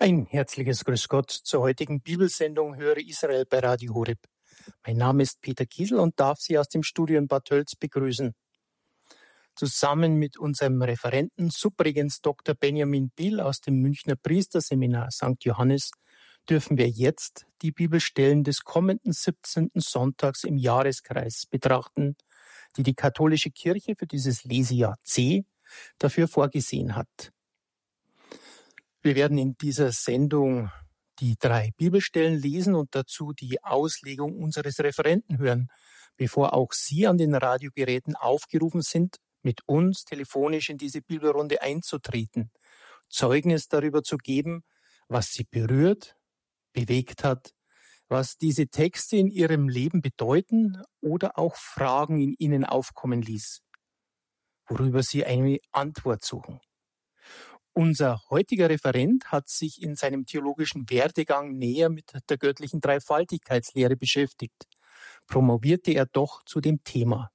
Ein 0.00 0.26
herzliches 0.26 0.84
Grüß 0.84 1.08
Gott 1.08 1.28
zur 1.32 1.60
heutigen 1.60 2.00
Bibelsendung 2.00 2.76
Höre 2.76 2.98
Israel 2.98 3.44
bei 3.46 3.58
Radio 3.58 3.94
Horeb. 3.94 4.20
Mein 4.86 4.96
Name 4.96 5.24
ist 5.24 5.40
Peter 5.40 5.66
Kiesel 5.66 5.98
und 5.98 6.20
darf 6.20 6.38
Sie 6.38 6.56
aus 6.56 6.68
dem 6.68 6.84
Studio 6.84 7.18
in 7.18 7.26
Bad 7.26 7.46
Tölz 7.46 7.74
begrüßen. 7.74 8.32
Zusammen 9.56 10.14
mit 10.14 10.38
unserem 10.38 10.80
Referenten 10.80 11.50
Subregens 11.50 12.20
Dr. 12.20 12.54
Benjamin 12.54 13.10
Bill 13.10 13.40
aus 13.40 13.60
dem 13.60 13.80
Münchner 13.80 14.14
Priesterseminar 14.14 15.10
St. 15.10 15.42
Johannes 15.42 15.90
dürfen 16.48 16.78
wir 16.78 16.88
jetzt 16.88 17.46
die 17.62 17.72
Bibelstellen 17.72 18.44
des 18.44 18.62
kommenden 18.62 19.12
17. 19.12 19.72
Sonntags 19.74 20.44
im 20.44 20.58
Jahreskreis 20.58 21.46
betrachten, 21.50 22.14
die 22.76 22.84
die 22.84 22.94
katholische 22.94 23.50
Kirche 23.50 23.96
für 23.98 24.06
dieses 24.06 24.44
Lesejahr 24.44 24.96
C 25.02 25.44
dafür 25.98 26.28
vorgesehen 26.28 26.94
hat. 26.94 27.32
Wir 29.00 29.14
werden 29.14 29.38
in 29.38 29.56
dieser 29.56 29.92
Sendung 29.92 30.70
die 31.20 31.36
drei 31.38 31.72
Bibelstellen 31.76 32.34
lesen 32.34 32.74
und 32.74 32.94
dazu 32.94 33.32
die 33.32 33.62
Auslegung 33.62 34.36
unseres 34.36 34.80
Referenten 34.80 35.38
hören, 35.38 35.68
bevor 36.16 36.52
auch 36.52 36.72
Sie 36.72 37.06
an 37.06 37.18
den 37.18 37.34
Radiogeräten 37.34 38.16
aufgerufen 38.16 38.82
sind, 38.82 39.18
mit 39.42 39.60
uns 39.66 40.04
telefonisch 40.04 40.68
in 40.68 40.78
diese 40.78 41.00
Bibelrunde 41.00 41.62
einzutreten, 41.62 42.50
Zeugnis 43.08 43.68
darüber 43.68 44.02
zu 44.02 44.16
geben, 44.16 44.64
was 45.08 45.30
Sie 45.30 45.44
berührt, 45.44 46.16
bewegt 46.72 47.24
hat, 47.24 47.54
was 48.08 48.36
diese 48.36 48.68
Texte 48.68 49.16
in 49.16 49.28
Ihrem 49.28 49.68
Leben 49.68 50.02
bedeuten 50.02 50.82
oder 51.00 51.38
auch 51.38 51.56
Fragen 51.56 52.20
in 52.20 52.34
Ihnen 52.38 52.64
aufkommen 52.64 53.22
ließ, 53.22 53.62
worüber 54.66 55.02
Sie 55.02 55.24
eine 55.24 55.58
Antwort 55.72 56.24
suchen. 56.24 56.60
Unser 57.72 58.20
heutiger 58.30 58.68
Referent 58.68 59.30
hat 59.30 59.48
sich 59.48 59.82
in 59.82 59.94
seinem 59.94 60.26
theologischen 60.26 60.90
Werdegang 60.90 61.56
näher 61.56 61.88
mit 61.88 62.12
der 62.28 62.36
göttlichen 62.36 62.80
Dreifaltigkeitslehre 62.80 63.96
beschäftigt. 63.96 64.66
Promovierte 65.26 65.92
er 65.92 66.06
doch 66.06 66.42
zu 66.44 66.60
dem 66.60 66.82
Thema. 66.82 67.30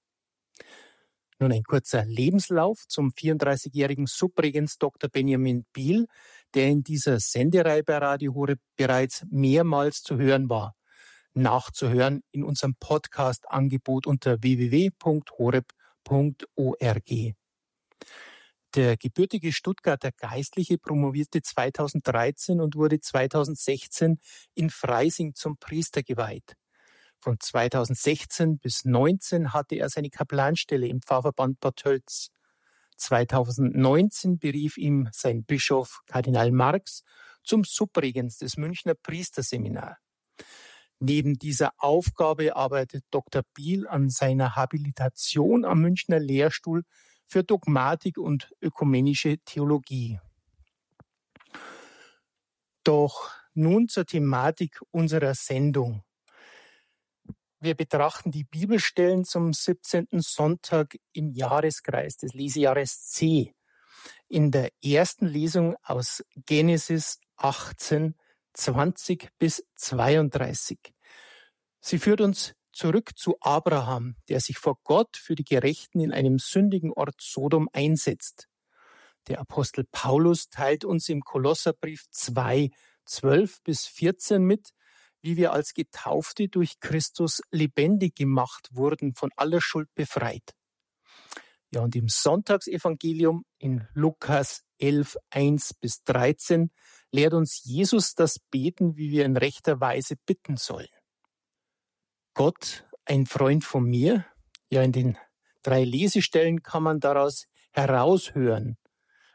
Nun 1.39 1.52
ein 1.52 1.63
kurzer 1.63 2.05
Lebenslauf 2.05 2.88
zum 2.88 3.11
34-jährigen 3.11 4.05
Subregens 4.07 4.77
Dr. 4.77 5.09
Benjamin 5.09 5.66
Biel, 5.73 6.07
der 6.53 6.67
in 6.67 6.83
dieser 6.83 7.19
Sendereihe 7.19 7.83
bei 7.83 7.97
Radio 7.97 8.33
Horeb 8.33 8.59
bereits 8.75 9.25
mehrmals 9.29 10.03
zu 10.03 10.17
hören 10.17 10.50
war. 10.50 10.75
Nachzuhören 11.33 12.22
in 12.31 12.44
unserem 12.44 12.75
Podcast-Angebot 12.79 14.07
unter 14.07 14.41
www.horeb.org. 14.41 15.73
Der 18.75 18.97
gebürtige 18.97 19.52
Stuttgarter 19.52 20.11
Geistliche 20.11 20.79
promovierte 20.79 21.43
2013 21.43 22.59
und 22.59 22.75
wurde 22.75 22.99
2016 22.99 24.19
in 24.55 24.71
Freising 24.71 25.35
zum 25.35 25.57
Priester 25.57 26.02
geweiht. 26.02 26.55
Von 27.19 27.39
2016 27.39 28.57
bis 28.57 28.83
19 28.83 29.53
hatte 29.53 29.75
er 29.75 29.89
seine 29.89 30.09
Kaplanstelle 30.09 30.88
im 30.88 31.03
Pfarrverband 31.03 31.59
Bad 31.59 31.75
Tölz. 31.75 32.29
2019 32.97 34.39
berief 34.39 34.77
ihm 34.77 35.07
sein 35.11 35.44
Bischof 35.44 36.01
Kardinal 36.07 36.51
Marx 36.51 37.03
zum 37.44 37.66
Subregens 37.66 38.39
des 38.39 38.57
Münchner 38.57 38.95
Priesterseminar. 38.95 39.99
Neben 40.97 41.35
dieser 41.35 41.73
Aufgabe 41.77 42.55
arbeitet 42.55 43.03
Dr. 43.11 43.44
Biel 43.53 43.88
an 43.88 44.09
seiner 44.09 44.55
Habilitation 44.55 45.63
am 45.63 45.81
Münchner 45.81 46.19
Lehrstuhl 46.19 46.83
für 47.27 47.43
Dogmatik 47.43 48.17
und 48.17 48.53
ökumenische 48.61 49.38
Theologie. 49.39 50.19
Doch 52.83 53.31
nun 53.53 53.88
zur 53.88 54.05
Thematik 54.05 54.79
unserer 54.91 55.35
Sendung. 55.35 56.03
Wir 57.59 57.75
betrachten 57.75 58.31
die 58.31 58.44
Bibelstellen 58.44 59.23
zum 59.23 59.53
17. 59.53 60.07
Sonntag 60.19 60.97
im 61.13 61.31
Jahreskreis 61.31 62.17
des 62.17 62.34
Lesejahres 62.34 63.09
C. 63.09 63.53
In 64.28 64.51
der 64.51 64.69
ersten 64.84 65.28
Lesung 65.28 65.78
aus 65.81 66.25
Genesis 66.45 67.19
18, 67.38 68.16
20 68.53 69.29
bis 69.40 69.63
32. 69.75 70.78
Sie 71.79 72.00
führt 72.00 72.19
uns 72.19 72.53
zurück 72.73 73.11
zu 73.16 73.38
Abraham, 73.39 74.16
der 74.29 74.39
sich 74.39 74.57
vor 74.57 74.78
Gott 74.84 75.16
für 75.16 75.35
die 75.35 75.45
Gerechten 75.45 76.00
in 76.00 76.11
einem 76.11 76.39
sündigen 76.39 76.91
Ort 76.91 77.22
Sodom 77.22 77.69
einsetzt. 77.72 78.50
Der 79.28 79.39
Apostel 79.39 79.85
Paulus 79.89 80.50
teilt 80.50 80.84
uns 80.84 81.07
im 81.07 81.22
Kolosserbrief 81.22 82.06
2, 82.11 82.72
12 83.06 83.61
bis 83.63 83.85
14 83.85 84.44
mit, 84.44 84.72
wie 85.22 85.38
wir 85.38 85.53
als 85.53 85.73
Getaufte 85.73 86.50
durch 86.50 86.79
Christus 86.81 87.41
lebendig 87.51 88.16
gemacht 88.16 88.69
wurden, 88.73 89.13
von 89.16 89.29
aller 89.38 89.61
Schuld 89.61 89.88
befreit. 89.95 90.53
Ja, 91.72 91.81
und 91.81 91.95
im 91.95 92.09
Sonntagsevangelium 92.09 93.45
in 93.57 93.88
Lukas 93.94 94.63
11, 94.79 95.17
1 95.31 95.73
bis 95.75 96.03
13 96.03 96.69
lehrt 97.11 97.34
uns 97.34 97.63
Jesus 97.63 98.13
das 98.13 98.38
Beten, 98.38 98.97
wie 98.97 99.09
wir 99.11 99.25
in 99.25 99.38
rechter 99.38 99.79
Weise 99.79 100.16
bitten 100.25 100.57
sollen. 100.57 100.92
Gott 102.33 102.85
ein 103.05 103.25
Freund 103.25 103.63
von 103.63 103.83
mir? 103.83 104.25
Ja, 104.69 104.81
in 104.81 104.91
den 104.91 105.17
drei 105.61 105.83
Lesestellen 105.83 106.63
kann 106.63 106.83
man 106.83 106.99
daraus 106.99 107.47
heraushören. 107.71 108.77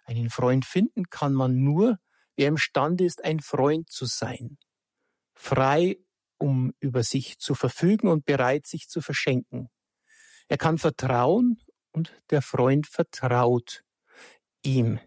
Einen 0.04 0.30
Freund 0.30 0.64
finden 0.64 1.10
kann 1.10 1.32
man 1.32 1.62
nur, 1.62 1.98
wer 2.36 2.48
imstande 2.48 3.04
ist, 3.04 3.24
ein 3.24 3.40
Freund 3.40 3.90
zu 3.90 4.06
sein. 4.06 4.58
Frei, 5.34 5.98
um 6.38 6.72
über 6.80 7.02
sich 7.02 7.38
zu 7.38 7.54
verfügen 7.54 8.08
und 8.08 8.24
bereit, 8.24 8.66
sich 8.66 8.88
zu 8.88 9.00
verschenken. 9.00 9.68
Er 10.48 10.56
kann 10.56 10.78
vertrauen 10.78 11.60
und 11.92 12.20
der 12.30 12.42
Freund 12.42 12.86
vertraut 12.86 13.84
ihm. 14.62 14.98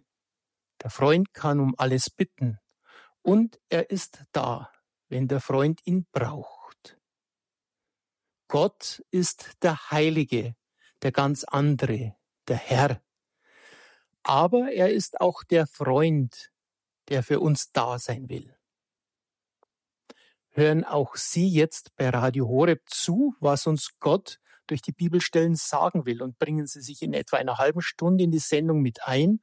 Der 0.82 0.90
Freund 0.90 1.34
kann 1.34 1.60
um 1.60 1.74
alles 1.78 2.10
bitten 2.10 2.60
und 3.22 3.60
er 3.70 3.90
ist 3.90 4.24
da, 4.32 4.72
wenn 5.10 5.28
der 5.28 5.42
Freund 5.42 5.82
ihn 5.86 6.06
braucht. 6.12 6.61
Gott 8.52 9.02
ist 9.12 9.64
der 9.64 9.92
Heilige, 9.92 10.58
der 11.04 11.14
ganz 11.14 11.46
andere, 11.46 12.18
der 12.50 12.58
Herr. 12.58 13.02
Aber 14.24 14.74
er 14.74 14.92
ist 14.92 15.22
auch 15.22 15.46
der 15.46 15.66
Freund, 15.68 16.52
der 17.08 17.24
für 17.24 17.40
uns 17.40 17.72
da 17.72 17.98
sein 17.98 18.28
will. 18.28 18.54
Hören 20.50 20.84
auch 20.84 21.16
Sie 21.16 21.48
jetzt 21.48 21.96
bei 21.96 22.10
Radio 22.10 22.46
Horeb 22.46 22.82
zu, 22.88 23.36
was 23.40 23.68
uns 23.68 23.98
Gott 24.02 24.42
durch 24.68 24.82
die 24.82 24.92
Bibelstellen 24.92 25.56
sagen 25.56 26.06
will 26.06 26.22
und 26.22 26.38
bringen 26.38 26.68
Sie 26.68 26.82
sich 26.82 27.02
in 27.04 27.14
etwa 27.14 27.38
einer 27.38 27.58
halben 27.58 27.82
Stunde 27.82 28.26
in 28.26 28.32
die 28.32 28.40
Sendung 28.40 28.82
mit 28.82 29.02
ein 29.08 29.40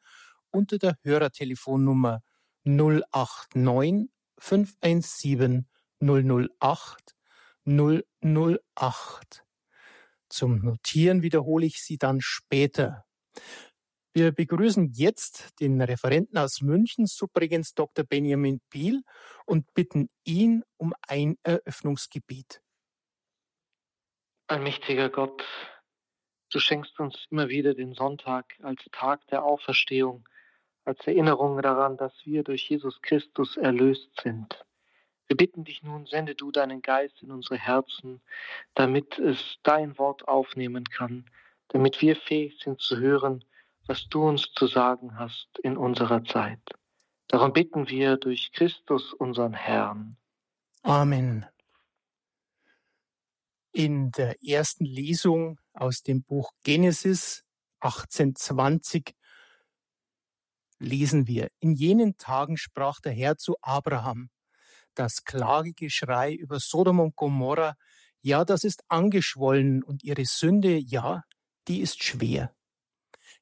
unter 0.50 0.76
der 0.76 0.98
Hörertelefonnummer 1.00 2.22
089 2.64 4.10
517 4.36 5.66
008 5.98 7.17
008. 7.68 9.44
Zum 10.30 10.58
Notieren 10.60 11.22
wiederhole 11.22 11.66
ich 11.66 11.82
sie 11.82 11.98
dann 11.98 12.20
später. 12.20 13.04
Wir 14.14 14.32
begrüßen 14.32 14.90
jetzt 14.94 15.60
den 15.60 15.80
Referenten 15.80 16.38
aus 16.38 16.62
München, 16.62 17.06
Subregens 17.06 17.74
Dr. 17.74 18.04
Benjamin 18.04 18.60
Biel, 18.70 19.02
und 19.46 19.72
bitten 19.74 20.08
ihn 20.24 20.64
um 20.78 20.94
ein 21.06 21.36
Eröffnungsgebet. 21.42 22.62
Allmächtiger 24.48 25.10
Gott, 25.10 25.44
du 26.50 26.58
schenkst 26.58 26.98
uns 26.98 27.26
immer 27.30 27.48
wieder 27.48 27.74
den 27.74 27.92
Sonntag 27.92 28.54
als 28.62 28.82
Tag 28.92 29.26
der 29.26 29.44
Auferstehung, 29.44 30.26
als 30.84 31.06
Erinnerung 31.06 31.60
daran, 31.60 31.98
dass 31.98 32.14
wir 32.24 32.42
durch 32.44 32.68
Jesus 32.70 33.00
Christus 33.02 33.58
erlöst 33.58 34.10
sind. 34.22 34.64
Wir 35.28 35.36
bitten 35.36 35.64
dich 35.64 35.82
nun, 35.82 36.06
sende 36.06 36.34
du 36.34 36.50
deinen 36.50 36.80
Geist 36.80 37.22
in 37.22 37.30
unsere 37.30 37.58
Herzen, 37.58 38.22
damit 38.74 39.18
es 39.18 39.58
dein 39.62 39.98
Wort 39.98 40.26
aufnehmen 40.26 40.84
kann, 40.84 41.26
damit 41.68 42.00
wir 42.00 42.16
fähig 42.16 42.58
sind 42.64 42.80
zu 42.80 42.96
hören, 42.96 43.44
was 43.86 44.08
du 44.08 44.26
uns 44.26 44.50
zu 44.54 44.66
sagen 44.66 45.18
hast 45.18 45.48
in 45.62 45.76
unserer 45.76 46.24
Zeit. 46.24 46.60
Darum 47.28 47.52
bitten 47.52 47.88
wir 47.88 48.16
durch 48.16 48.52
Christus, 48.52 49.12
unseren 49.12 49.52
Herrn. 49.52 50.16
Amen. 50.82 51.44
In 53.72 54.10
der 54.12 54.42
ersten 54.42 54.86
Lesung 54.86 55.60
aus 55.74 56.02
dem 56.02 56.22
Buch 56.22 56.52
Genesis 56.64 57.44
1820 57.80 59.14
lesen 60.78 61.26
wir, 61.26 61.48
in 61.60 61.74
jenen 61.74 62.16
Tagen 62.16 62.56
sprach 62.56 63.00
der 63.00 63.12
Herr 63.12 63.36
zu 63.36 63.56
Abraham, 63.60 64.30
das 64.98 65.24
Klagegeschrei 65.24 66.32
über 66.32 66.60
Sodom 66.60 67.00
und 67.00 67.16
Gomorra, 67.16 67.76
ja, 68.20 68.44
das 68.44 68.64
ist 68.64 68.82
angeschwollen 68.88 69.82
und 69.82 70.02
ihre 70.02 70.24
Sünde, 70.24 70.76
ja, 70.76 71.22
die 71.68 71.80
ist 71.80 72.02
schwer. 72.02 72.54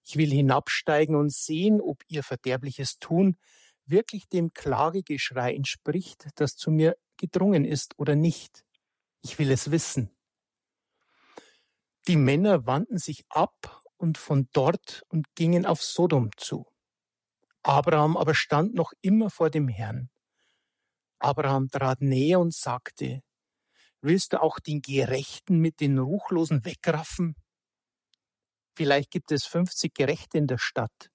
Ich 0.05 0.17
will 0.17 0.31
hinabsteigen 0.31 1.17
und 1.17 1.32
sehen, 1.32 1.81
ob 1.81 2.03
ihr 2.08 2.23
Verderbliches 2.23 2.99
tun, 2.99 3.38
wirklich 3.87 4.29
dem 4.29 4.53
Klagegeschrei 4.53 5.55
entspricht, 5.55 6.29
das 6.35 6.56
zu 6.56 6.70
mir 6.70 6.97
gedrungen 7.17 7.64
ist 7.64 7.99
oder 7.99 8.14
nicht. 8.14 8.64
Ich 9.23 9.38
will 9.38 9.50
es 9.50 9.70
wissen. 9.70 10.11
Die 12.06 12.17
Männer 12.17 12.67
wandten 12.67 12.99
sich 12.99 13.25
ab 13.29 13.82
und 13.97 14.19
von 14.19 14.49
dort 14.53 15.03
und 15.08 15.35
gingen 15.35 15.67
auf 15.67 15.82
Sodom 15.82 16.31
zu. 16.37 16.67
Abraham 17.62 18.17
aber 18.17 18.35
stand 18.35 18.75
noch 18.75 18.93
immer 19.00 19.31
vor 19.31 19.50
dem 19.50 19.67
Herrn. 19.67 20.11
Abraham 21.18 21.68
trat 21.68 22.00
näher 22.00 22.40
und 22.40 22.54
sagte, 22.54 23.22
Willst 24.02 24.34
du 24.34 24.42
auch 24.42 24.60
den 24.60 24.82
Gerechten 24.82 25.58
mit 25.58 25.80
den 25.80 25.98
Ruchlosen 25.98 26.64
wegraffen? 26.64 27.34
Vielleicht 28.76 29.10
gibt 29.10 29.32
es 29.32 29.46
50 29.46 29.94
Gerechte 29.94 30.38
in 30.38 30.46
der 30.46 30.58
Stadt. 30.58 31.10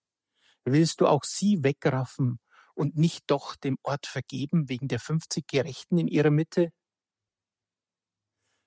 Willst 0.66 1.00
du 1.00 1.08
auch 1.08 1.24
sie 1.24 1.64
wegraffen 1.64 2.40
und 2.74 2.98
nicht 2.98 3.24
doch 3.28 3.56
dem 3.56 3.78
Ort 3.84 4.08
vergeben 4.08 4.68
wegen 4.68 4.88
der 4.88 5.00
50 5.00 5.48
Gerechten 5.48 5.98
in 6.00 6.08
ihrer 6.08 6.32
Mitte? 6.32 6.72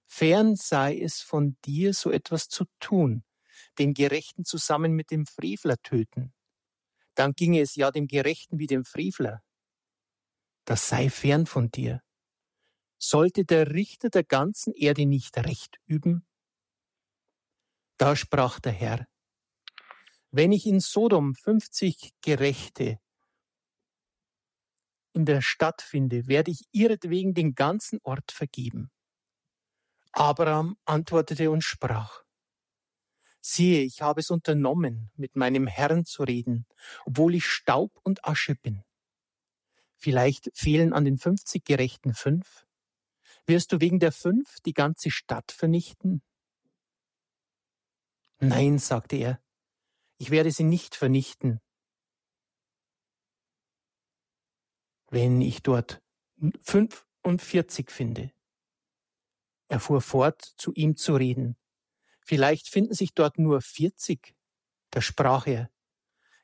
Fern 0.06 0.54
sei 0.54 0.98
es 0.98 1.20
von 1.20 1.56
dir, 1.64 1.92
so 1.92 2.10
etwas 2.10 2.48
zu 2.48 2.64
tun, 2.78 3.24
den 3.78 3.94
Gerechten 3.94 4.44
zusammen 4.44 4.92
mit 4.92 5.10
dem 5.10 5.26
Frevler 5.26 5.76
töten. 5.82 6.32
Dann 7.14 7.32
ginge 7.32 7.60
es 7.60 7.74
ja 7.74 7.90
dem 7.90 8.06
Gerechten 8.06 8.58
wie 8.58 8.68
dem 8.68 8.84
Frevler. 8.84 9.42
Das 10.64 10.88
sei 10.88 11.10
fern 11.10 11.46
von 11.46 11.70
dir. 11.70 12.02
Sollte 12.98 13.44
der 13.44 13.72
Richter 13.72 14.08
der 14.08 14.24
ganzen 14.24 14.72
Erde 14.72 15.04
nicht 15.04 15.36
Recht 15.36 15.78
üben? 15.86 16.26
Da 17.98 18.16
sprach 18.16 18.60
der 18.60 18.72
Herr, 18.72 19.06
wenn 20.30 20.52
ich 20.52 20.66
in 20.66 20.80
Sodom 20.80 21.34
50 21.34 22.12
Gerechte 22.22 22.98
in 25.12 25.26
der 25.26 25.42
Stadt 25.42 25.80
finde, 25.80 26.26
werde 26.26 26.50
ich 26.50 26.66
ihretwegen 26.72 27.34
den 27.34 27.54
ganzen 27.54 28.00
Ort 28.02 28.32
vergeben. 28.32 28.90
Abraham 30.10 30.76
antwortete 30.84 31.50
und 31.50 31.62
sprach, 31.62 32.24
siehe, 33.40 33.82
ich 33.82 34.02
habe 34.02 34.20
es 34.20 34.30
unternommen, 34.30 35.10
mit 35.14 35.36
meinem 35.36 35.66
Herrn 35.66 36.04
zu 36.04 36.24
reden, 36.24 36.66
obwohl 37.04 37.34
ich 37.34 37.46
Staub 37.46 37.92
und 38.02 38.24
Asche 38.24 38.56
bin. 38.56 38.82
Vielleicht 40.04 40.50
fehlen 40.52 40.92
an 40.92 41.06
den 41.06 41.16
50 41.16 41.64
Gerechten 41.64 42.12
fünf. 42.12 42.66
Wirst 43.46 43.72
du 43.72 43.80
wegen 43.80 44.00
der 44.00 44.12
fünf 44.12 44.60
die 44.60 44.74
ganze 44.74 45.10
Stadt 45.10 45.50
vernichten? 45.50 46.20
Nein, 48.38 48.78
sagte 48.78 49.16
er, 49.16 49.42
ich 50.18 50.30
werde 50.30 50.50
sie 50.50 50.64
nicht 50.64 50.94
vernichten. 50.94 51.58
Wenn 55.08 55.40
ich 55.40 55.62
dort 55.62 56.02
45 56.64 57.90
finde. 57.90 58.30
Er 59.68 59.80
fuhr 59.80 60.02
fort, 60.02 60.42
zu 60.58 60.74
ihm 60.74 60.98
zu 60.98 61.16
reden. 61.16 61.56
Vielleicht 62.20 62.68
finden 62.68 62.92
sich 62.92 63.14
dort 63.14 63.38
nur 63.38 63.62
40. 63.62 64.36
Da 64.90 65.00
sprach 65.00 65.46
er, 65.46 65.70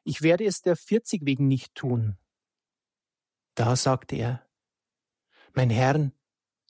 ich 0.02 0.22
werde 0.22 0.46
es 0.46 0.62
der 0.62 0.76
40 0.76 1.26
wegen 1.26 1.46
nicht 1.46 1.74
tun. 1.74 2.16
Da 3.60 3.76
sagte 3.76 4.16
er, 4.16 4.48
mein 5.52 5.68
Herrn, 5.68 6.18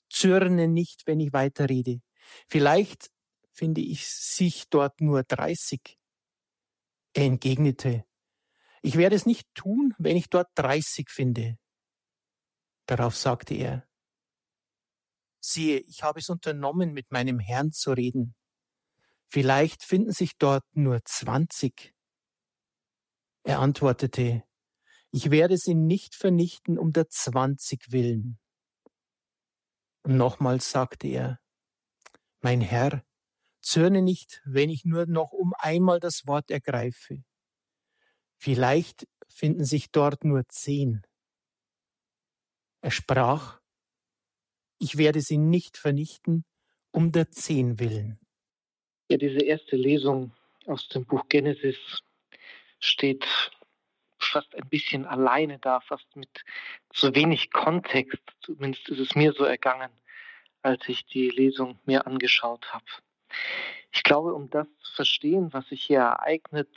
zürne 0.09 0.67
nicht, 0.67 1.07
wenn 1.07 1.21
ich 1.21 1.31
weiterrede. 1.31 2.01
Vielleicht 2.49 3.09
finde 3.53 3.79
ich 3.79 4.09
sich 4.09 4.67
dort 4.67 4.99
nur 4.99 5.23
30. 5.23 5.97
Er 7.13 7.23
entgegnete, 7.23 8.03
ich 8.81 8.97
werde 8.97 9.15
es 9.15 9.25
nicht 9.25 9.47
tun, 9.55 9.95
wenn 9.99 10.17
ich 10.17 10.29
dort 10.29 10.49
30 10.55 11.09
finde. 11.09 11.57
Darauf 12.87 13.15
sagte 13.15 13.53
er, 13.53 13.87
siehe, 15.39 15.79
ich 15.79 16.03
habe 16.03 16.19
es 16.19 16.27
unternommen, 16.27 16.91
mit 16.91 17.09
meinem 17.09 17.39
Herrn 17.39 17.71
zu 17.71 17.93
reden. 17.93 18.35
Vielleicht 19.29 19.85
finden 19.85 20.11
sich 20.11 20.37
dort 20.37 20.65
nur 20.73 20.99
20. 21.05 21.95
Er 23.43 23.59
antwortete, 23.59 24.43
ich 25.11 25.29
werde 25.29 25.57
sie 25.57 25.75
nicht 25.75 26.15
vernichten 26.15 26.77
um 26.77 26.93
der 26.93 27.09
20 27.09 27.91
willen. 27.91 28.39
Und 30.03 30.17
nochmals 30.17 30.71
sagte 30.71 31.07
er, 31.07 31.39
mein 32.39 32.61
Herr, 32.61 33.03
zürne 33.61 34.01
nicht, 34.01 34.41
wenn 34.45 34.69
ich 34.69 34.85
nur 34.85 35.05
noch 35.05 35.31
um 35.31 35.53
einmal 35.57 35.99
das 35.99 36.25
Wort 36.25 36.49
ergreife. 36.49 37.23
Vielleicht 38.37 39.07
finden 39.27 39.65
sich 39.65 39.91
dort 39.91 40.23
nur 40.23 40.47
zehn. 40.47 41.03
Er 42.81 42.91
sprach, 42.91 43.59
ich 44.79 44.97
werde 44.97 45.21
sie 45.21 45.37
nicht 45.37 45.77
vernichten, 45.77 46.43
um 46.91 47.11
der 47.11 47.29
zehn 47.29 47.79
willen. 47.79 48.19
Ja, 49.09 49.17
diese 49.17 49.43
erste 49.43 49.75
Lesung 49.75 50.33
aus 50.65 50.87
dem 50.87 51.05
Buch 51.05 51.27
Genesis 51.29 51.77
steht 52.79 53.27
fast 54.31 54.55
ein 54.55 54.67
bisschen 54.69 55.05
alleine 55.05 55.59
da, 55.59 55.79
fast 55.81 56.15
mit 56.15 56.43
so 56.93 57.13
wenig 57.15 57.51
Kontext. 57.51 58.21
Zumindest 58.41 58.89
ist 58.89 58.99
es 58.99 59.15
mir 59.15 59.33
so 59.33 59.43
ergangen, 59.43 59.91
als 60.61 60.87
ich 60.87 61.05
die 61.05 61.29
Lesung 61.29 61.79
mir 61.85 62.07
angeschaut 62.07 62.73
habe. 62.73 62.85
Ich 63.91 64.03
glaube, 64.03 64.33
um 64.33 64.49
das 64.49 64.67
zu 64.79 64.93
verstehen, 64.93 65.53
was 65.53 65.67
sich 65.67 65.83
hier 65.83 65.99
ereignet, 65.99 66.69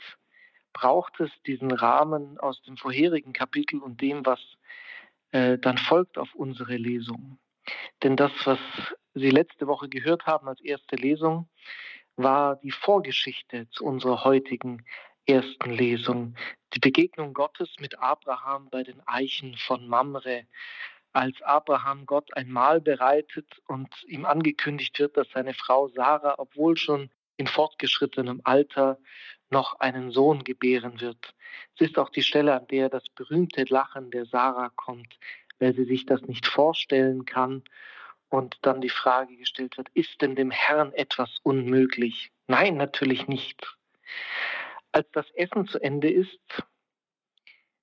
braucht 0.73 1.19
es 1.21 1.31
diesen 1.47 1.71
Rahmen 1.71 2.37
aus 2.37 2.61
dem 2.63 2.77
vorherigen 2.77 3.31
Kapitel 3.31 3.79
und 3.79 4.01
dem, 4.01 4.25
was 4.25 4.41
äh, 5.31 5.57
dann 5.57 5.77
folgt 5.77 6.17
auf 6.17 6.35
unsere 6.35 6.75
Lesung. 6.75 7.39
Denn 8.03 8.15
das, 8.17 8.31
was 8.43 8.59
Sie 9.13 9.29
letzte 9.29 9.67
Woche 9.67 9.87
gehört 9.87 10.25
haben 10.25 10.49
als 10.49 10.59
erste 10.59 10.97
Lesung, 10.97 11.47
war 12.17 12.57
die 12.57 12.71
Vorgeschichte 12.71 13.69
zu 13.69 13.85
unserer 13.85 14.25
heutigen 14.25 14.85
ersten 15.25 15.71
Lesung. 15.71 16.35
Die 16.73 16.79
Begegnung 16.79 17.33
Gottes 17.33 17.69
mit 17.79 17.99
Abraham 17.99 18.69
bei 18.69 18.83
den 18.83 19.01
Eichen 19.07 19.55
von 19.57 19.87
Mamre, 19.87 20.45
als 21.13 21.41
Abraham 21.41 22.05
Gott 22.05 22.35
ein 22.35 22.49
Mahl 22.49 22.81
bereitet 22.81 23.47
und 23.67 23.87
ihm 24.07 24.25
angekündigt 24.25 24.99
wird, 24.99 25.15
dass 25.15 25.29
seine 25.33 25.53
Frau 25.53 25.87
Sarah, 25.87 26.35
obwohl 26.37 26.75
schon 26.77 27.09
in 27.37 27.47
fortgeschrittenem 27.47 28.41
Alter, 28.43 28.99
noch 29.49 29.79
einen 29.79 30.11
Sohn 30.11 30.43
gebären 30.43 30.99
wird. 30.99 31.33
Es 31.75 31.87
ist 31.87 31.97
auch 31.97 32.09
die 32.09 32.23
Stelle, 32.23 32.53
an 32.53 32.67
der 32.67 32.89
das 32.89 33.03
berühmte 33.15 33.63
Lachen 33.69 34.11
der 34.11 34.25
Sarah 34.25 34.71
kommt, 34.75 35.17
weil 35.59 35.73
sie 35.73 35.85
sich 35.85 36.05
das 36.05 36.21
nicht 36.23 36.47
vorstellen 36.47 37.25
kann 37.25 37.63
und 38.29 38.57
dann 38.63 38.81
die 38.81 38.89
Frage 38.89 39.37
gestellt 39.37 39.77
wird, 39.77 39.89
ist 39.93 40.21
denn 40.21 40.35
dem 40.35 40.51
Herrn 40.51 40.91
etwas 40.93 41.37
unmöglich? 41.43 42.31
Nein, 42.47 42.75
natürlich 42.75 43.27
nicht. 43.27 43.77
Als 44.95 45.11
das 45.11 45.29
Essen 45.31 45.67
zu 45.67 45.77
Ende 45.79 46.09
ist, 46.09 46.39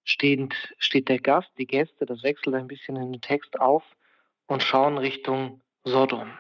steht, 0.03 0.55
steht 0.79 1.11
der 1.11 1.19
Gast, 1.19 1.51
die 1.59 1.67
Gäste, 1.67 2.07
das 2.07 2.23
wechselt 2.23 2.55
ein 2.55 2.69
bisschen 2.69 2.97
in 2.97 3.13
den 3.13 3.21
Text 3.21 3.61
auf 3.61 3.85
und 4.47 4.63
schauen 4.63 4.97
Richtung 4.97 5.61
Sodom. 5.85 6.33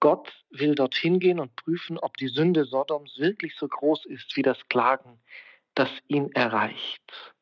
Gott 0.00 0.30
will 0.50 0.74
dorthin 0.74 1.18
gehen 1.18 1.40
und 1.40 1.56
prüfen, 1.56 1.96
ob 1.96 2.18
die 2.18 2.28
Sünde 2.28 2.66
Sodoms 2.66 3.16
wirklich 3.16 3.56
so 3.56 3.68
groß 3.68 4.04
ist 4.04 4.36
wie 4.36 4.42
das 4.42 4.68
Klagen, 4.68 5.18
das 5.72 5.88
ihn 6.06 6.30
erreicht. 6.32 7.34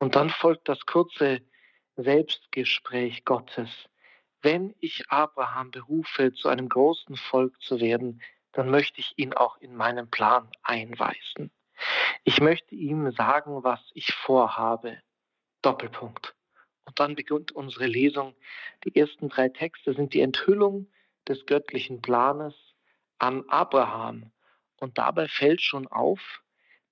Und 0.00 0.16
dann 0.16 0.30
folgt 0.30 0.68
das 0.68 0.84
kurze 0.84 1.42
Selbstgespräch 1.94 3.24
Gottes. 3.24 3.70
Wenn 4.42 4.74
ich 4.80 5.08
Abraham 5.10 5.70
berufe, 5.70 6.32
zu 6.32 6.48
einem 6.48 6.68
großen 6.68 7.14
Volk 7.14 7.62
zu 7.62 7.78
werden, 7.78 8.20
dann 8.52 8.70
möchte 8.70 9.00
ich 9.00 9.14
ihn 9.16 9.34
auch 9.34 9.56
in 9.58 9.74
meinen 9.74 10.10
Plan 10.10 10.48
einweisen. 10.62 11.50
Ich 12.24 12.40
möchte 12.40 12.74
ihm 12.74 13.10
sagen, 13.12 13.62
was 13.62 13.80
ich 13.94 14.12
vorhabe. 14.12 14.98
Doppelpunkt. 15.62 16.34
Und 16.84 16.98
dann 17.00 17.14
beginnt 17.14 17.52
unsere 17.52 17.86
Lesung. 17.86 18.34
Die 18.84 18.96
ersten 18.96 19.28
drei 19.28 19.48
Texte 19.48 19.92
sind 19.92 20.14
die 20.14 20.20
Enthüllung 20.20 20.90
des 21.26 21.44
göttlichen 21.46 22.00
Planes 22.00 22.54
an 23.18 23.44
Abraham. 23.48 24.30
Und 24.80 24.96
dabei 24.96 25.28
fällt 25.28 25.60
schon 25.60 25.86
auf, 25.88 26.42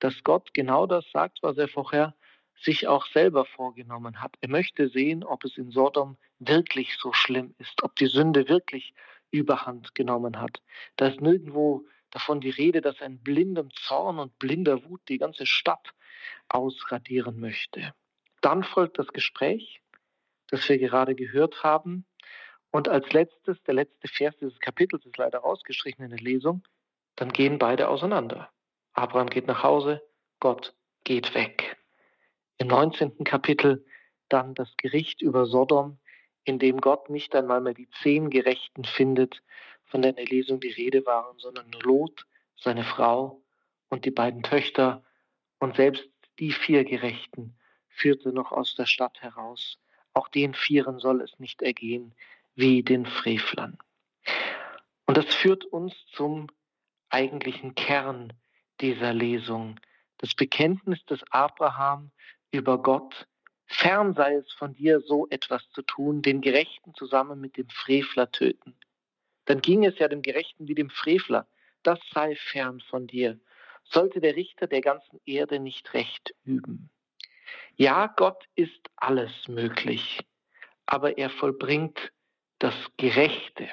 dass 0.00 0.22
Gott 0.24 0.52
genau 0.52 0.86
das 0.86 1.10
sagt, 1.12 1.38
was 1.42 1.56
er 1.56 1.68
vorher 1.68 2.14
sich 2.60 2.88
auch 2.88 3.06
selber 3.06 3.44
vorgenommen 3.44 4.20
hat. 4.22 4.34
Er 4.40 4.48
möchte 4.48 4.88
sehen, 4.88 5.24
ob 5.24 5.44
es 5.44 5.56
in 5.56 5.70
Sodom 5.70 6.16
wirklich 6.38 6.96
so 6.98 7.12
schlimm 7.12 7.54
ist, 7.58 7.82
ob 7.82 7.96
die 7.96 8.06
Sünde 8.06 8.48
wirklich 8.48 8.94
überhand 9.30 9.94
genommen 9.94 10.40
hat. 10.40 10.62
Da 10.96 11.08
ist 11.08 11.20
nirgendwo 11.20 11.86
davon 12.10 12.40
die 12.40 12.50
Rede, 12.50 12.80
dass 12.80 13.00
ein 13.00 13.22
blindem 13.22 13.70
Zorn 13.74 14.18
und 14.18 14.38
blinder 14.38 14.84
Wut 14.84 15.00
die 15.08 15.18
ganze 15.18 15.46
Stadt 15.46 15.92
ausradieren 16.48 17.38
möchte. 17.38 17.92
Dann 18.40 18.64
folgt 18.64 18.98
das 18.98 19.08
Gespräch, 19.08 19.80
das 20.48 20.68
wir 20.68 20.78
gerade 20.78 21.14
gehört 21.14 21.62
haben. 21.62 22.06
Und 22.70 22.88
als 22.88 23.12
letztes, 23.12 23.62
der 23.64 23.74
letzte 23.74 24.08
Vers 24.08 24.36
dieses 24.40 24.58
Kapitels 24.60 25.04
ist 25.04 25.16
leider 25.16 25.38
rausgestrichen 25.38 26.04
in 26.04 26.10
der 26.10 26.20
Lesung, 26.20 26.62
dann 27.16 27.32
gehen 27.32 27.58
beide 27.58 27.88
auseinander. 27.88 28.50
Abraham 28.92 29.28
geht 29.28 29.46
nach 29.46 29.62
Hause, 29.62 30.02
Gott 30.40 30.74
geht 31.04 31.34
weg. 31.34 31.76
Im 32.58 32.68
19. 32.68 33.24
Kapitel 33.24 33.84
dann 34.28 34.54
das 34.54 34.76
Gericht 34.76 35.22
über 35.22 35.46
Sodom, 35.46 35.98
in 36.46 36.58
dem 36.58 36.80
Gott 36.80 37.10
nicht 37.10 37.34
einmal 37.34 37.60
mehr 37.60 37.74
die 37.74 37.90
zehn 38.02 38.30
Gerechten 38.30 38.84
findet, 38.84 39.42
von 39.84 40.00
der 40.00 40.10
in 40.10 40.16
der 40.16 40.26
Lesung 40.26 40.60
die 40.60 40.70
Rede 40.70 41.04
waren, 41.04 41.38
sondern 41.38 41.68
nur 41.70 41.82
Lot, 41.82 42.26
seine 42.56 42.84
Frau 42.84 43.42
und 43.88 44.04
die 44.04 44.10
beiden 44.10 44.42
Töchter 44.42 45.02
und 45.58 45.76
selbst 45.76 46.08
die 46.38 46.52
vier 46.52 46.84
Gerechten 46.84 47.56
führte 47.88 48.32
noch 48.32 48.52
aus 48.52 48.74
der 48.76 48.86
Stadt 48.86 49.20
heraus. 49.22 49.78
Auch 50.12 50.28
den 50.28 50.54
Vieren 50.54 50.98
soll 50.98 51.20
es 51.20 51.38
nicht 51.38 51.62
ergehen 51.62 52.14
wie 52.54 52.82
den 52.82 53.06
Frevlern. 53.06 53.76
Und 55.06 55.16
das 55.16 55.26
führt 55.34 55.64
uns 55.64 55.94
zum 56.12 56.46
eigentlichen 57.10 57.74
Kern 57.74 58.32
dieser 58.80 59.12
Lesung. 59.12 59.80
Das 60.18 60.34
Bekenntnis 60.34 61.04
des 61.06 61.22
Abraham 61.30 62.10
über 62.50 62.82
Gott, 62.82 63.26
fern 63.66 64.14
sei 64.14 64.36
es 64.36 64.52
von 64.52 64.74
dir, 64.74 65.00
so 65.00 65.26
etwas 65.28 65.68
zu 65.70 65.82
tun, 65.82 66.22
den 66.22 66.40
Gerechten 66.40 66.94
zusammen 66.94 67.40
mit 67.40 67.56
dem 67.56 67.68
Frevler 67.68 68.30
töten. 68.30 68.74
Dann 69.44 69.60
ging 69.60 69.84
es 69.84 69.98
ja 69.98 70.08
dem 70.08 70.22
Gerechten 70.22 70.68
wie 70.68 70.74
dem 70.74 70.90
Frevler. 70.90 71.46
Das 71.82 71.98
sei 72.12 72.36
fern 72.36 72.80
von 72.80 73.06
dir. 73.06 73.38
Sollte 73.84 74.20
der 74.20 74.34
Richter 74.34 74.66
der 74.66 74.80
ganzen 74.80 75.20
Erde 75.24 75.60
nicht 75.60 75.94
Recht 75.94 76.34
üben. 76.44 76.90
Ja, 77.76 78.08
Gott 78.08 78.44
ist 78.54 78.90
alles 78.96 79.48
möglich, 79.48 80.20
aber 80.86 81.18
er 81.18 81.30
vollbringt 81.30 82.12
das 82.58 82.74
Gerechte. 82.96 83.68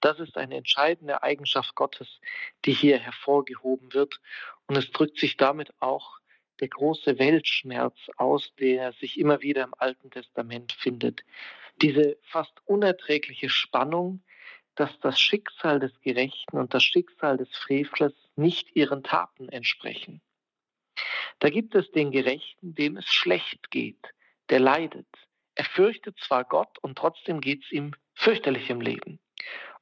Das 0.00 0.18
ist 0.20 0.36
eine 0.36 0.56
entscheidende 0.56 1.22
Eigenschaft 1.22 1.74
Gottes, 1.74 2.20
die 2.64 2.72
hier 2.72 2.98
hervorgehoben 2.98 3.92
wird. 3.94 4.20
Und 4.66 4.76
es 4.76 4.90
drückt 4.90 5.18
sich 5.18 5.36
damit 5.36 5.72
auch 5.80 6.18
der 6.60 6.68
große 6.68 7.18
Weltschmerz 7.18 7.96
aus, 8.16 8.52
der 8.58 8.92
sich 8.92 9.18
immer 9.18 9.42
wieder 9.42 9.64
im 9.64 9.74
Alten 9.78 10.10
Testament 10.10 10.72
findet. 10.72 11.24
Diese 11.80 12.18
fast 12.22 12.52
unerträgliche 12.66 13.48
Spannung, 13.48 14.22
dass 14.74 14.90
das 15.00 15.20
Schicksal 15.20 15.80
des 15.80 15.92
Gerechten 16.00 16.58
und 16.58 16.74
das 16.74 16.84
Schicksal 16.84 17.36
des 17.36 17.48
Frevlers 17.56 18.14
nicht 18.36 18.76
ihren 18.76 19.02
Taten 19.02 19.48
entsprechen. 19.48 20.20
Da 21.40 21.50
gibt 21.50 21.74
es 21.74 21.90
den 21.92 22.10
Gerechten, 22.10 22.74
dem 22.74 22.96
es 22.96 23.06
schlecht 23.06 23.70
geht, 23.70 24.14
der 24.50 24.60
leidet. 24.60 25.06
Er 25.54 25.64
fürchtet 25.64 26.18
zwar 26.20 26.44
Gott 26.44 26.78
und 26.80 26.96
trotzdem 26.96 27.40
geht 27.40 27.64
es 27.64 27.72
ihm 27.72 27.92
fürchterlich 28.14 28.70
im 28.70 28.80
Leben. 28.80 29.18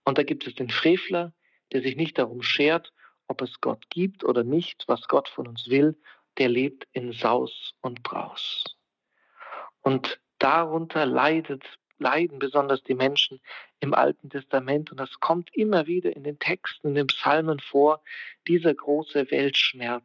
Und 0.04 0.18
da 0.18 0.23
gibt 0.23 0.47
es 0.47 0.54
den 0.54 0.71
Frevler, 0.71 1.33
der 1.73 1.83
sich 1.83 1.97
nicht 1.97 2.18
darum 2.18 2.42
schert, 2.42 2.92
ob 3.28 3.42
es 3.42 3.61
Gott 3.61 3.90
gibt 3.90 4.25
oder 4.25 4.45
nicht, 4.45 4.85
was 4.87 5.09
Gott 5.09 5.28
von 5.28 5.49
uns 5.49 5.68
will, 5.68 5.97
der 6.38 6.49
lebt 6.49 6.87
in 6.93 7.12
Saus 7.12 7.75
und 7.81 8.02
Braus. 8.02 8.64
Und 9.81 10.21
darunter 10.38 11.07
leidet, 11.07 11.64
leiden 11.99 12.38
besonders 12.38 12.83
die 12.83 12.95
Menschen 12.95 13.40
im 13.81 13.95
Alten 13.95 14.31
Testament. 14.31 14.90
Und 14.90 14.99
das 14.99 15.21
kommt 15.21 15.55
immer 15.55 15.87
wieder 15.87 16.14
in 16.14 16.25
den 16.25 16.38
Texten, 16.38 16.88
in 16.88 16.95
den 16.95 17.07
Psalmen 17.07 17.61
vor, 17.61 18.02
dieser 18.47 18.75
große 18.75 19.31
Weltschmerz, 19.31 20.05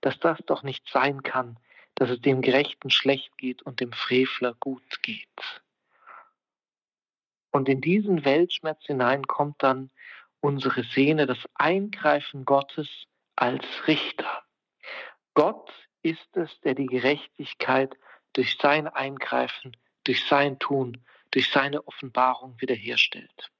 dass 0.00 0.18
das 0.20 0.38
doch 0.46 0.62
nicht 0.62 0.88
sein 0.88 1.22
kann, 1.22 1.58
dass 1.94 2.10
es 2.10 2.20
dem 2.20 2.42
Gerechten 2.42 2.90
schlecht 2.90 3.36
geht 3.38 3.62
und 3.62 3.80
dem 3.80 3.92
Frevler 3.92 4.54
gut 4.60 5.02
geht. 5.02 5.28
Und 7.50 7.68
in 7.68 7.80
diesen 7.80 8.24
Weltschmerz 8.24 8.84
hinein 8.84 9.26
kommt 9.26 9.62
dann 9.62 9.90
unsere 10.40 10.84
Sehne, 10.84 11.26
das 11.26 11.38
Eingreifen 11.54 12.44
Gottes 12.44 12.88
als 13.36 13.64
Richter. 13.86 14.44
Gott 15.38 15.72
ist 16.02 16.36
es, 16.36 16.50
der 16.62 16.74
die 16.74 16.86
Gerechtigkeit 16.86 17.94
durch 18.32 18.58
sein 18.60 18.88
Eingreifen, 18.88 19.70
durch 20.02 20.24
sein 20.24 20.58
Tun, 20.58 21.04
durch 21.30 21.48
seine 21.52 21.86
Offenbarung 21.86 22.60
wiederherstellt. 22.60 23.52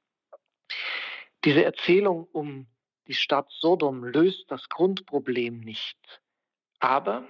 Diese 1.44 1.64
Erzählung 1.64 2.24
um 2.32 2.66
die 3.06 3.14
Stadt 3.14 3.48
Sodom 3.52 4.02
löst 4.02 4.50
das 4.50 4.68
Grundproblem 4.68 5.60
nicht, 5.60 6.20
aber 6.80 7.28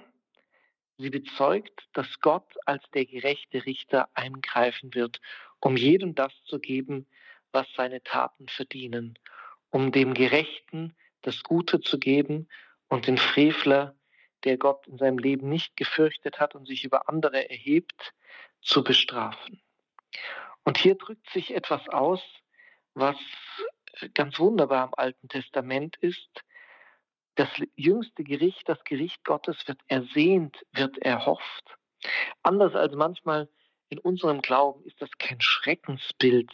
sie 0.97 1.11
bezeugt, 1.11 1.87
dass 1.93 2.19
Gott 2.19 2.51
als 2.65 2.83
der 2.95 3.05
gerechte 3.05 3.67
Richter 3.67 4.09
eingreifen 4.15 4.95
wird 4.95 5.21
um 5.59 5.77
jedem 5.77 6.15
das 6.15 6.33
zu 6.45 6.57
geben, 6.57 7.05
was 7.51 7.67
seine 7.77 8.01
Taten 8.01 8.47
verdienen, 8.47 9.13
um 9.69 9.91
dem 9.91 10.15
Gerechten 10.15 10.95
das 11.21 11.43
Gute 11.43 11.81
zu 11.81 11.99
geben 11.99 12.47
und 12.87 13.05
den 13.05 13.19
Frevler, 13.19 13.95
der 14.43 14.57
Gott 14.57 14.87
in 14.87 14.97
seinem 14.97 15.17
Leben 15.17 15.49
nicht 15.49 15.75
gefürchtet 15.75 16.39
hat 16.39 16.55
und 16.55 16.67
sich 16.67 16.83
über 16.83 17.09
andere 17.09 17.49
erhebt, 17.49 18.13
zu 18.61 18.83
bestrafen. 18.83 19.61
Und 20.63 20.77
hier 20.77 20.95
drückt 20.95 21.29
sich 21.29 21.53
etwas 21.55 21.87
aus, 21.89 22.21
was 22.93 23.17
ganz 24.13 24.39
wunderbar 24.39 24.87
im 24.87 24.93
Alten 24.95 25.27
Testament 25.27 25.97
ist. 25.97 26.43
Das 27.35 27.49
jüngste 27.75 28.23
Gericht, 28.23 28.67
das 28.67 28.83
Gericht 28.83 29.23
Gottes 29.23 29.67
wird 29.67 29.79
ersehnt, 29.87 30.57
wird 30.73 30.97
erhofft. 30.99 31.77
Anders 32.43 32.75
als 32.75 32.93
manchmal 32.95 33.49
in 33.89 33.99
unserem 33.99 34.41
Glauben 34.41 34.83
ist 34.85 35.01
das 35.01 35.09
kein 35.17 35.41
Schreckensbild 35.41 36.51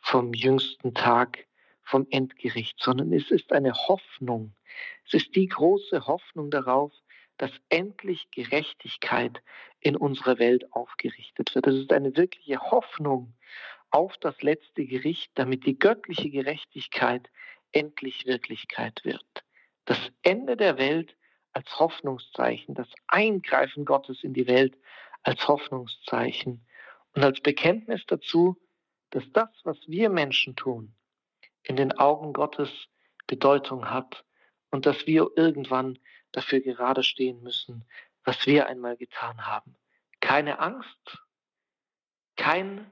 vom 0.00 0.32
jüngsten 0.32 0.94
Tag, 0.94 1.46
vom 1.82 2.06
Endgericht, 2.10 2.78
sondern 2.80 3.12
es 3.12 3.30
ist 3.30 3.52
eine 3.52 3.72
Hoffnung. 3.72 4.54
Es 5.06 5.14
ist 5.14 5.34
die 5.34 5.46
große 5.46 6.06
Hoffnung 6.06 6.50
darauf, 6.50 6.92
dass 7.38 7.50
endlich 7.68 8.30
Gerechtigkeit 8.30 9.42
in 9.80 9.96
unserer 9.96 10.38
Welt 10.38 10.72
aufgerichtet 10.72 11.54
wird. 11.54 11.66
Es 11.66 11.76
ist 11.76 11.92
eine 11.92 12.16
wirkliche 12.16 12.60
Hoffnung 12.60 13.34
auf 13.90 14.16
das 14.18 14.42
letzte 14.42 14.84
Gericht, 14.84 15.30
damit 15.34 15.64
die 15.64 15.78
göttliche 15.78 16.30
Gerechtigkeit 16.30 17.30
endlich 17.72 18.26
Wirklichkeit 18.26 19.00
wird. 19.04 19.24
Das 19.84 19.98
Ende 20.22 20.56
der 20.56 20.78
Welt 20.78 21.16
als 21.52 21.78
Hoffnungszeichen, 21.78 22.74
das 22.74 22.88
Eingreifen 23.06 23.84
Gottes 23.84 24.22
in 24.22 24.34
die 24.34 24.46
Welt 24.46 24.76
als 25.22 25.46
Hoffnungszeichen 25.48 26.66
und 27.14 27.24
als 27.24 27.40
Bekenntnis 27.40 28.04
dazu, 28.06 28.60
dass 29.10 29.24
das, 29.32 29.48
was 29.64 29.78
wir 29.86 30.10
Menschen 30.10 30.56
tun, 30.56 30.94
in 31.62 31.76
den 31.76 31.92
Augen 31.92 32.32
Gottes 32.32 32.70
Bedeutung 33.26 33.90
hat 33.90 34.24
und 34.70 34.86
dass 34.86 35.06
wir 35.06 35.30
irgendwann 35.36 35.98
dafür 36.32 36.60
gerade 36.60 37.02
stehen 37.02 37.42
müssen, 37.42 37.84
was 38.24 38.46
wir 38.46 38.66
einmal 38.66 38.96
getan 38.96 39.46
haben. 39.46 39.74
Keine 40.20 40.58
Angst, 40.58 41.18
kein 42.36 42.90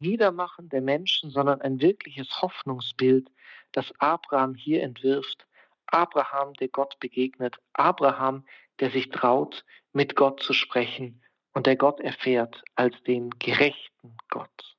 Niedermachen 0.00 0.68
der 0.68 0.80
Menschen, 0.80 1.30
sondern 1.30 1.60
ein 1.60 1.80
wirkliches 1.80 2.40
Hoffnungsbild, 2.40 3.30
das 3.72 3.92
Abraham 3.98 4.54
hier 4.54 4.82
entwirft. 4.82 5.46
Abraham, 5.86 6.54
der 6.54 6.68
Gott 6.68 6.98
begegnet. 7.00 7.56
Abraham, 7.72 8.46
der 8.80 8.90
sich 8.90 9.10
traut, 9.10 9.64
mit 9.92 10.16
Gott 10.16 10.42
zu 10.42 10.52
sprechen 10.52 11.22
und 11.52 11.66
der 11.66 11.76
Gott 11.76 12.00
erfährt 12.00 12.62
als 12.76 13.02
den 13.02 13.30
gerechten 13.38 14.16
Gott. 14.28 14.77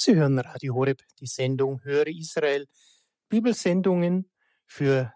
Sie 0.00 0.14
hören 0.14 0.38
Radio 0.38 0.74
Horeb, 0.76 1.02
die 1.18 1.26
Sendung 1.26 1.82
Höre 1.82 2.06
Israel, 2.06 2.66
Bibelsendungen 3.28 4.30
für 4.64 5.12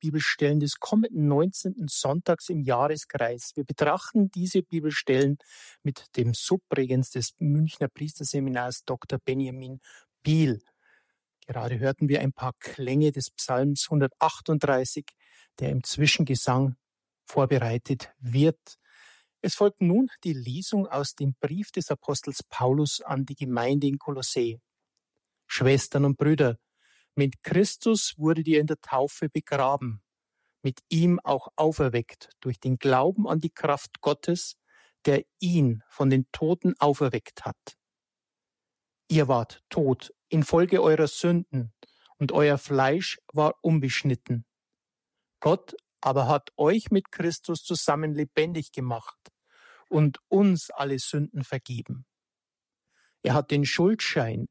Bibelstellen 0.00 0.60
des 0.60 0.78
kommenden 0.78 1.26
19. 1.28 1.86
Sonntags 1.88 2.48
im 2.48 2.60
Jahreskreis. 2.60 3.52
Wir 3.54 3.64
betrachten 3.64 4.30
diese 4.30 4.62
Bibelstellen 4.62 5.38
mit 5.82 6.04
dem 6.16 6.34
Subregens 6.34 7.10
des 7.10 7.34
Münchner 7.38 7.88
Priesterseminars 7.88 8.84
Dr. 8.84 9.18
Benjamin 9.18 9.80
Biel. 10.22 10.60
Gerade 11.46 11.78
hörten 11.78 12.08
wir 12.08 12.20
ein 12.20 12.32
paar 12.32 12.54
Klänge 12.58 13.12
des 13.12 13.30
Psalms 13.30 13.86
138, 13.90 15.06
der 15.58 15.70
im 15.70 15.82
Zwischengesang 15.82 16.76
vorbereitet 17.24 18.10
wird. 18.18 18.78
Es 19.42 19.54
folgt 19.54 19.80
nun 19.80 20.10
die 20.24 20.34
Lesung 20.34 20.86
aus 20.86 21.14
dem 21.14 21.34
Brief 21.40 21.70
des 21.72 21.90
Apostels 21.90 22.42
Paulus 22.42 23.00
an 23.00 23.24
die 23.24 23.34
Gemeinde 23.34 23.86
in 23.86 23.98
Kolossee. 23.98 24.60
Schwestern 25.46 26.04
und 26.04 26.18
Brüder, 26.18 26.58
mit 27.14 27.42
Christus 27.42 28.14
wurdet 28.18 28.46
ihr 28.48 28.60
in 28.60 28.66
der 28.66 28.80
Taufe 28.80 29.28
begraben, 29.28 30.02
mit 30.62 30.80
ihm 30.88 31.18
auch 31.20 31.48
auferweckt 31.56 32.30
durch 32.40 32.60
den 32.60 32.78
Glauben 32.78 33.26
an 33.26 33.40
die 33.40 33.50
Kraft 33.50 34.00
Gottes, 34.00 34.56
der 35.06 35.24
ihn 35.38 35.82
von 35.88 36.10
den 36.10 36.30
Toten 36.32 36.74
auferweckt 36.78 37.44
hat. 37.44 37.78
Ihr 39.08 39.26
wart 39.26 39.62
tot 39.70 40.14
infolge 40.28 40.82
eurer 40.82 41.08
Sünden, 41.08 41.72
und 42.20 42.32
euer 42.32 42.58
Fleisch 42.58 43.18
war 43.32 43.54
unbeschnitten. 43.62 44.44
Gott 45.40 45.74
aber 46.00 46.28
hat 46.28 46.50
euch 46.56 46.90
mit 46.90 47.12
Christus 47.12 47.62
zusammen 47.62 48.14
lebendig 48.14 48.72
gemacht 48.72 49.18
und 49.88 50.18
uns 50.28 50.70
alle 50.70 50.98
Sünden 50.98 51.44
vergeben. 51.44 52.06
Er 53.22 53.34
hat 53.34 53.50
den 53.50 53.66
Schuldschein, 53.66 54.46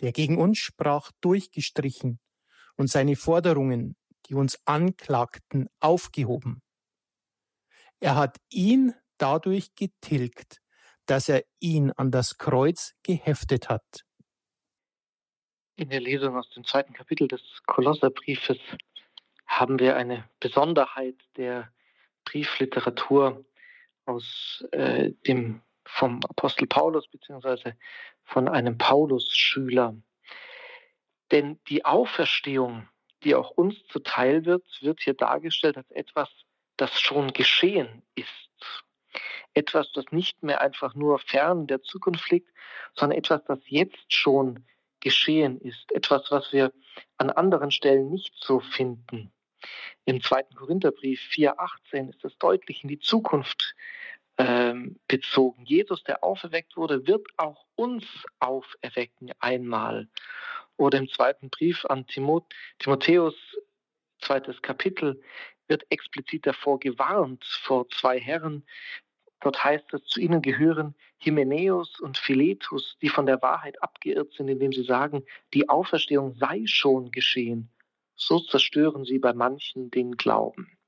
der 0.00 0.12
gegen 0.12 0.38
uns 0.38 0.58
sprach, 0.58 1.10
durchgestrichen 1.20 2.20
und 2.76 2.88
seine 2.88 3.16
Forderungen, 3.16 3.96
die 4.26 4.34
uns 4.34 4.58
anklagten, 4.66 5.68
aufgehoben. 5.80 6.62
Er 8.00 8.16
hat 8.16 8.38
ihn 8.50 8.94
dadurch 9.18 9.74
getilgt, 9.74 10.60
dass 11.06 11.28
er 11.28 11.44
ihn 11.60 11.90
an 11.92 12.10
das 12.10 12.38
Kreuz 12.38 12.94
geheftet 13.02 13.68
hat. 13.68 14.04
In 15.76 15.90
der 15.90 16.00
Lesung 16.00 16.36
aus 16.36 16.48
dem 16.50 16.64
zweiten 16.64 16.92
Kapitel 16.92 17.26
des 17.28 17.42
Kolosserbriefes 17.66 18.58
haben 19.46 19.78
wir 19.78 19.96
eine 19.96 20.28
Besonderheit 20.40 21.16
der 21.36 21.70
Briefliteratur 22.24 23.44
aus 24.06 24.64
äh, 24.72 25.12
dem 25.26 25.62
vom 25.84 26.20
Apostel 26.28 26.66
Paulus 26.66 27.08
beziehungsweise 27.08 27.76
von 28.24 28.48
einem 28.48 28.78
Paulus-Schüler. 28.78 29.94
Denn 31.30 31.60
die 31.68 31.84
Auferstehung, 31.84 32.88
die 33.22 33.34
auch 33.34 33.50
uns 33.50 33.76
zuteil 33.88 34.44
wird, 34.44 34.64
wird 34.80 35.00
hier 35.00 35.14
dargestellt 35.14 35.76
als 35.76 35.90
etwas, 35.90 36.30
das 36.76 37.00
schon 37.00 37.32
geschehen 37.32 38.02
ist. 38.14 38.28
Etwas, 39.52 39.92
das 39.92 40.06
nicht 40.10 40.42
mehr 40.42 40.60
einfach 40.60 40.94
nur 40.94 41.18
fern 41.18 41.66
der 41.66 41.82
Zukunft 41.82 42.30
liegt, 42.30 42.50
sondern 42.94 43.18
etwas, 43.18 43.44
das 43.44 43.60
jetzt 43.66 44.12
schon 44.12 44.64
geschehen 45.04 45.60
ist. 45.60 45.92
Etwas, 45.92 46.30
was 46.30 46.52
wir 46.52 46.72
an 47.18 47.30
anderen 47.30 47.70
Stellen 47.70 48.10
nicht 48.10 48.34
so 48.34 48.58
finden. 48.58 49.32
Im 50.04 50.20
zweiten 50.20 50.54
Korintherbrief 50.54 51.20
4,18 51.32 52.10
ist 52.10 52.24
es 52.24 52.36
deutlich 52.38 52.82
in 52.82 52.88
die 52.88 52.98
Zukunft 52.98 53.74
ähm, 54.36 54.98
bezogen. 55.06 55.64
Jesus, 55.64 56.02
der 56.02 56.24
auferweckt 56.24 56.76
wurde, 56.76 57.06
wird 57.06 57.26
auch 57.36 57.66
uns 57.76 58.04
auferwecken 58.40 59.32
einmal. 59.38 60.08
Oder 60.76 60.98
im 60.98 61.08
zweiten 61.08 61.50
Brief 61.50 61.84
an 61.84 62.06
Timot 62.06 62.44
Timotheus, 62.78 63.36
zweites 64.20 64.60
Kapitel, 64.60 65.22
wird 65.68 65.84
explizit 65.90 66.46
davor 66.46 66.78
gewarnt, 66.78 67.44
vor 67.44 67.88
zwei 67.88 68.20
Herren. 68.20 68.66
Dort 69.44 69.62
heißt 69.62 69.92
es, 69.92 70.02
zu 70.06 70.20
ihnen 70.20 70.40
gehören 70.40 70.94
Hymenäus 71.18 72.00
und 72.00 72.16
Philetus, 72.16 72.96
die 73.02 73.10
von 73.10 73.26
der 73.26 73.42
Wahrheit 73.42 73.82
abgeirrt 73.82 74.32
sind, 74.32 74.48
indem 74.48 74.72
sie 74.72 74.84
sagen, 74.84 75.22
die 75.52 75.68
Auferstehung 75.68 76.34
sei 76.36 76.62
schon 76.64 77.10
geschehen. 77.10 77.68
So 78.16 78.40
zerstören 78.40 79.04
sie 79.04 79.18
bei 79.18 79.34
manchen 79.34 79.90
den 79.90 80.12
Glauben. 80.16 80.78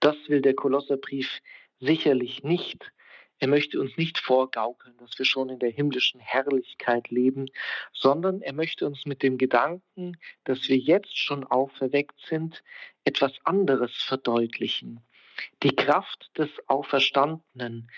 Das 0.00 0.16
will 0.28 0.40
der 0.40 0.54
Kolosserbrief 0.54 1.42
sicherlich 1.78 2.42
nicht. 2.42 2.90
Er 3.38 3.48
möchte 3.48 3.78
uns 3.78 3.94
nicht 3.98 4.16
vorgaukeln, 4.16 4.96
dass 4.96 5.18
wir 5.18 5.26
schon 5.26 5.50
in 5.50 5.58
der 5.58 5.70
himmlischen 5.70 6.20
Herrlichkeit 6.20 7.10
leben, 7.10 7.48
sondern 7.92 8.40
er 8.40 8.54
möchte 8.54 8.86
uns 8.86 9.04
mit 9.04 9.22
dem 9.22 9.36
Gedanken, 9.36 10.16
dass 10.44 10.70
wir 10.70 10.78
jetzt 10.78 11.18
schon 11.18 11.44
auferweckt 11.44 12.18
sind, 12.26 12.62
etwas 13.04 13.34
anderes 13.44 13.92
verdeutlichen. 13.94 15.00
Die 15.62 15.74
Kraft 15.74 16.30
des 16.36 16.50
Auferstandenen, 16.66 17.90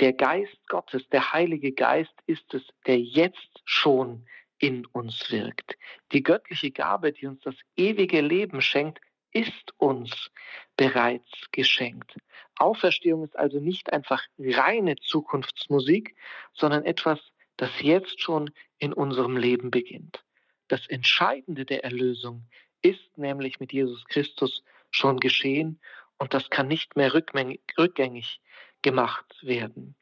der 0.00 0.12
Geist 0.12 0.58
Gottes, 0.66 1.08
der 1.10 1.32
Heilige 1.32 1.72
Geist 1.72 2.14
ist 2.26 2.52
es, 2.54 2.62
der 2.86 2.98
jetzt 2.98 3.62
schon 3.64 4.26
in 4.58 4.86
uns 4.86 5.30
wirkt. 5.30 5.76
Die 6.12 6.22
göttliche 6.22 6.70
Gabe, 6.70 7.12
die 7.12 7.26
uns 7.26 7.40
das 7.42 7.54
ewige 7.76 8.20
Leben 8.20 8.60
schenkt, 8.60 9.00
ist 9.32 9.74
uns 9.78 10.30
bereits 10.76 11.28
geschenkt. 11.50 12.16
Auferstehung 12.56 13.24
ist 13.24 13.36
also 13.36 13.58
nicht 13.58 13.92
einfach 13.92 14.22
reine 14.38 14.96
Zukunftsmusik, 14.96 16.16
sondern 16.52 16.84
etwas, 16.84 17.20
das 17.56 17.70
jetzt 17.80 18.20
schon 18.20 18.50
in 18.78 18.92
unserem 18.92 19.36
Leben 19.36 19.70
beginnt. 19.70 20.24
Das 20.68 20.86
Entscheidende 20.88 21.64
der 21.64 21.84
Erlösung 21.84 22.46
ist 22.80 23.18
nämlich 23.18 23.60
mit 23.60 23.72
Jesus 23.72 24.04
Christus 24.06 24.62
schon 24.90 25.18
geschehen 25.18 25.80
und 26.18 26.34
das 26.34 26.50
kann 26.50 26.68
nicht 26.68 26.96
mehr 26.96 27.12
rückgängig 27.14 28.40
gemacht 28.82 29.36
werden. 29.42 29.94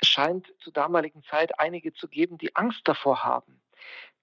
Es 0.00 0.08
scheint 0.08 0.52
zur 0.60 0.72
damaligen 0.72 1.22
Zeit 1.22 1.58
einige 1.58 1.92
zu 1.92 2.08
geben, 2.08 2.38
die 2.38 2.56
Angst 2.56 2.82
davor 2.84 3.22
haben, 3.22 3.60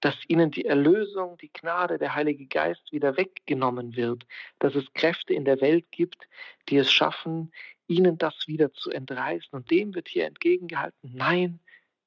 dass 0.01 0.15
ihnen 0.27 0.51
die 0.51 0.65
Erlösung, 0.65 1.38
die 1.38 1.51
Gnade, 1.51 1.97
der 1.97 2.15
Heilige 2.15 2.45
Geist 2.45 2.91
wieder 2.91 3.17
weggenommen 3.17 3.95
wird, 3.95 4.25
dass 4.60 4.75
es 4.75 4.91
Kräfte 4.93 5.34
in 5.34 5.45
der 5.45 5.62
Welt 5.62 5.86
gibt, 5.91 6.27
die 6.69 6.77
es 6.77 6.91
schaffen, 6.91 7.51
ihnen 7.88 8.17
das 8.17 8.47
wieder 8.47 8.73
zu 8.73 8.91
entreißen. 8.91 9.49
Und 9.51 9.71
dem 9.71 9.95
wird 9.95 10.08
hier 10.08 10.25
entgegengehalten, 10.25 11.12
nein, 11.13 11.60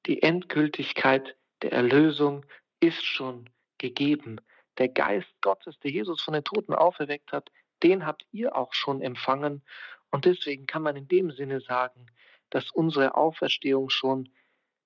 die 0.05 0.21
Endgültigkeit 0.21 1.35
der 1.61 1.73
Erlösung 1.73 2.45
ist 2.79 3.05
schon 3.05 3.49
gegeben. 3.77 4.39
Der 4.77 4.87
Geist 4.87 5.33
Gottes, 5.41 5.77
der 5.79 5.91
Jesus 5.91 6.21
von 6.21 6.33
den 6.33 6.43
Toten 6.43 6.73
auferweckt 6.73 7.31
hat, 7.31 7.51
den 7.83 8.05
habt 8.05 8.25
ihr 8.31 8.55
auch 8.55 8.73
schon 8.73 9.01
empfangen. 9.01 9.63
Und 10.09 10.25
deswegen 10.25 10.65
kann 10.65 10.83
man 10.83 10.95
in 10.95 11.07
dem 11.07 11.31
Sinne 11.31 11.61
sagen, 11.61 12.07
dass 12.49 12.69
unsere 12.71 13.15
Auferstehung 13.15 13.89
schon 13.89 14.29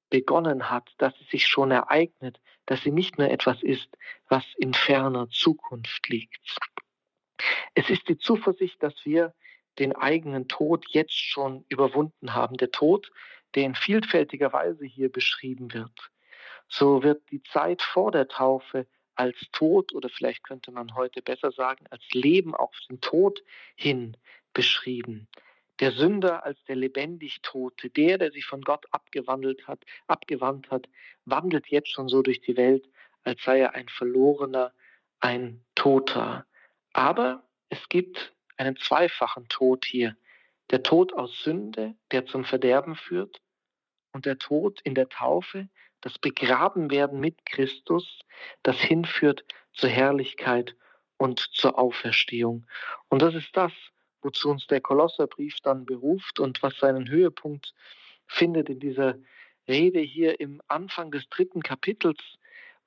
begonnen 0.10 0.70
hat, 0.70 0.94
dass 0.98 1.18
sie 1.18 1.26
sich 1.26 1.48
schon 1.48 1.72
ereignet, 1.72 2.40
dass 2.68 2.82
sie 2.82 2.92
nicht 2.92 3.18
mehr 3.18 3.32
etwas 3.32 3.64
ist, 3.64 3.90
was 4.30 4.46
in 4.58 4.74
ferner 4.74 5.30
Zukunft 5.30 6.08
liegt. 6.10 6.58
Es 7.74 7.90
ist 7.90 8.08
die 8.08 8.18
Zuversicht, 8.18 8.82
dass 8.82 8.94
wir 9.04 9.34
den 9.80 9.96
eigenen 9.96 10.48
Tod 10.48 10.86
jetzt 10.90 11.18
schon 11.18 11.66
überwunden 11.68 12.34
haben. 12.34 12.56
Der 12.58 12.72
Tod, 12.72 13.12
der 13.56 13.64
in 13.64 13.76
vielfältiger 13.76 14.54
Weise 14.54 14.86
hier 14.86 15.12
beschrieben 15.12 15.74
wird. 15.74 16.12
So 16.68 17.04
wird 17.04 17.30
die 17.32 17.44
Zeit 17.44 17.82
vor 17.82 18.12
der 18.12 18.28
Taufe 18.28 18.88
als 19.16 19.38
Tod 19.52 19.94
oder 19.94 20.10
vielleicht 20.10 20.44
könnte 20.44 20.72
man 20.72 20.96
heute 20.96 21.22
besser 21.22 21.52
sagen, 21.52 21.86
als 21.90 22.04
Leben 22.12 22.54
auf 22.54 22.76
den 22.90 23.02
Tod 23.02 23.44
hin 23.76 24.18
beschrieben. 24.54 25.28
Der 25.80 25.92
Sünder 25.92 26.46
als 26.46 26.64
der 26.66 26.78
lebendig 26.78 27.42
Tote, 27.42 27.90
der, 27.90 28.18
der 28.18 28.32
sich 28.32 28.46
von 28.46 28.62
Gott 28.62 28.86
abgewandelt 28.92 29.68
hat, 29.68 29.84
abgewandt 30.08 30.72
hat, 30.72 30.88
wandelt 31.26 31.68
jetzt 31.68 31.90
schon 31.90 32.08
so 32.08 32.22
durch 32.22 32.40
die 32.42 32.56
Welt, 32.56 32.88
als 33.24 33.44
sei 33.44 33.60
er 33.60 33.74
ein 33.74 33.90
Verlorener, 33.90 34.74
ein 35.20 35.66
Toter. 35.76 36.46
Aber 36.94 37.44
es 37.70 37.90
gibt 37.90 38.34
einen 38.56 38.78
zweifachen 38.78 39.50
Tod 39.50 39.86
hier. 39.86 40.16
Der 40.72 40.82
Tod 40.82 41.14
aus 41.14 41.44
Sünde, 41.44 41.96
der 42.12 42.26
zum 42.26 42.46
Verderben 42.46 42.96
führt, 42.96 43.42
und 44.14 44.26
der 44.26 44.38
Tod 44.38 44.80
in 44.82 44.96
der 44.96 45.10
Taufe, 45.10 45.68
das 46.06 46.20
Begrabenwerden 46.20 47.20
mit 47.20 47.48
Christus, 47.48 48.20
das 48.62 48.78
hinführt 48.78 49.44
zur 49.74 49.90
Herrlichkeit 49.90 50.76
und 51.18 51.40
zur 51.40 51.80
Auferstehung. 51.80 52.68
Und 53.10 53.24
das 53.24 53.34
ist 53.34 53.50
das, 53.58 53.72
wozu 54.22 54.50
uns 54.50 54.68
der 54.68 54.82
Kolosserbrief 54.82 55.58
dann 55.64 55.84
beruft 55.84 56.40
und 56.40 56.62
was 56.62 56.78
seinen 56.78 57.10
Höhepunkt 57.10 57.74
findet 58.28 58.70
in 58.70 58.80
dieser 58.80 59.18
Rede 59.68 60.00
hier 60.00 60.40
im 60.40 60.62
Anfang 60.68 61.10
des 61.10 61.28
dritten 61.30 61.64
Kapitels, 61.64 62.20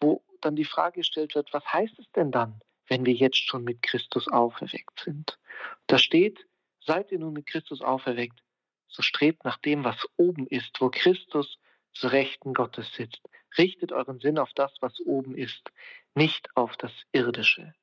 wo 0.01 0.23
dann 0.41 0.55
die 0.55 0.65
Frage 0.65 1.01
gestellt 1.01 1.35
wird, 1.35 1.53
was 1.53 1.65
heißt 1.73 1.99
es 1.99 2.09
denn 2.13 2.31
dann, 2.31 2.61
wenn 2.87 3.05
wir 3.05 3.15
jetzt 3.15 3.45
schon 3.49 3.65
mit 3.65 3.83
Christus 3.83 4.29
auferweckt 4.29 5.01
sind? 5.01 5.41
Da 5.89 5.99
steht, 5.99 6.47
seid 6.79 7.11
ihr 7.11 7.19
nun 7.19 7.33
mit 7.33 7.47
Christus 7.47 7.81
auferweckt, 7.81 8.45
so 8.87 9.03
strebt 9.03 9.45
nach 9.45 9.57
dem, 9.57 9.83
was 9.83 10.07
oben 10.17 10.47
ist, 10.47 10.81
wo 10.81 10.89
Christus 10.89 11.59
zu 11.99 12.09
Rechten 12.09 12.55
Gottes 12.55 12.93
sitzt. 12.95 13.21
Richtet 13.57 13.93
euren 13.93 14.21
Sinn 14.21 14.39
auf 14.39 14.53
das, 14.55 14.73
was 14.81 15.01
oben 15.01 15.37
ist, 15.37 15.71
nicht 16.15 16.49
auf 16.55 16.77
das 16.77 16.93
Irdische. 17.13 17.75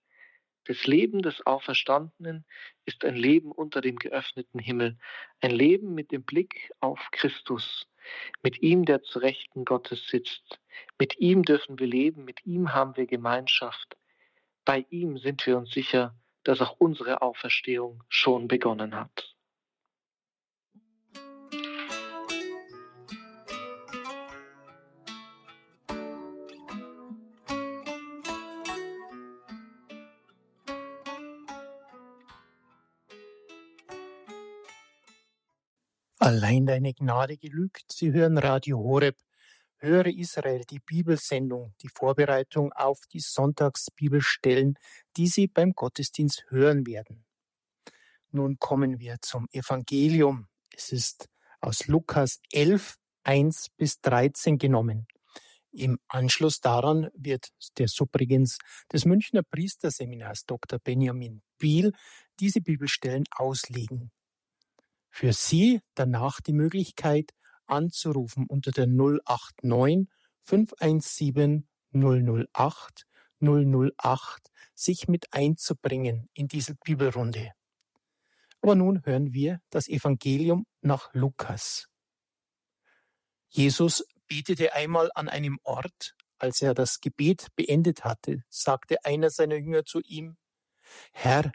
Das 0.65 0.87
Leben 0.87 1.21
des 1.21 1.45
Auferstandenen 1.45 2.45
ist 2.85 3.05
ein 3.05 3.15
Leben 3.15 3.51
unter 3.51 3.81
dem 3.81 3.97
geöffneten 3.97 4.59
Himmel, 4.59 4.97
ein 5.41 5.51
Leben 5.51 5.93
mit 5.93 6.11
dem 6.11 6.23
Blick 6.23 6.71
auf 6.79 6.99
Christus, 7.11 7.87
mit 8.41 8.61
ihm, 8.61 8.85
der 8.85 9.03
zu 9.03 9.19
Rechten 9.19 9.65
Gottes 9.65 10.07
sitzt. 10.07 10.59
Mit 10.97 11.19
ihm 11.19 11.43
dürfen 11.43 11.77
wir 11.77 11.87
leben, 11.87 12.25
mit 12.25 12.45
ihm 12.45 12.73
haben 12.73 12.95
wir 12.95 13.05
Gemeinschaft. 13.05 13.95
Bei 14.63 14.85
ihm 14.89 15.17
sind 15.17 15.45
wir 15.45 15.57
uns 15.57 15.71
sicher, 15.71 16.15
dass 16.43 16.61
auch 16.61 16.75
unsere 16.79 17.21
Auferstehung 17.21 18.03
schon 18.09 18.47
begonnen 18.47 18.95
hat. 18.95 19.34
Allein 36.25 36.65
deine 36.65 36.91
Gnade 36.95 37.37
genügt. 37.37 37.85
Sie 37.91 38.11
hören 38.11 38.39
Radio 38.39 38.79
Horeb. 38.79 39.15
Höre 39.77 40.07
Israel, 40.07 40.63
die 40.67 40.79
Bibelsendung, 40.79 41.75
die 41.83 41.87
Vorbereitung 41.87 42.73
auf 42.73 42.97
die 43.13 43.19
Sonntagsbibelstellen, 43.19 44.73
die 45.17 45.27
Sie 45.27 45.45
beim 45.45 45.73
Gottesdienst 45.73 46.45
hören 46.49 46.87
werden. 46.87 47.25
Nun 48.31 48.57
kommen 48.57 48.99
wir 48.99 49.17
zum 49.21 49.47
Evangelium. 49.51 50.47
Es 50.75 50.91
ist 50.91 51.29
aus 51.61 51.85
Lukas 51.85 52.39
11, 52.51 52.95
1 53.23 53.67
bis 53.77 54.01
13 54.01 54.57
genommen. 54.57 55.05
Im 55.69 55.99
Anschluss 56.07 56.59
daran 56.59 57.11
wird 57.13 57.49
der 57.77 57.87
Subrigens 57.87 58.57
des 58.91 59.05
Münchner 59.05 59.43
Priesterseminars 59.43 60.45
Dr. 60.47 60.79
Benjamin 60.79 61.43
Biel 61.59 61.91
diese 62.39 62.61
Bibelstellen 62.61 63.25
auslegen. 63.29 64.11
Für 65.17 65.31
Sie 65.31 65.79
danach 65.93 66.41
die 66.41 66.51
Möglichkeit 66.51 67.31
anzurufen 67.67 68.47
unter 68.49 68.71
der 68.71 68.85
089 68.85 70.09
517 70.41 71.69
008 71.93 73.07
008 73.39 74.51
sich 74.73 75.07
mit 75.07 75.31
einzubringen 75.31 76.27
in 76.33 76.49
diese 76.49 76.75
Bibelrunde. 76.75 77.53
Aber 78.59 78.75
nun 78.75 79.05
hören 79.05 79.31
wir 79.31 79.61
das 79.69 79.87
Evangelium 79.87 80.65
nach 80.81 81.13
Lukas. 81.13 81.87
Jesus 83.47 84.05
betete 84.27 84.73
einmal 84.73 85.11
an 85.15 85.29
einem 85.29 85.59
Ort, 85.63 86.13
als 86.39 86.61
er 86.61 86.73
das 86.73 86.99
Gebet 86.99 87.47
beendet 87.55 88.03
hatte, 88.03 88.43
sagte 88.49 89.05
einer 89.05 89.29
seiner 89.29 89.55
Jünger 89.55 89.85
zu 89.85 90.01
ihm, 90.01 90.35
Herr, 91.13 91.53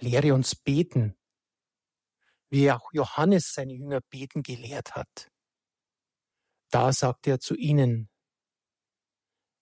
lehre 0.00 0.34
uns 0.34 0.56
beten, 0.56 1.14
wie 2.50 2.70
auch 2.70 2.92
Johannes 2.92 3.52
seine 3.52 3.74
Jünger 3.74 4.00
beten 4.00 4.42
gelehrt 4.42 4.94
hat. 4.94 5.30
Da 6.70 6.92
sagte 6.92 7.30
er 7.30 7.40
zu 7.40 7.54
ihnen, 7.54 8.10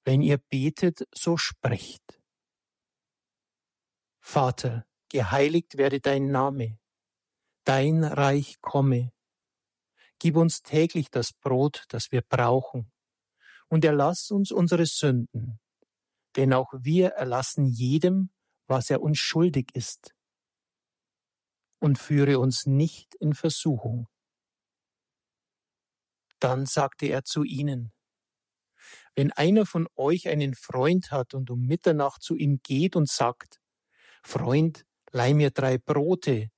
wenn 0.04 0.22
ihr 0.22 0.38
betet, 0.38 1.06
so 1.12 1.36
sprecht. 1.36 2.20
Vater, 4.20 4.86
geheiligt 5.08 5.76
werde 5.76 6.00
dein 6.00 6.30
Name, 6.30 6.78
dein 7.64 8.04
Reich 8.04 8.60
komme, 8.60 9.12
gib 10.18 10.36
uns 10.36 10.62
täglich 10.62 11.10
das 11.10 11.32
Brot, 11.32 11.84
das 11.88 12.10
wir 12.10 12.22
brauchen, 12.22 12.90
und 13.68 13.84
erlass 13.84 14.30
uns 14.30 14.52
unsere 14.52 14.86
Sünden, 14.86 15.60
denn 16.36 16.52
auch 16.52 16.72
wir 16.72 17.10
erlassen 17.10 17.66
jedem, 17.66 18.30
was 18.66 18.90
er 18.90 19.00
uns 19.00 19.18
schuldig 19.18 19.74
ist. 19.74 20.15
Und 21.78 21.98
führe 21.98 22.38
uns 22.38 22.66
nicht 22.66 23.14
in 23.16 23.34
Versuchung. 23.34 24.08
Dann 26.40 26.66
sagte 26.66 27.06
er 27.06 27.24
zu 27.24 27.44
ihnen, 27.44 27.92
wenn 29.14 29.32
einer 29.32 29.66
von 29.66 29.88
euch 29.96 30.28
einen 30.28 30.54
Freund 30.54 31.10
hat 31.10 31.34
und 31.34 31.50
um 31.50 31.62
Mitternacht 31.62 32.22
zu 32.22 32.36
ihm 32.36 32.60
geht 32.62 32.96
und 32.96 33.08
sagt, 33.08 33.60
Freund, 34.22 34.84
leih 35.10 35.32
mir 35.34 35.50
drei 35.50 35.78
Brote, 35.78 36.50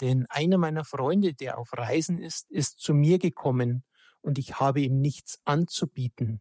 denn 0.00 0.26
einer 0.28 0.58
meiner 0.58 0.84
Freunde, 0.84 1.34
der 1.34 1.58
auf 1.58 1.72
Reisen 1.72 2.18
ist, 2.18 2.50
ist 2.50 2.78
zu 2.78 2.94
mir 2.94 3.18
gekommen 3.18 3.84
und 4.20 4.38
ich 4.38 4.60
habe 4.60 4.80
ihm 4.80 5.00
nichts 5.00 5.40
anzubieten. 5.44 6.40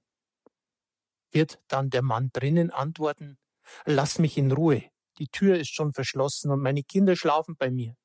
Wird 1.31 1.59
dann 1.67 1.89
der 1.89 2.03
Mann 2.03 2.29
drinnen 2.31 2.69
antworten, 2.69 3.37
lass 3.85 4.19
mich 4.19 4.37
in 4.37 4.51
Ruhe, 4.51 4.83
die 5.17 5.27
Tür 5.27 5.57
ist 5.57 5.73
schon 5.73 5.93
verschlossen 5.93 6.51
und 6.51 6.61
meine 6.61 6.83
Kinder 6.83 7.15
schlafen 7.15 7.55
bei 7.57 7.71
mir. 7.71 7.95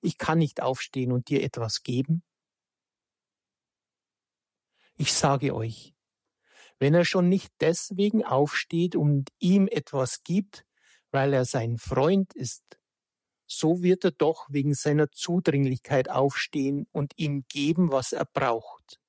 Ich 0.00 0.18
kann 0.18 0.38
nicht 0.38 0.62
aufstehen 0.62 1.12
und 1.12 1.28
dir 1.28 1.42
etwas 1.42 1.82
geben? 1.82 2.22
Ich 4.96 5.12
sage 5.12 5.54
euch, 5.54 5.94
wenn 6.78 6.94
er 6.94 7.04
schon 7.04 7.28
nicht 7.28 7.52
deswegen 7.60 8.24
aufsteht 8.24 8.96
und 8.96 9.30
ihm 9.38 9.68
etwas 9.68 10.22
gibt, 10.22 10.64
weil 11.10 11.32
er 11.32 11.44
sein 11.44 11.78
Freund 11.78 12.34
ist, 12.34 12.78
so 13.46 13.82
wird 13.82 14.04
er 14.04 14.10
doch 14.10 14.46
wegen 14.50 14.74
seiner 14.74 15.10
Zudringlichkeit 15.10 16.10
aufstehen 16.10 16.86
und 16.92 17.14
ihm 17.16 17.44
geben, 17.48 17.90
was 17.90 18.12
er 18.12 18.26
braucht. 18.26 19.00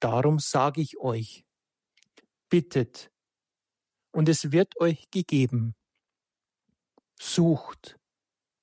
Darum 0.00 0.38
sage 0.38 0.82
ich 0.82 0.98
euch, 0.98 1.44
bittet, 2.50 3.10
und 4.12 4.28
es 4.28 4.52
wird 4.52 4.78
euch 4.80 5.10
gegeben. 5.10 5.74
Sucht, 7.18 7.98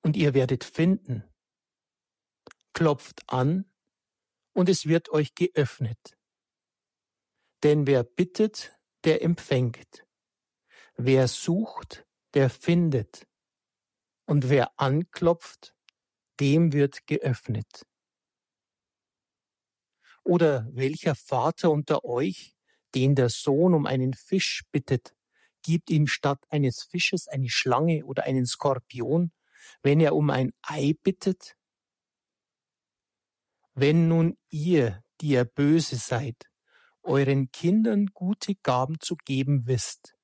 und 0.01 0.15
ihr 0.15 0.33
werdet 0.33 0.63
finden. 0.63 1.23
Klopft 2.73 3.21
an, 3.27 3.65
und 4.53 4.69
es 4.69 4.85
wird 4.85 5.09
euch 5.09 5.35
geöffnet. 5.35 6.17
Denn 7.63 7.87
wer 7.87 8.03
bittet, 8.03 8.77
der 9.03 9.21
empfängt. 9.21 10.05
Wer 10.95 11.27
sucht, 11.27 12.05
der 12.33 12.49
findet. 12.49 13.27
Und 14.25 14.49
wer 14.49 14.79
anklopft, 14.79 15.75
dem 16.39 16.73
wird 16.73 17.05
geöffnet. 17.07 17.85
Oder 20.23 20.67
welcher 20.71 21.15
Vater 21.15 21.71
unter 21.71 22.05
euch, 22.05 22.55
den 22.93 23.15
der 23.15 23.29
Sohn 23.29 23.73
um 23.73 23.85
einen 23.85 24.13
Fisch 24.13 24.63
bittet, 24.71 25.15
gibt 25.63 25.89
ihm 25.89 26.07
statt 26.07 26.43
eines 26.49 26.83
Fisches 26.83 27.27
eine 27.27 27.49
Schlange 27.49 28.05
oder 28.05 28.23
einen 28.23 28.45
Skorpion, 28.45 29.31
wenn 29.81 29.99
er 29.99 30.15
um 30.15 30.29
ein 30.29 30.53
Ei 30.61 30.93
bittet? 31.03 31.55
Wenn 33.73 34.07
nun 34.07 34.37
ihr, 34.49 35.03
die 35.21 35.29
ihr 35.29 35.45
böse 35.45 35.95
seid, 35.95 36.51
euren 37.03 37.51
Kindern 37.51 38.07
gute 38.07 38.55
Gaben 38.55 38.99
zu 38.99 39.15
geben 39.15 39.67
wisst. 39.67 40.15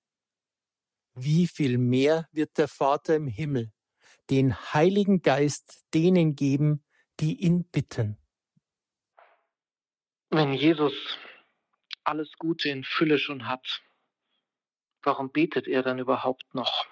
Wie 1.14 1.48
viel 1.48 1.78
mehr 1.78 2.28
wird 2.32 2.58
der 2.58 2.68
Vater 2.68 3.16
im 3.16 3.28
Himmel 3.28 3.72
den 4.30 4.56
Heiligen 4.74 5.22
Geist 5.22 5.84
denen 5.94 6.36
geben, 6.36 6.84
die 7.20 7.42
ihn 7.42 7.64
bitten? 7.70 8.18
Wenn 10.30 10.54
Jesus 10.54 10.94
alles 12.04 12.34
Gute 12.38 12.70
in 12.70 12.84
Fülle 12.84 13.18
schon 13.18 13.48
hat, 13.48 13.82
warum 15.02 15.32
betet 15.32 15.68
er 15.68 15.84
dann 15.84 16.00
überhaupt 16.00 16.54
noch? 16.54 16.86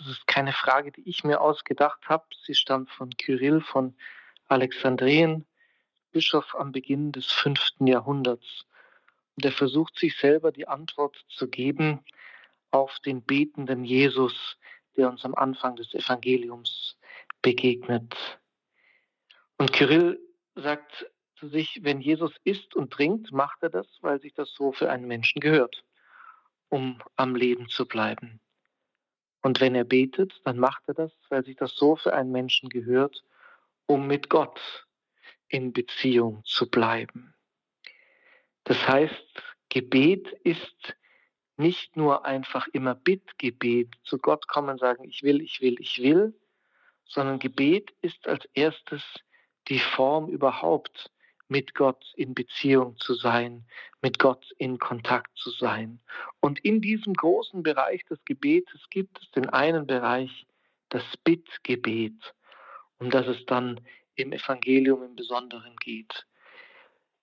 Das 0.00 0.08
ist 0.08 0.26
keine 0.26 0.54
Frage, 0.54 0.92
die 0.92 1.06
ich 1.06 1.24
mir 1.24 1.42
ausgedacht 1.42 2.08
habe. 2.08 2.24
Sie 2.46 2.54
stammt 2.54 2.90
von 2.90 3.10
Kyrill 3.10 3.60
von 3.60 3.94
Alexandrien 4.48 5.44
Bischof 6.10 6.54
am 6.54 6.72
Beginn 6.72 7.12
des 7.12 7.26
fünften 7.26 7.86
Jahrhunderts. 7.86 8.64
Und 9.36 9.44
er 9.44 9.52
versucht 9.52 9.98
sich 9.98 10.16
selber 10.16 10.52
die 10.52 10.66
Antwort 10.66 11.22
zu 11.28 11.48
geben 11.48 12.02
auf 12.70 12.98
den 13.00 13.22
betenden 13.22 13.84
Jesus, 13.84 14.56
der 14.96 15.10
uns 15.10 15.22
am 15.26 15.34
Anfang 15.34 15.76
des 15.76 15.92
Evangeliums 15.92 16.96
begegnet. 17.42 18.16
Und 19.58 19.74
Kyrill 19.74 20.18
sagt 20.54 21.10
zu 21.36 21.48
sich, 21.48 21.80
wenn 21.82 22.00
Jesus 22.00 22.32
isst 22.44 22.74
und 22.74 22.90
trinkt, 22.90 23.32
macht 23.32 23.62
er 23.62 23.68
das, 23.68 23.86
weil 24.00 24.18
sich 24.22 24.32
das 24.32 24.50
so 24.54 24.72
für 24.72 24.90
einen 24.90 25.06
Menschen 25.06 25.40
gehört, 25.40 25.84
um 26.70 27.02
am 27.16 27.36
Leben 27.36 27.68
zu 27.68 27.84
bleiben. 27.84 28.40
Und 29.42 29.60
wenn 29.60 29.74
er 29.74 29.84
betet, 29.84 30.40
dann 30.44 30.58
macht 30.58 30.82
er 30.86 30.94
das, 30.94 31.12
weil 31.28 31.44
sich 31.44 31.56
das 31.56 31.74
so 31.74 31.96
für 31.96 32.12
einen 32.12 32.30
Menschen 32.30 32.68
gehört, 32.68 33.24
um 33.86 34.06
mit 34.06 34.28
Gott 34.28 34.86
in 35.48 35.72
Beziehung 35.72 36.42
zu 36.44 36.70
bleiben. 36.70 37.34
Das 38.64 38.86
heißt, 38.86 39.42
Gebet 39.68 40.28
ist 40.44 40.96
nicht 41.56 41.96
nur 41.96 42.24
einfach 42.24 42.66
immer 42.72 42.94
Bittgebet, 42.94 43.94
zu 44.04 44.18
Gott 44.18 44.48
kommen 44.48 44.70
und 44.70 44.80
sagen, 44.80 45.04
ich 45.04 45.22
will, 45.22 45.40
ich 45.40 45.60
will, 45.60 45.76
ich 45.80 46.00
will, 46.02 46.34
sondern 47.04 47.38
Gebet 47.38 47.92
ist 48.00 48.26
als 48.26 48.44
erstes 48.54 49.02
die 49.68 49.78
Form 49.78 50.28
überhaupt, 50.28 51.10
mit 51.50 51.74
Gott 51.74 52.12
in 52.14 52.32
Beziehung 52.32 52.96
zu 52.98 53.14
sein, 53.14 53.66
mit 54.00 54.20
Gott 54.20 54.46
in 54.58 54.78
Kontakt 54.78 55.36
zu 55.36 55.50
sein. 55.50 56.00
Und 56.38 56.60
in 56.60 56.80
diesem 56.80 57.12
großen 57.12 57.64
Bereich 57.64 58.04
des 58.04 58.24
Gebetes 58.24 58.88
gibt 58.88 59.20
es 59.20 59.30
den 59.32 59.48
einen 59.48 59.86
Bereich, 59.86 60.46
das 60.90 61.02
Bittgebet, 61.24 62.34
um 62.98 63.10
das 63.10 63.26
es 63.26 63.44
dann 63.46 63.80
im 64.14 64.32
Evangelium 64.32 65.02
im 65.02 65.16
Besonderen 65.16 65.74
geht. 65.76 66.26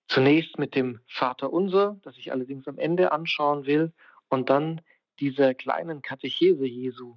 Zunächst 0.08 0.58
mit 0.58 0.74
dem 0.74 1.00
Vater 1.06 1.50
Unser, 1.50 1.98
das 2.02 2.16
ich 2.18 2.30
allerdings 2.30 2.68
am 2.68 2.78
Ende 2.78 3.12
anschauen 3.12 3.64
will, 3.64 3.92
und 4.28 4.50
dann 4.50 4.82
dieser 5.20 5.54
kleinen 5.54 6.02
Katechese 6.02 6.66
Jesu 6.66 7.16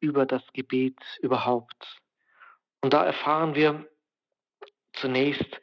über 0.00 0.26
das 0.26 0.42
Gebet 0.52 0.98
überhaupt. 1.20 2.00
Und 2.80 2.92
da 2.94 3.04
erfahren 3.04 3.54
wir 3.54 3.88
zunächst, 4.92 5.60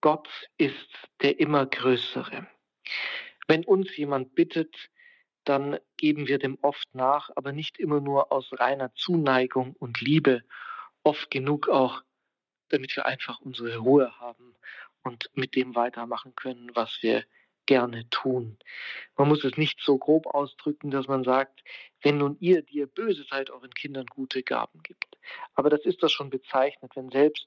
Gott 0.00 0.28
ist 0.56 0.74
der 1.22 1.40
immer 1.40 1.66
Größere. 1.66 2.46
Wenn 3.46 3.64
uns 3.64 3.96
jemand 3.96 4.34
bittet, 4.34 4.74
dann 5.44 5.78
geben 5.96 6.28
wir 6.28 6.38
dem 6.38 6.58
oft 6.62 6.94
nach, 6.94 7.30
aber 7.34 7.52
nicht 7.52 7.78
immer 7.78 8.00
nur 8.00 8.30
aus 8.32 8.50
reiner 8.52 8.94
Zuneigung 8.94 9.74
und 9.78 10.00
Liebe, 10.00 10.42
oft 11.02 11.30
genug 11.30 11.68
auch 11.68 12.02
damit 12.68 12.94
wir 12.96 13.06
einfach 13.06 13.40
unsere 13.40 13.78
Ruhe 13.78 14.18
haben 14.18 14.54
und 15.02 15.30
mit 15.34 15.54
dem 15.54 15.74
weitermachen 15.74 16.34
können, 16.36 16.70
was 16.74 16.98
wir 17.02 17.24
gerne 17.66 18.08
tun. 18.08 18.58
Man 19.16 19.28
muss 19.28 19.44
es 19.44 19.56
nicht 19.56 19.80
so 19.80 19.98
grob 19.98 20.26
ausdrücken, 20.26 20.90
dass 20.90 21.06
man 21.06 21.22
sagt, 21.22 21.62
wenn 22.02 22.18
nun 22.18 22.36
ihr, 22.40 22.62
die 22.62 22.78
ihr 22.78 22.86
böse 22.86 23.24
seid, 23.28 23.50
euren 23.50 23.74
Kindern 23.74 24.06
gute 24.06 24.42
Gaben 24.42 24.82
gibt. 24.82 25.18
Aber 25.54 25.68
das 25.68 25.84
ist 25.84 26.02
das 26.02 26.12
schon 26.12 26.30
bezeichnet, 26.30 26.92
wenn 26.94 27.10
selbst 27.10 27.46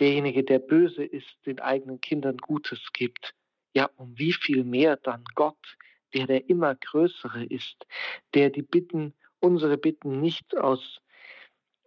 derjenige, 0.00 0.44
der 0.44 0.58
böse 0.58 1.04
ist, 1.04 1.36
den 1.46 1.60
eigenen 1.60 2.00
Kindern 2.00 2.36
Gutes 2.38 2.92
gibt. 2.92 3.34
Ja, 3.74 3.90
um 3.96 4.18
wie 4.18 4.32
viel 4.32 4.64
mehr 4.64 4.96
dann 4.96 5.24
Gott, 5.34 5.76
der 6.14 6.26
der 6.26 6.48
immer 6.48 6.74
Größere 6.74 7.44
ist, 7.44 7.86
der 8.34 8.50
die 8.50 8.62
Bitten, 8.62 9.14
unsere 9.40 9.78
Bitten 9.78 10.20
nicht 10.20 10.56
aus, 10.56 11.00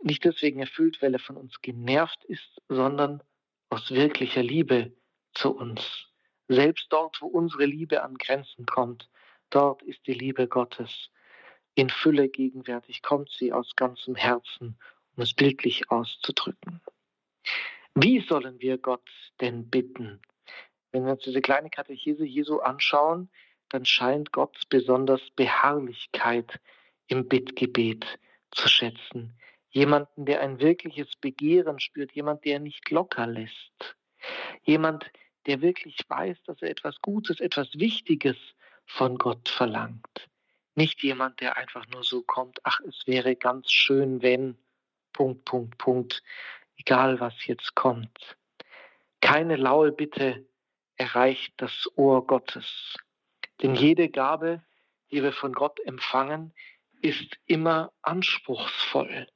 nicht 0.02 0.26
deswegen 0.26 0.60
erfüllt, 0.60 1.02
weil 1.02 1.13
er 1.13 1.20
von 1.20 1.38
uns 1.38 1.62
genervt 1.62 2.24
ist, 2.26 2.62
sondern 2.70 3.22
aus 3.70 3.91
wirklicher 3.91 4.44
Liebe 4.44 4.94
zu 5.34 5.56
uns. 5.56 6.08
Selbst 6.48 6.88
dort, 6.89 7.22
wo 7.22 7.28
unsere 7.28 7.65
Liebe 7.65 8.04
an 8.04 8.15
Grenzen 8.15 8.65
kommt, 8.65 9.10
dort 9.50 9.82
ist 9.84 10.06
die 10.06 10.13
Liebe 10.13 10.48
Gottes 10.48 11.10
in 11.76 11.89
Fülle 11.89 12.30
gegenwärtig, 12.30 13.02
kommt 13.02 13.30
sie 13.32 13.52
aus 13.52 13.76
ganzem 13.76 14.15
Herzen, 14.15 14.78
um 15.15 15.24
es 15.24 15.34
bildlich 15.34 15.91
auszudrücken. 15.91 16.82
Wie 17.97 18.19
sollen 18.19 18.60
wir 18.60 18.77
Gott 18.77 19.10
denn 19.39 19.69
bitten? 19.69 20.21
Wenn 20.91 21.05
wir 21.05 21.13
uns 21.13 21.23
diese 21.23 21.39
kleine 21.39 21.69
Katechese 21.69 22.25
Jesu 22.25 22.60
anschauen, 22.60 23.29
dann 23.69 23.86
scheint 23.86 24.34
Gott 24.34 24.58
besonders 24.67 25.21
Beharrlichkeit 25.38 26.60
im 27.08 27.29
Bittgebet 27.29 28.05
zu 28.51 28.67
schätzen. 28.67 29.39
Jemanden, 29.69 30.25
der 30.25 30.41
ein 30.41 30.60
wirkliches 30.60 31.08
Begehren 31.21 31.79
spürt, 31.79 32.12
jemand, 32.12 32.43
der 32.43 32.60
nicht 32.60 32.91
locker 32.91 33.27
lässt. 33.27 33.95
Jemand, 34.63 35.10
der 35.45 35.62
wirklich 35.62 35.97
weiß, 36.10 36.43
dass 36.43 36.62
er 36.62 36.71
etwas 36.71 37.01
Gutes, 37.01 37.39
etwas 37.39 37.69
Wichtiges 37.75 38.36
von 38.86 39.17
Gott 39.17 39.47
verlangt. 39.47 40.29
Nicht 40.75 41.01
jemand, 41.01 41.39
der 41.39 41.55
einfach 41.55 41.88
nur 41.88 42.03
so 42.03 42.23
kommt, 42.23 42.60
ach, 42.63 42.81
es 42.81 43.08
wäre 43.08 43.38
ganz 43.38 43.71
schön, 43.71 44.21
wenn, 44.21 44.58
Punkt, 45.13 45.45
Punkt, 45.45 45.77
Punkt 45.77 46.21
egal 46.77 47.19
was 47.19 47.45
jetzt 47.45 47.75
kommt. 47.75 48.38
Keine 49.21 49.55
laue 49.55 49.91
Bitte 49.91 50.47
erreicht 50.97 51.53
das 51.57 51.89
Ohr 51.95 52.25
Gottes. 52.25 52.95
Denn 53.61 53.75
jede 53.75 54.09
Gabe, 54.09 54.63
die 55.11 55.23
wir 55.23 55.33
von 55.33 55.53
Gott 55.53 55.79
empfangen, 55.85 56.53
ist 57.01 57.38
immer 57.45 57.91
anspruchsvoll, 58.01 59.27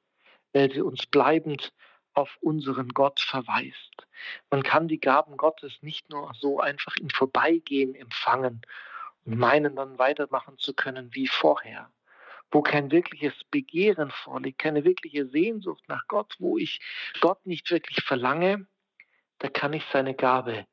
weil 0.52 0.72
sie 0.72 0.82
uns 0.82 1.06
bleibend 1.06 1.72
auf 2.14 2.36
unseren 2.40 2.88
Gott 2.88 3.20
verweist. 3.20 4.06
Man 4.50 4.62
kann 4.62 4.88
die 4.88 5.00
Gaben 5.00 5.36
Gottes 5.36 5.78
nicht 5.80 6.10
nur 6.10 6.32
so 6.34 6.60
einfach 6.60 6.96
im 6.96 7.08
Vorbeigehen 7.10 7.94
empfangen 7.94 8.62
und 9.24 9.38
meinen 9.38 9.76
dann 9.76 9.98
weitermachen 9.98 10.58
zu 10.58 10.74
können 10.74 11.14
wie 11.14 11.28
vorher 11.28 11.90
wo 12.50 12.62
kein 12.62 12.90
wirkliches 12.90 13.34
Begehren 13.50 14.10
vorliegt, 14.10 14.58
keine 14.58 14.84
wirkliche 14.84 15.26
Sehnsucht 15.26 15.84
nach 15.88 16.06
Gott, 16.08 16.34
wo 16.38 16.58
ich 16.58 16.80
Gott 17.20 17.44
nicht 17.46 17.70
wirklich 17.70 18.04
verlange, 18.04 18.66
da 19.38 19.48
kann 19.48 19.72
ich 19.72 19.84
seine 19.92 20.14
Gabe 20.14 20.66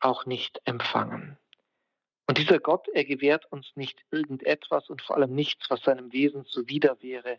auch 0.00 0.26
nicht 0.26 0.60
empfangen. 0.64 1.38
Und 2.26 2.38
dieser 2.38 2.58
Gott, 2.58 2.88
er 2.88 3.04
gewährt 3.04 3.46
uns 3.52 3.70
nicht 3.76 4.04
irgendetwas 4.10 4.90
und 4.90 5.00
vor 5.00 5.16
allem 5.16 5.34
nichts, 5.34 5.70
was 5.70 5.82
seinem 5.82 6.12
Wesen 6.12 6.44
zuwider 6.44 7.00
wäre. 7.00 7.38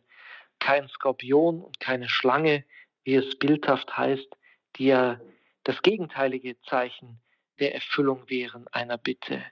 Kein 0.59 0.87
Skorpion 0.87 1.61
und 1.61 1.79
keine 1.79 2.07
Schlange, 2.07 2.63
wie 3.03 3.15
es 3.15 3.37
bildhaft 3.37 3.97
heißt, 3.97 4.29
die 4.77 4.85
ja 4.87 5.19
das 5.63 5.81
gegenteilige 5.81 6.59
Zeichen 6.61 7.21
der 7.59 7.75
Erfüllung 7.75 8.29
wären 8.29 8.67
einer 8.69 8.97
Bitte. 8.97 9.43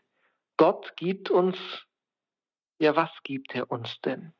Gott 0.57 0.95
gibt 0.95 1.29
uns 1.29 1.57
ja, 2.77 2.95
was 2.95 3.11
gibt 3.23 3.55
er 3.55 3.71
uns 3.71 3.99
denn? 4.01 4.33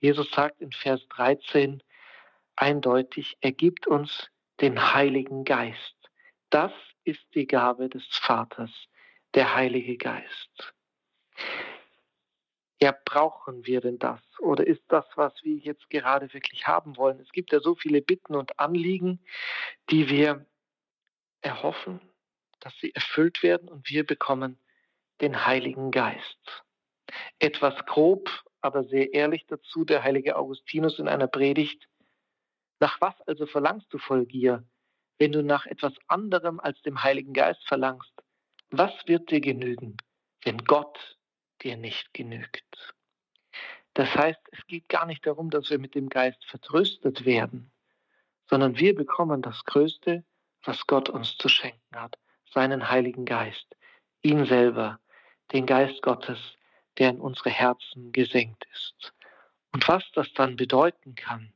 Jesus 0.00 0.30
sagt 0.30 0.60
in 0.60 0.72
Vers 0.72 1.06
13 1.10 1.82
eindeutig, 2.56 3.36
er 3.40 3.52
gibt 3.52 3.86
uns 3.86 4.30
den 4.60 4.94
Heiligen 4.94 5.44
Geist. 5.44 5.96
Das 6.48 6.72
ist 7.04 7.24
die 7.34 7.46
Gabe 7.46 7.88
des 7.88 8.04
Vaters, 8.10 8.70
der 9.34 9.54
Heilige 9.54 9.96
Geist. 9.96 10.74
Ja, 12.82 12.96
brauchen 13.04 13.66
wir 13.66 13.82
denn 13.82 13.98
das? 13.98 14.20
Oder 14.38 14.66
ist 14.66 14.82
das, 14.88 15.04
was 15.16 15.34
wir 15.42 15.56
jetzt 15.56 15.90
gerade 15.90 16.32
wirklich 16.32 16.66
haben 16.66 16.96
wollen? 16.96 17.20
Es 17.20 17.30
gibt 17.30 17.52
ja 17.52 17.60
so 17.60 17.74
viele 17.74 18.00
Bitten 18.00 18.34
und 18.34 18.58
Anliegen, 18.58 19.22
die 19.90 20.08
wir 20.08 20.46
erhoffen, 21.42 22.00
dass 22.60 22.74
sie 22.80 22.94
erfüllt 22.94 23.42
werden 23.42 23.68
und 23.68 23.88
wir 23.90 24.06
bekommen 24.06 24.58
den 25.20 25.44
Heiligen 25.44 25.90
Geist 25.90 26.64
etwas 27.38 27.74
grob, 27.86 28.28
aber 28.60 28.84
sehr 28.84 29.12
ehrlich 29.14 29.46
dazu 29.46 29.84
der 29.84 30.02
heilige 30.02 30.36
Augustinus 30.36 30.98
in 30.98 31.08
einer 31.08 31.26
Predigt. 31.26 31.88
Nach 32.78 33.00
was 33.00 33.20
also 33.22 33.46
verlangst 33.46 33.92
du 33.92 33.98
voll 33.98 34.26
Gier, 34.26 34.64
wenn 35.18 35.32
du 35.32 35.42
nach 35.42 35.66
etwas 35.66 35.94
anderem 36.08 36.60
als 36.60 36.80
dem 36.82 37.02
Heiligen 37.02 37.32
Geist 37.32 37.66
verlangst? 37.66 38.12
Was 38.70 38.92
wird 39.06 39.30
dir 39.30 39.40
genügen, 39.40 39.96
wenn 40.44 40.58
Gott 40.58 41.16
dir 41.62 41.76
nicht 41.76 42.12
genügt? 42.14 42.94
Das 43.94 44.14
heißt, 44.14 44.40
es 44.52 44.66
geht 44.66 44.88
gar 44.88 45.06
nicht 45.06 45.26
darum, 45.26 45.50
dass 45.50 45.70
wir 45.70 45.78
mit 45.78 45.94
dem 45.94 46.08
Geist 46.08 46.44
vertröstet 46.46 47.24
werden, 47.24 47.72
sondern 48.48 48.78
wir 48.78 48.94
bekommen 48.94 49.42
das 49.42 49.64
Größte, 49.64 50.24
was 50.64 50.86
Gott 50.86 51.08
uns 51.08 51.36
zu 51.36 51.48
schenken 51.48 51.96
hat, 51.96 52.16
seinen 52.52 52.90
Heiligen 52.90 53.24
Geist, 53.24 53.76
ihn 54.22 54.44
selber, 54.46 55.00
den 55.52 55.66
Geist 55.66 56.02
Gottes, 56.02 56.38
der 56.98 57.10
in 57.10 57.20
unsere 57.20 57.50
Herzen 57.50 58.12
gesenkt 58.12 58.66
ist. 58.72 59.12
Und 59.72 59.86
was 59.88 60.04
das 60.12 60.32
dann 60.34 60.56
bedeuten 60.56 61.14
kann, 61.14 61.52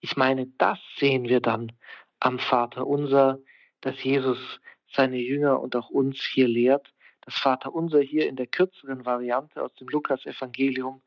ich 0.00 0.16
meine, 0.16 0.46
das 0.58 0.78
sehen 0.96 1.24
wir 1.24 1.40
dann 1.40 1.72
am 2.20 2.38
Vater 2.38 2.86
unser, 2.86 3.38
dass 3.80 4.02
Jesus 4.02 4.60
seine 4.92 5.18
Jünger 5.18 5.60
und 5.60 5.76
auch 5.76 5.90
uns 5.90 6.22
hier 6.22 6.48
lehrt. 6.48 6.92
Das 7.22 7.34
Vater 7.34 7.74
unser 7.74 8.00
hier 8.00 8.28
in 8.28 8.36
der 8.36 8.46
kürzeren 8.46 9.04
Variante 9.04 9.62
aus 9.62 9.74
dem 9.74 9.88
Lukas-Evangelium. 9.88 11.02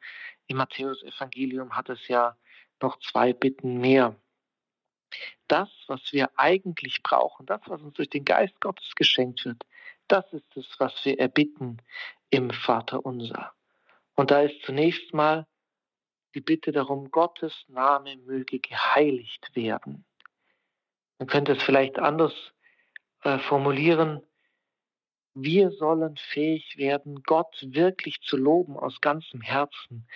Im 0.47 0.58
Matthäus-Evangelium 0.58 1.76
hat 1.76 1.89
es 1.89 2.08
ja 2.08 2.38
noch 2.82 2.99
zwei 2.99 3.34
Bitten 3.34 3.80
mehr. 3.80 4.15
Das, 5.47 5.69
was 5.88 6.12
wir 6.12 6.32
eigentlich 6.38 7.04
brauchen, 7.04 7.45
das, 7.45 7.62
was 7.65 7.82
uns 7.82 7.93
durch 7.95 8.10
den 8.10 8.26
Geist 8.26 8.60
Gottes 8.62 8.95
geschenkt 8.95 9.45
wird, 9.45 9.63
das 10.08 10.32
ist 10.34 10.58
es, 10.58 10.67
was 10.80 11.06
wir 11.06 11.19
erbitten 11.19 11.78
im 12.34 12.50
Vater 12.50 13.06
unser. 13.06 13.54
Und 14.15 14.32
da 14.32 14.41
ist 14.41 14.62
zunächst 14.65 15.13
mal 15.13 15.46
die 16.34 16.41
Bitte 16.41 16.72
darum, 16.72 17.12
Gottes 17.12 17.54
Name 17.67 18.17
möge 18.17 18.60
geheiligt 18.60 19.56
werden. 19.56 20.04
Man 21.19 21.28
könnte 21.28 21.52
es 21.54 21.63
vielleicht 21.63 22.00
anders 22.00 22.34
äh, 23.22 23.38
formulieren. 23.38 24.24
Wir 25.36 25.72
sollen 25.72 26.15
fähig 26.15 26.78
werden, 26.78 27.24
Gott 27.24 27.58
wirklich 27.67 28.22
zu 28.22 28.38
loben 28.38 28.78
aus 28.78 29.02
ganzem 29.02 29.41
Herzen, 29.41 30.08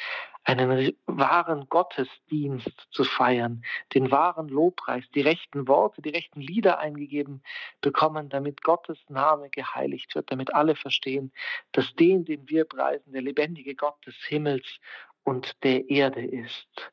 einen 0.44 0.96
wahren 1.08 1.68
Gottesdienst 1.70 2.88
zu 2.92 3.04
feiern, 3.04 3.66
den 3.96 4.12
wahren 4.12 4.48
Lobpreis, 4.48 5.04
die 5.16 5.22
rechten 5.22 5.68
Worte, 5.68 6.04
die 6.04 6.12
rechten 6.12 6.40
Lieder 6.40 6.78
eingegeben 6.78 7.42
bekommen, 7.82 8.30
damit 8.30 8.62
Gottes 8.62 9.00
Name 9.10 9.50
geheiligt 9.50 10.14
wird, 10.14 10.32
damit 10.32 10.54
alle 10.54 10.76
verstehen, 10.76 11.34
dass 11.72 11.96
den, 11.96 12.24
den 12.24 12.48
wir 12.48 12.66
preisen, 12.66 13.12
der 13.12 13.24
lebendige 13.24 13.74
Gott 13.74 13.98
des 14.06 14.16
Himmels 14.28 14.80
und 15.24 15.64
der 15.64 15.90
Erde 15.90 16.24
ist. 16.24 16.92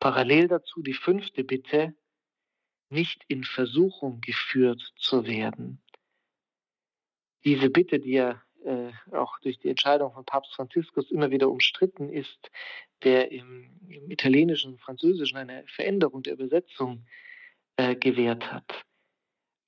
Parallel 0.00 0.48
dazu 0.48 0.82
die 0.82 0.94
fünfte 0.94 1.44
Bitte, 1.44 1.94
nicht 2.88 3.22
in 3.28 3.44
Versuchung 3.44 4.20
geführt 4.22 4.82
zu 4.96 5.26
werden. 5.26 5.80
Diese 7.44 7.70
Bitte, 7.70 7.98
die 8.00 8.12
ja 8.12 8.42
äh, 8.64 8.90
auch 9.12 9.38
durch 9.40 9.58
die 9.58 9.68
Entscheidung 9.68 10.12
von 10.12 10.24
Papst 10.24 10.54
Franziskus 10.54 11.10
immer 11.10 11.30
wieder 11.30 11.48
umstritten 11.48 12.10
ist, 12.10 12.50
der 13.02 13.32
im, 13.32 13.70
im 13.88 14.10
Italienischen 14.10 14.72
und 14.72 14.80
Französischen 14.80 15.38
eine 15.38 15.64
Veränderung 15.66 16.22
der 16.22 16.34
Übersetzung 16.34 17.06
äh, 17.76 17.96
gewährt 17.96 18.52
hat. 18.52 18.84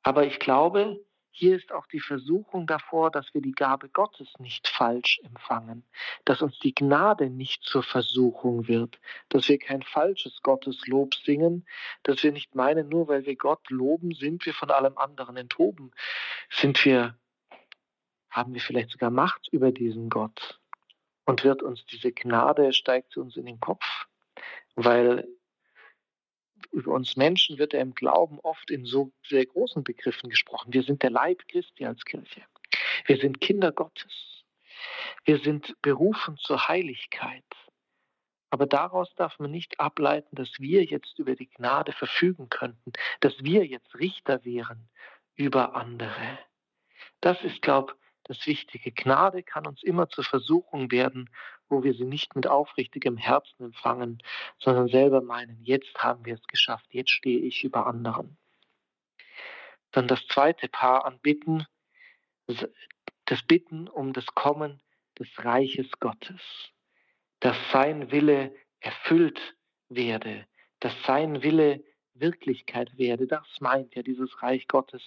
Aber 0.03 0.27
ich 0.27 0.39
glaube, 0.39 1.01
hier 1.35 1.57
ist 1.57 1.73
auch 1.73 1.87
die 1.87 2.01
Versuchung 2.01 2.67
davor, 2.67 3.11
dass 3.11 3.33
wir 3.33 3.41
die 3.41 3.53
Gabe 3.53 3.89
Gottes 3.89 4.29
nicht 4.39 4.69
falsch 4.69 5.19
empfangen, 5.25 5.83
dass 6.27 6.43
uns 6.43 6.59
die 6.59 6.75
Gnade 6.75 7.31
nicht 7.31 7.63
zur 7.63 7.83
Versuchung 7.83 8.69
wird, 8.69 9.01
dass 9.31 9.49
wir 9.49 9.59
kein 9.59 9.83
falsches 9.83 10.43
Gotteslob 10.43 11.15
singen, 11.15 11.67
dass 12.03 12.23
wir 12.23 12.33
nicht 12.33 12.55
meinen, 12.55 12.91
nur 12.91 13.09
weil 13.09 13.25
wir 13.25 13.37
Gott 13.37 13.71
loben, 13.71 14.13
sind 14.13 14.45
wir 14.45 14.53
von 14.53 14.71
allem 14.71 14.99
anderen 14.99 15.39
enthoben, 15.39 15.93
sind 16.51 16.85
wir 16.85 17.17
haben 18.33 18.55
wir 18.55 18.61
vielleicht 18.61 18.91
sogar 18.91 19.11
Macht 19.11 19.49
über 19.53 19.71
diesen 19.71 20.09
Gott? 20.09 20.59
Und 21.25 21.45
wird 21.45 21.63
uns 21.63 21.85
diese 21.87 22.11
Gnade, 22.11 22.73
steigt 22.73 23.13
sie 23.13 23.21
uns 23.21 23.37
in 23.37 23.47
den 23.47 23.61
Kopf? 23.61 23.85
Weil 24.75 25.29
über 26.73 26.93
uns 26.95 27.17
Menschen 27.17 27.59
wird 27.59 27.75
er 27.75 27.83
im 27.83 27.95
Glauben 27.95 28.41
oft 28.41 28.71
in 28.71 28.87
so 28.87 29.13
sehr 29.29 29.45
großen 29.45 29.85
Begriffen 29.85 30.31
gesprochen. 30.31 30.73
Wir 30.73 30.83
sind 30.83 31.03
der 31.03 31.11
Leib 31.11 31.47
Christi 31.47 31.85
als 31.85 32.05
Kirche. 32.05 32.43
Wir 33.07 33.19
sind 33.19 33.41
Kinder 33.41 33.71
Gottes. 33.71 34.45
Wir 35.25 35.39
sind 35.39 35.77
berufen 35.83 36.39
zur 36.39 36.67
Heiligkeit. 36.69 37.45
Aber 38.51 38.67
daraus 38.67 39.15
darf 39.15 39.39
man 39.39 39.51
nicht 39.51 39.79
ableiten, 39.81 40.35
dass 40.35 40.59
wir 40.59 40.85
jetzt 40.85 41.19
über 41.19 41.37
die 41.37 41.49
Gnade 41.49 41.93
verfügen 41.93 42.49
könnten, 42.49 42.93
dass 43.21 43.35
wir 43.43 43.67
jetzt 43.67 43.95
Richter 43.99 44.45
wären 44.45 44.89
über 45.37 45.77
andere. 45.77 46.39
Das 47.21 47.43
ist, 47.45 47.63
glaube 47.63 47.93
ich, 47.93 48.02
das 48.25 48.47
Wichtige. 48.47 48.93
Gnade 48.93 49.43
kann 49.43 49.67
uns 49.67 49.83
immer 49.83 50.09
zur 50.09 50.25
Versuchung 50.25 50.91
werden, 50.91 51.31
wo 51.69 51.83
wir 51.83 51.95
sie 51.95 52.05
nicht 52.05 52.37
mit 52.37 52.47
aufrichtigem 52.47 53.17
Herzen 53.17 53.65
empfangen, 53.65 54.23
sondern 54.59 54.89
selber 54.89 55.23
meinen, 55.23 55.63
jetzt 55.63 55.95
haben 55.99 56.25
wir 56.25 56.35
es 56.35 56.47
geschafft, 56.47 56.87
jetzt 56.91 57.11
stehe 57.11 57.41
ich 57.41 57.65
über 57.65 57.87
anderen. 57.87 58.37
Dann 59.91 60.09
das 60.09 60.27
zweite 60.29 60.69
Paar 60.69 61.05
an 61.05 61.19
Bitten, 61.21 61.67
das 62.47 63.43
Bitten 63.47 63.89
um 63.89 64.13
das 64.13 64.27
Kommen 64.27 64.81
des 65.19 65.29
Reiches 65.39 65.91
Gottes, 66.01 66.41
dass 67.41 67.57
sein 67.73 68.11
Wille 68.11 68.55
erfüllt 68.81 69.55
werde, 69.89 70.47
dass 70.81 70.95
sein 71.05 71.43
Wille 71.43 71.85
Wirklichkeit 72.15 72.97
werde. 72.99 73.27
Das 73.27 73.47
meint 73.61 73.95
ja 73.95 74.03
dieses 74.03 74.43
Reich 74.43 74.69
Gottes, 74.69 75.03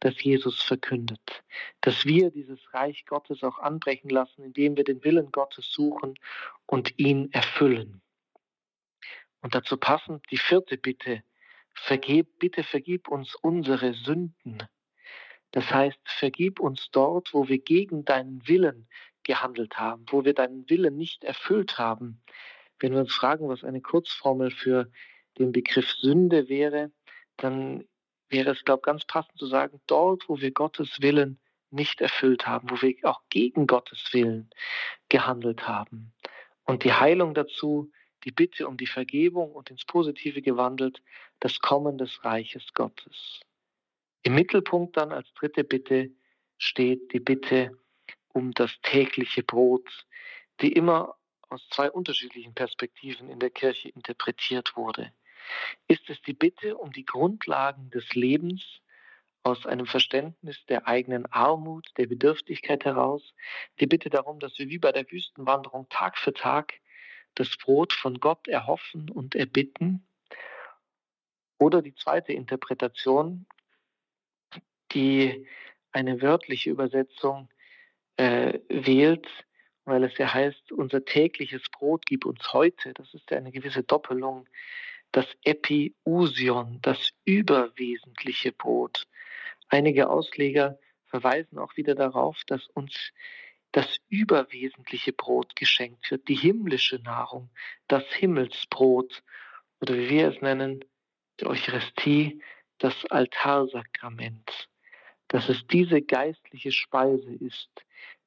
das 0.00 0.22
Jesus 0.22 0.62
verkündet. 0.62 1.44
Dass 1.80 2.04
wir 2.04 2.30
dieses 2.30 2.72
Reich 2.74 3.06
Gottes 3.06 3.42
auch 3.42 3.58
anbrechen 3.58 4.10
lassen, 4.10 4.42
indem 4.42 4.76
wir 4.76 4.84
den 4.84 5.02
Willen 5.04 5.32
Gottes 5.32 5.70
suchen 5.70 6.14
und 6.66 6.98
ihn 6.98 7.32
erfüllen. 7.32 8.00
Und 9.40 9.54
dazu 9.54 9.76
passend 9.76 10.24
die 10.30 10.38
vierte 10.38 10.78
Bitte. 10.78 11.22
Vergib, 11.74 12.38
bitte 12.38 12.62
vergib 12.62 13.08
uns 13.08 13.34
unsere 13.34 13.94
Sünden. 13.94 14.58
Das 15.52 15.70
heißt, 15.70 15.98
vergib 16.04 16.60
uns 16.60 16.90
dort, 16.90 17.34
wo 17.34 17.48
wir 17.48 17.58
gegen 17.58 18.04
deinen 18.04 18.46
Willen 18.46 18.88
gehandelt 19.22 19.78
haben, 19.78 20.04
wo 20.10 20.24
wir 20.24 20.34
deinen 20.34 20.68
Willen 20.68 20.96
nicht 20.96 21.24
erfüllt 21.24 21.78
haben. 21.78 22.22
Wenn 22.78 22.92
wir 22.92 23.00
uns 23.00 23.14
fragen, 23.14 23.48
was 23.48 23.64
eine 23.64 23.80
Kurzformel 23.80 24.50
für 24.50 24.90
den 25.38 25.52
Begriff 25.52 25.90
Sünde 25.92 26.48
wäre, 26.48 26.92
dann 27.36 27.84
wäre 28.28 28.50
es, 28.50 28.64
glaube 28.64 28.80
ich, 28.80 28.86
ganz 28.86 29.04
passend 29.04 29.38
zu 29.38 29.46
sagen, 29.46 29.80
dort, 29.86 30.28
wo 30.28 30.40
wir 30.40 30.50
Gottes 30.50 31.00
Willen 31.00 31.38
nicht 31.70 32.00
erfüllt 32.00 32.46
haben, 32.46 32.70
wo 32.70 32.80
wir 32.82 32.94
auch 33.02 33.22
gegen 33.30 33.66
Gottes 33.66 34.12
Willen 34.12 34.50
gehandelt 35.08 35.66
haben. 35.66 36.12
Und 36.64 36.84
die 36.84 36.92
Heilung 36.92 37.34
dazu, 37.34 37.90
die 38.24 38.30
Bitte 38.30 38.68
um 38.68 38.76
die 38.76 38.86
Vergebung 38.86 39.52
und 39.52 39.70
ins 39.70 39.84
Positive 39.84 40.42
gewandelt, 40.42 41.02
das 41.40 41.58
Kommen 41.60 41.98
des 41.98 42.24
Reiches 42.24 42.72
Gottes. 42.74 43.40
Im 44.22 44.34
Mittelpunkt 44.34 44.96
dann 44.96 45.12
als 45.12 45.32
dritte 45.34 45.64
Bitte 45.64 46.10
steht 46.58 47.12
die 47.12 47.20
Bitte 47.20 47.76
um 48.28 48.52
das 48.52 48.78
tägliche 48.82 49.42
Brot, 49.42 50.06
die 50.60 50.72
immer 50.72 51.16
aus 51.48 51.66
zwei 51.70 51.90
unterschiedlichen 51.90 52.54
Perspektiven 52.54 53.28
in 53.28 53.40
der 53.40 53.50
Kirche 53.50 53.88
interpretiert 53.88 54.76
wurde 54.76 55.12
ist 55.88 56.08
es 56.10 56.20
die 56.22 56.34
Bitte 56.34 56.76
um 56.76 56.92
die 56.92 57.04
Grundlagen 57.04 57.90
des 57.90 58.14
Lebens 58.14 58.62
aus 59.42 59.66
einem 59.66 59.86
Verständnis 59.86 60.64
der 60.66 60.86
eigenen 60.86 61.26
Armut, 61.26 61.88
der 61.96 62.06
Bedürftigkeit 62.06 62.84
heraus, 62.84 63.34
die 63.80 63.86
Bitte 63.86 64.08
darum, 64.08 64.38
dass 64.38 64.58
wir 64.58 64.68
wie 64.68 64.78
bei 64.78 64.92
der 64.92 65.10
Wüstenwanderung 65.10 65.88
Tag 65.88 66.16
für 66.16 66.32
Tag 66.32 66.74
das 67.34 67.56
Brot 67.56 67.92
von 67.92 68.20
Gott 68.20 68.46
erhoffen 68.46 69.10
und 69.10 69.34
erbitten. 69.34 70.06
Oder 71.58 71.82
die 71.82 71.94
zweite 71.94 72.32
Interpretation, 72.32 73.46
die 74.92 75.46
eine 75.92 76.20
wörtliche 76.20 76.70
Übersetzung 76.70 77.48
äh, 78.16 78.58
wählt, 78.68 79.28
weil 79.84 80.04
es 80.04 80.16
ja 80.18 80.32
heißt, 80.32 80.72
unser 80.72 81.04
tägliches 81.04 81.62
Brot 81.70 82.06
gib 82.06 82.24
uns 82.24 82.52
heute. 82.52 82.94
Das 82.94 83.12
ist 83.14 83.30
ja 83.30 83.38
eine 83.38 83.52
gewisse 83.52 83.82
Doppelung 83.82 84.46
das 85.12 85.26
Epiusion, 85.44 86.78
das 86.82 87.10
überwesentliche 87.24 88.52
Brot. 88.52 89.06
Einige 89.68 90.08
Ausleger 90.08 90.78
verweisen 91.06 91.58
auch 91.58 91.76
wieder 91.76 91.94
darauf, 91.94 92.42
dass 92.46 92.66
uns 92.68 93.12
das 93.72 93.98
überwesentliche 94.08 95.12
Brot 95.12 95.56
geschenkt 95.56 96.10
wird, 96.10 96.28
die 96.28 96.34
himmlische 96.34 96.96
Nahrung, 96.96 97.50
das 97.88 98.04
Himmelsbrot 98.04 99.22
oder 99.80 99.94
wie 99.94 100.10
wir 100.10 100.28
es 100.28 100.40
nennen, 100.40 100.84
die 101.40 101.46
Eucharistie, 101.46 102.42
das 102.78 102.94
Altarsakrament, 103.06 104.68
dass 105.28 105.48
es 105.48 105.66
diese 105.66 106.02
geistliche 106.02 106.72
Speise 106.72 107.32
ist, 107.32 107.70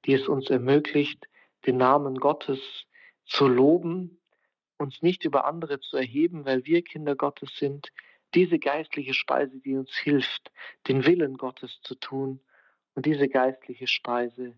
die 0.05 0.13
es 0.13 0.27
uns 0.27 0.49
ermöglicht, 0.49 1.27
den 1.65 1.77
Namen 1.77 2.17
Gottes 2.19 2.59
zu 3.25 3.47
loben, 3.47 4.19
uns 4.77 5.01
nicht 5.01 5.25
über 5.25 5.45
andere 5.45 5.79
zu 5.79 5.97
erheben, 5.97 6.45
weil 6.45 6.65
wir 6.65 6.83
Kinder 6.83 7.15
Gottes 7.15 7.55
sind, 7.57 7.91
diese 8.33 8.59
geistliche 8.59 9.13
Speise, 9.13 9.59
die 9.59 9.75
uns 9.75 9.95
hilft, 9.95 10.51
den 10.87 11.05
Willen 11.05 11.37
Gottes 11.37 11.79
zu 11.81 11.95
tun 11.95 12.41
und 12.93 13.05
diese 13.05 13.29
geistliche 13.29 13.87
Speise, 13.87 14.55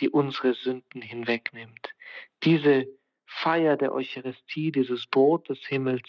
die 0.00 0.08
unsere 0.08 0.54
Sünden 0.54 1.02
hinwegnimmt. 1.02 1.90
Diese 2.42 2.86
Feier 3.26 3.76
der 3.76 3.92
Eucharistie, 3.92 4.72
dieses 4.72 5.06
Brot 5.06 5.48
des 5.48 5.60
Himmels, 5.66 6.08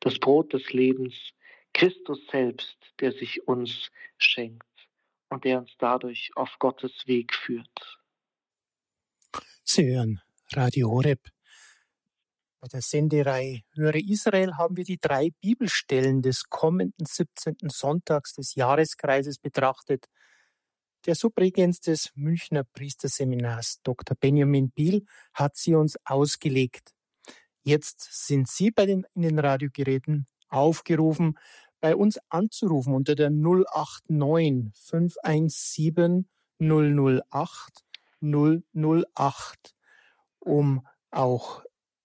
das 0.00 0.18
Brot 0.18 0.52
des 0.52 0.72
Lebens, 0.72 1.14
Christus 1.74 2.20
selbst, 2.30 2.78
der 3.00 3.12
sich 3.12 3.46
uns 3.46 3.90
schenkt 4.16 4.64
und 5.28 5.44
der 5.44 5.58
uns 5.58 5.70
dadurch 5.78 6.30
auf 6.36 6.56
Gottes 6.58 7.06
Weg 7.06 7.34
führt. 7.34 7.98
Sie 9.64 9.86
hören 9.86 10.20
Radio 10.52 10.90
Horeb 10.90 11.33
bei 12.64 12.68
der 12.68 12.80
Sendereihe 12.80 13.60
Höre 13.74 13.96
Israel 13.96 14.56
haben 14.56 14.78
wir 14.78 14.84
die 14.84 14.96
drei 14.98 15.32
Bibelstellen 15.42 16.22
des 16.22 16.44
kommenden 16.44 17.04
17. 17.04 17.56
Sonntags 17.68 18.32
des 18.32 18.54
Jahreskreises 18.54 19.36
betrachtet. 19.36 20.06
Der 21.04 21.14
Subregens 21.14 21.80
des 21.80 22.10
Münchner 22.14 22.64
Priesterseminars, 22.64 23.80
Dr. 23.82 24.16
Benjamin 24.18 24.70
Biel, 24.70 25.04
hat 25.34 25.56
sie 25.56 25.74
uns 25.74 25.98
ausgelegt. 26.06 26.94
Jetzt 27.64 28.26
sind 28.26 28.48
Sie 28.48 28.70
bei 28.70 28.86
den, 28.86 29.04
in 29.14 29.20
den 29.20 29.38
Radiogeräten 29.38 30.26
aufgerufen, 30.48 31.38
bei 31.82 31.94
uns 31.94 32.18
anzurufen 32.30 32.94
unter 32.94 33.14
der 33.14 33.28
089 33.28 34.72
517 34.74 36.30
008 36.58 37.84
008, 38.22 39.74
um 40.40 40.86
auch 41.10 41.62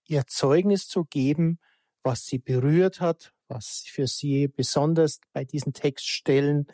ihr 0.10 0.26
Zeugnis 0.28 0.88
zu 0.88 1.06
geben, 1.06 1.60
was 2.04 2.26
sie 2.26 2.40
berührt 2.40 3.00
hat, 3.00 3.34
was 3.48 3.84
für 3.88 4.08
sie 4.08 4.48
besonders 4.48 5.20
bei 5.34 5.46
diesen 5.46 5.74
Textstellen 5.74 6.68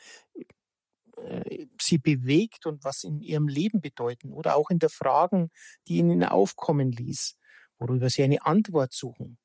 äh, 1.17 1.67
sie 1.79 1.97
bewegt 1.97 2.65
und 2.65 2.83
was 2.83 3.03
in 3.03 3.19
ihrem 3.19 3.47
Leben 3.47 3.81
bedeuten 3.81 4.31
oder 4.31 4.55
auch 4.55 4.69
in 4.69 4.79
der 4.79 4.89
Fragen, 4.89 5.51
die 5.87 5.97
ihnen 5.97 6.23
aufkommen 6.23 6.91
ließ, 6.91 7.37
worüber 7.77 8.09
sie 8.09 8.23
eine 8.23 8.45
Antwort 8.45 8.93
suchen. 8.93 9.37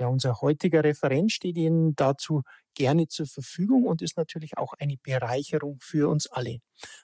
Ja, 0.00 0.06
unser 0.06 0.40
heutiger 0.40 0.84
Referent 0.84 1.32
steht 1.32 1.56
Ihnen 1.56 1.96
dazu 1.96 2.42
gerne 2.74 3.08
zur 3.08 3.26
Verfügung 3.26 3.84
und 3.84 4.00
ist 4.00 4.16
natürlich 4.16 4.56
auch 4.56 4.74
eine 4.74 4.96
Bereicherung 4.96 5.78
für 5.80 6.08
uns 6.08 6.28
alle. 6.28 6.60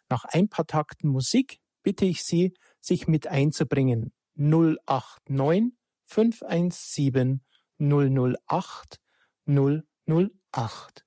Nach 0.09 0.25
ein 0.25 0.49
paar 0.49 0.67
Takten 0.67 1.09
Musik 1.09 1.59
bitte 1.83 2.05
ich 2.05 2.23
Sie, 2.23 2.55
sich 2.81 3.09
mit 3.09 3.27
einzubringen. 3.27 4.13
089 4.37 5.73
517 6.15 7.41
008 7.81 9.01
008. 9.47 11.05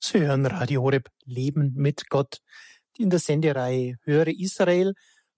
Sie 0.00 0.18
hören 0.18 0.46
Radio 0.46 0.82
Horeb 0.82 1.10
Leben 1.24 1.74
mit 1.76 2.08
Gott. 2.08 2.38
In 2.98 3.10
der 3.10 3.20
Sendereihe 3.20 3.98
Höre 4.02 4.26
Israel 4.28 4.94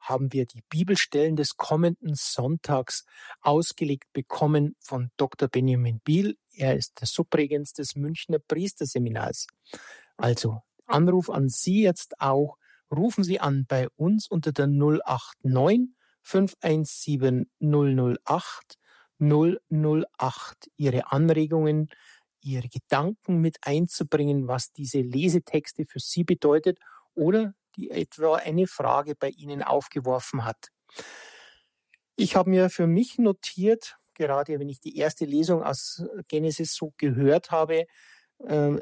haben 0.09 0.32
wir 0.32 0.46
die 0.46 0.62
Bibelstellen 0.68 1.36
des 1.36 1.57
kommenden 1.57 2.14
Sonntags 2.14 3.04
ausgelegt 3.40 4.12
bekommen 4.12 4.76
von 4.80 5.11
Dr. 5.16 5.48
Benjamin 5.48 6.00
Biel. 6.00 6.36
Er 6.52 6.76
ist 6.76 7.00
der 7.00 7.07
Subregens 7.07 7.72
des 7.72 7.96
Münchner 7.96 8.38
Priesterseminars. 8.38 9.46
Also 10.16 10.62
Anruf 10.86 11.30
an 11.30 11.48
Sie 11.48 11.82
jetzt 11.82 12.20
auch. 12.20 12.57
Rufen 12.90 13.24
Sie 13.24 13.40
an 13.40 13.66
bei 13.66 13.88
uns 13.96 14.28
unter 14.28 14.52
der 14.52 14.68
089 14.68 15.90
517 16.22 17.50
008 17.61 18.78
008 19.18 20.70
Ihre 20.76 21.11
Anregungen, 21.11 21.88
Ihre 22.40 22.68
Gedanken 22.68 23.40
mit 23.40 23.57
einzubringen, 23.62 24.46
was 24.46 24.72
diese 24.72 25.00
Lesetexte 25.00 25.84
für 25.84 25.98
Sie 25.98 26.22
bedeutet 26.22 26.78
oder 27.14 27.54
die 27.77 27.91
etwa 27.91 28.37
eine 28.37 28.66
Frage 28.66 29.14
bei 29.14 29.31
Ihnen 29.31 29.62
aufgeworfen 29.62 30.45
hat. 30.45 30.68
Ich 32.16 32.37
habe 32.37 32.51
mir 32.51 32.70
für 32.70 32.87
mich 32.87 33.18
notiert, 33.18 33.97
gerade 34.14 34.59
wenn 34.59 34.68
ich 34.68 34.81
die 34.81 34.97
erste 34.97 35.24
Lesung 35.24 35.62
aus 35.62 36.03
Genesis 36.29 36.74
so 36.74 36.93
gehört 36.97 37.51
habe, 37.51 37.87
äh, 38.39 38.77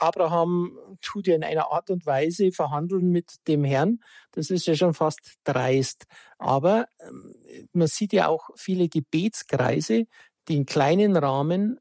Abraham 0.00 0.78
tut 1.02 1.26
ja 1.26 1.34
in 1.34 1.44
einer 1.44 1.70
Art 1.72 1.90
und 1.90 2.06
Weise 2.06 2.52
verhandeln 2.52 3.10
mit 3.10 3.46
dem 3.46 3.64
Herrn. 3.64 4.00
Das 4.32 4.50
ist 4.50 4.66
ja 4.66 4.74
schon 4.74 4.94
fast 4.94 5.36
dreist. 5.44 6.04
Aber 6.38 6.86
ähm, 7.00 7.34
man 7.72 7.86
sieht 7.86 8.12
ja 8.12 8.28
auch 8.28 8.48
viele 8.56 8.88
Gebetskreise, 8.88 10.06
die 10.48 10.56
in 10.56 10.66
kleinen 10.66 11.16
Rahmen 11.16 11.78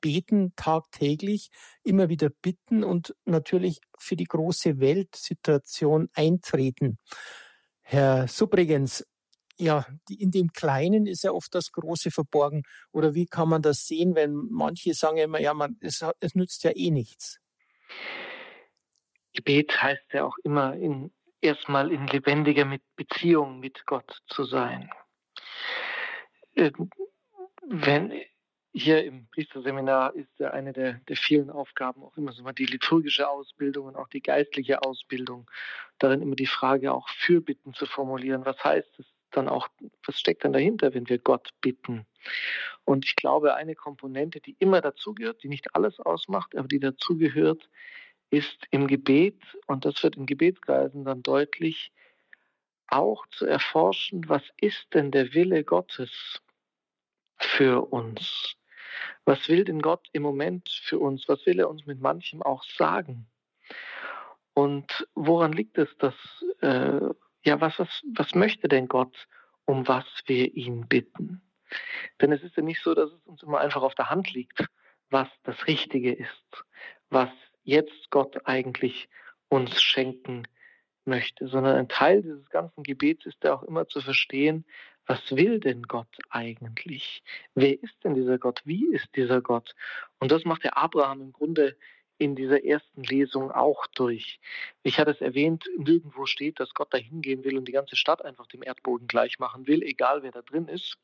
beten 0.00 0.52
tagtäglich, 0.56 1.50
immer 1.82 2.08
wieder 2.08 2.30
bitten 2.30 2.84
und 2.84 3.14
natürlich 3.24 3.80
für 3.98 4.16
die 4.16 4.24
große 4.24 4.80
Weltsituation 4.80 6.08
eintreten. 6.14 6.98
Herr 7.82 8.28
Subrigens, 8.28 9.04
ja, 9.58 9.86
in 10.10 10.30
dem 10.30 10.52
Kleinen 10.52 11.06
ist 11.06 11.24
ja 11.24 11.32
oft 11.32 11.54
das 11.54 11.72
Große 11.72 12.10
verborgen. 12.10 12.62
Oder 12.92 13.14
wie 13.14 13.26
kann 13.26 13.48
man 13.48 13.62
das 13.62 13.86
sehen, 13.86 14.14
wenn 14.14 14.34
manche 14.50 14.94
sagen 14.94 15.18
immer, 15.18 15.40
ja, 15.40 15.54
man, 15.54 15.76
es, 15.80 16.04
es 16.20 16.34
nützt 16.34 16.64
ja 16.64 16.72
eh 16.74 16.90
nichts? 16.90 17.38
Gebet 19.32 19.82
heißt 19.82 20.12
ja 20.12 20.24
auch 20.24 20.36
immer 20.44 20.74
in, 20.74 21.12
erstmal 21.40 21.92
in 21.92 22.06
lebendiger 22.06 22.78
Beziehung 22.96 23.60
mit 23.60 23.84
Gott 23.86 24.18
zu 24.28 24.44
sein. 24.44 24.90
Ähm, 26.54 26.90
wenn 27.68 28.12
hier 28.78 29.04
im 29.04 29.26
Priesterseminar 29.28 30.14
ist 30.14 30.38
ja 30.38 30.50
eine 30.50 30.74
der, 30.74 31.00
der 31.08 31.16
vielen 31.16 31.48
Aufgaben 31.48 32.02
auch 32.02 32.14
immer 32.18 32.32
so 32.32 32.42
mal 32.42 32.52
die 32.52 32.66
liturgische 32.66 33.28
Ausbildung 33.28 33.86
und 33.86 33.96
auch 33.96 34.08
die 34.08 34.20
geistliche 34.20 34.82
Ausbildung. 34.82 35.50
Darin 35.98 36.20
immer 36.20 36.36
die 36.36 36.46
Frage 36.46 36.92
auch 36.92 37.08
Fürbitten 37.08 37.72
zu 37.72 37.86
formulieren. 37.86 38.44
Was 38.44 38.62
heißt 38.62 38.98
es 38.98 39.06
dann 39.30 39.48
auch, 39.48 39.68
was 40.04 40.20
steckt 40.20 40.44
dann 40.44 40.52
dahinter, 40.52 40.92
wenn 40.92 41.08
wir 41.08 41.18
Gott 41.18 41.48
bitten? 41.62 42.06
Und 42.84 43.06
ich 43.06 43.16
glaube, 43.16 43.54
eine 43.54 43.74
Komponente, 43.74 44.40
die 44.40 44.56
immer 44.58 44.82
dazugehört, 44.82 45.42
die 45.42 45.48
nicht 45.48 45.74
alles 45.74 45.98
ausmacht, 45.98 46.54
aber 46.54 46.68
die 46.68 46.80
dazugehört, 46.80 47.70
ist 48.28 48.66
im 48.70 48.88
Gebet, 48.88 49.40
und 49.66 49.86
das 49.86 50.02
wird 50.02 50.16
in 50.16 50.26
Gebetskreisen 50.26 51.04
dann 51.06 51.22
deutlich, 51.22 51.92
auch 52.88 53.26
zu 53.28 53.46
erforschen, 53.46 54.28
was 54.28 54.42
ist 54.60 54.92
denn 54.92 55.10
der 55.12 55.32
Wille 55.32 55.64
Gottes 55.64 56.42
für 57.38 57.90
uns? 57.90 58.56
Was 59.24 59.48
will 59.48 59.64
denn 59.64 59.80
Gott 59.80 60.08
im 60.12 60.22
Moment 60.22 60.68
für 60.84 60.98
uns? 60.98 61.28
Was 61.28 61.44
will 61.46 61.58
er 61.58 61.68
uns 61.68 61.86
mit 61.86 62.00
manchem 62.00 62.42
auch 62.42 62.64
sagen? 62.64 63.26
Und 64.54 65.06
woran 65.14 65.52
liegt 65.52 65.76
es, 65.78 65.88
dass, 65.98 66.14
äh, 66.60 67.00
ja, 67.44 67.60
was, 67.60 67.78
was, 67.78 68.02
was 68.14 68.34
möchte 68.34 68.68
denn 68.68 68.88
Gott, 68.88 69.28
um 69.66 69.86
was 69.86 70.06
wir 70.26 70.54
ihn 70.54 70.88
bitten? 70.88 71.42
Denn 72.20 72.32
es 72.32 72.42
ist 72.42 72.56
ja 72.56 72.62
nicht 72.62 72.82
so, 72.82 72.94
dass 72.94 73.10
es 73.10 73.26
uns 73.26 73.42
immer 73.42 73.60
einfach 73.60 73.82
auf 73.82 73.94
der 73.94 74.08
Hand 74.08 74.32
liegt, 74.32 74.64
was 75.10 75.28
das 75.42 75.66
Richtige 75.66 76.12
ist, 76.12 76.64
was 77.10 77.30
jetzt 77.64 78.10
Gott 78.10 78.46
eigentlich 78.46 79.08
uns 79.48 79.82
schenken 79.82 80.44
möchte, 81.04 81.46
sondern 81.48 81.76
ein 81.76 81.88
Teil 81.88 82.22
dieses 82.22 82.48
ganzen 82.48 82.82
Gebets 82.82 83.26
ist 83.26 83.42
ja 83.44 83.54
auch 83.54 83.62
immer 83.62 83.86
zu 83.86 84.00
verstehen, 84.00 84.64
was 85.06 85.20
will 85.30 85.60
denn 85.60 85.82
Gott 85.84 86.18
eigentlich? 86.30 87.22
Wer 87.54 87.80
ist 87.82 88.02
denn 88.04 88.14
dieser 88.14 88.38
Gott? 88.38 88.62
Wie 88.64 88.86
ist 88.92 89.08
dieser 89.14 89.40
Gott? 89.40 89.74
Und 90.18 90.32
das 90.32 90.44
macht 90.44 90.64
der 90.64 90.76
Abraham 90.76 91.20
im 91.20 91.32
Grunde 91.32 91.76
in 92.18 92.34
dieser 92.34 92.64
ersten 92.64 93.02
Lesung 93.02 93.50
auch 93.50 93.86
durch. 93.88 94.40
Ich 94.82 94.98
hatte 94.98 95.10
es 95.10 95.20
erwähnt, 95.20 95.64
nirgendwo 95.76 96.26
steht, 96.26 96.60
dass 96.60 96.74
Gott 96.74 96.92
dahin 96.92 97.20
gehen 97.20 97.44
will 97.44 97.58
und 97.58 97.66
die 97.66 97.72
ganze 97.72 97.96
Stadt 97.96 98.24
einfach 98.24 98.46
dem 98.46 98.62
Erdboden 98.62 99.06
gleich 99.06 99.38
machen 99.38 99.66
will, 99.66 99.82
egal 99.82 100.22
wer 100.22 100.32
da 100.32 100.42
drin 100.42 100.68
ist, 100.68 100.98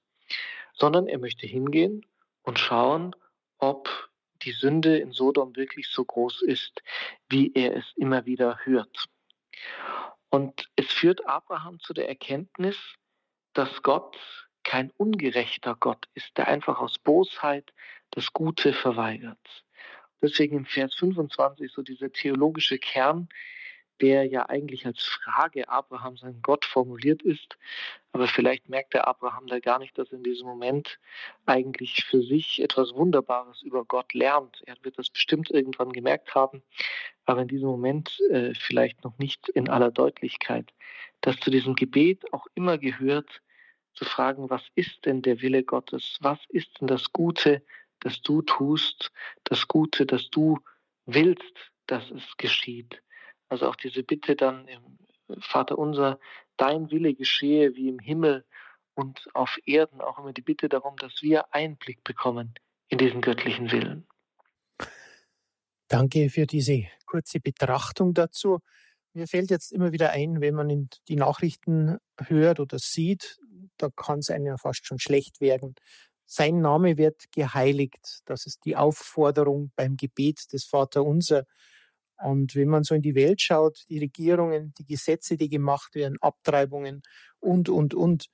sondern 0.72 1.06
er 1.06 1.18
möchte 1.18 1.46
hingehen 1.46 2.06
und 2.42 2.58
schauen, 2.58 3.14
ob 3.58 4.10
die 4.42 4.52
Sünde 4.52 4.98
in 4.98 5.12
Sodom 5.12 5.54
wirklich 5.54 5.88
so 5.88 6.04
groß 6.04 6.42
ist, 6.42 6.82
wie 7.28 7.52
er 7.54 7.76
es 7.76 7.84
immer 7.96 8.26
wieder 8.26 8.58
hört. 8.64 9.06
Und 10.30 10.70
es 10.76 10.86
führt 10.86 11.26
Abraham 11.26 11.78
zu 11.78 11.92
der 11.92 12.08
Erkenntnis, 12.08 12.76
dass 13.52 13.82
Gott 13.82 14.16
kein 14.64 14.90
ungerechter 14.96 15.76
Gott 15.78 16.08
ist, 16.14 16.36
der 16.36 16.48
einfach 16.48 16.78
aus 16.78 16.98
Bosheit 16.98 17.72
das 18.10 18.32
Gute 18.32 18.72
verweigert. 18.72 19.64
Deswegen 20.20 20.58
im 20.58 20.66
Vers 20.66 20.94
25 20.94 21.72
so 21.72 21.82
dieser 21.82 22.12
theologische 22.12 22.78
Kern, 22.78 23.28
der 24.00 24.24
ja 24.26 24.48
eigentlich 24.48 24.86
als 24.86 25.02
Frage 25.02 25.68
Abrahams 25.68 26.22
an 26.24 26.40
Gott 26.42 26.64
formuliert 26.64 27.22
ist. 27.22 27.56
Aber 28.12 28.26
vielleicht 28.26 28.68
merkt 28.68 28.94
der 28.94 29.06
Abraham 29.06 29.46
da 29.46 29.60
gar 29.60 29.78
nicht, 29.78 29.96
dass 29.96 30.10
er 30.10 30.18
in 30.18 30.24
diesem 30.24 30.46
Moment 30.46 30.98
eigentlich 31.46 32.04
für 32.04 32.22
sich 32.22 32.60
etwas 32.60 32.94
Wunderbares 32.94 33.62
über 33.62 33.84
Gott 33.84 34.12
lernt. 34.12 34.62
Er 34.66 34.76
wird 34.82 34.98
das 34.98 35.08
bestimmt 35.08 35.50
irgendwann 35.50 35.92
gemerkt 35.92 36.34
haben, 36.34 36.62
aber 37.26 37.42
in 37.42 37.48
diesem 37.48 37.68
Moment 37.68 38.18
äh, 38.30 38.54
vielleicht 38.54 39.04
noch 39.04 39.16
nicht 39.18 39.48
in 39.50 39.68
aller 39.68 39.90
Deutlichkeit, 39.90 40.72
dass 41.22 41.36
zu 41.40 41.50
diesem 41.50 41.74
Gebet 41.74 42.32
auch 42.32 42.46
immer 42.54 42.78
gehört, 42.78 43.40
zu 43.94 44.04
fragen, 44.04 44.50
was 44.50 44.62
ist 44.74 45.04
denn 45.04 45.22
der 45.22 45.40
Wille 45.42 45.64
Gottes? 45.64 46.18
Was 46.20 46.38
ist 46.48 46.80
denn 46.80 46.88
das 46.88 47.12
Gute, 47.12 47.62
das 48.00 48.22
du 48.22 48.42
tust, 48.42 49.12
das 49.44 49.68
Gute, 49.68 50.06
das 50.06 50.30
du 50.30 50.58
willst, 51.06 51.72
dass 51.86 52.10
es 52.10 52.36
geschieht? 52.36 53.02
Also 53.48 53.68
auch 53.68 53.76
diese 53.76 54.02
Bitte 54.02 54.34
dann 54.34 54.66
im 54.68 54.98
Vater 55.40 55.78
unser, 55.78 56.18
dein 56.56 56.90
Wille 56.90 57.14
geschehe 57.14 57.74
wie 57.74 57.88
im 57.88 57.98
Himmel 57.98 58.44
und 58.94 59.28
auf 59.34 59.58
Erden, 59.66 60.00
auch 60.00 60.18
immer 60.18 60.32
die 60.32 60.42
Bitte 60.42 60.68
darum, 60.68 60.96
dass 60.96 61.22
wir 61.22 61.54
Einblick 61.54 62.02
bekommen 62.04 62.54
in 62.88 62.98
diesen 62.98 63.20
göttlichen 63.20 63.70
Willen. 63.70 64.06
Danke 65.88 66.30
für 66.30 66.46
diese 66.46 66.86
kurze 67.04 67.40
Betrachtung 67.40 68.14
dazu. 68.14 68.60
Mir 69.14 69.26
fällt 69.26 69.50
jetzt 69.50 69.72
immer 69.72 69.92
wieder 69.92 70.10
ein, 70.10 70.40
wenn 70.40 70.54
man 70.54 70.88
die 71.08 71.16
Nachrichten 71.16 71.98
hört 72.18 72.60
oder 72.60 72.78
sieht, 72.78 73.38
da 73.76 73.88
kann 73.94 74.20
es 74.20 74.30
einem 74.30 74.46
ja 74.46 74.56
fast 74.56 74.86
schon 74.86 74.98
schlecht 74.98 75.40
werden. 75.40 75.74
Sein 76.24 76.60
Name 76.60 76.96
wird 76.96 77.24
geheiligt. 77.30 78.20
Das 78.24 78.46
ist 78.46 78.64
die 78.64 78.76
Aufforderung 78.76 79.70
beim 79.76 79.96
Gebet 79.96 80.52
des 80.52 80.64
Vaterunser. 80.64 81.44
Und 82.16 82.54
wenn 82.54 82.68
man 82.68 82.84
so 82.84 82.94
in 82.94 83.02
die 83.02 83.14
Welt 83.14 83.42
schaut, 83.42 83.84
die 83.88 83.98
Regierungen, 83.98 84.72
die 84.78 84.86
Gesetze, 84.86 85.36
die 85.36 85.48
gemacht 85.48 85.94
werden, 85.94 86.16
Abtreibungen 86.20 87.02
und, 87.40 87.68
und, 87.68 87.94
und, 87.94 88.26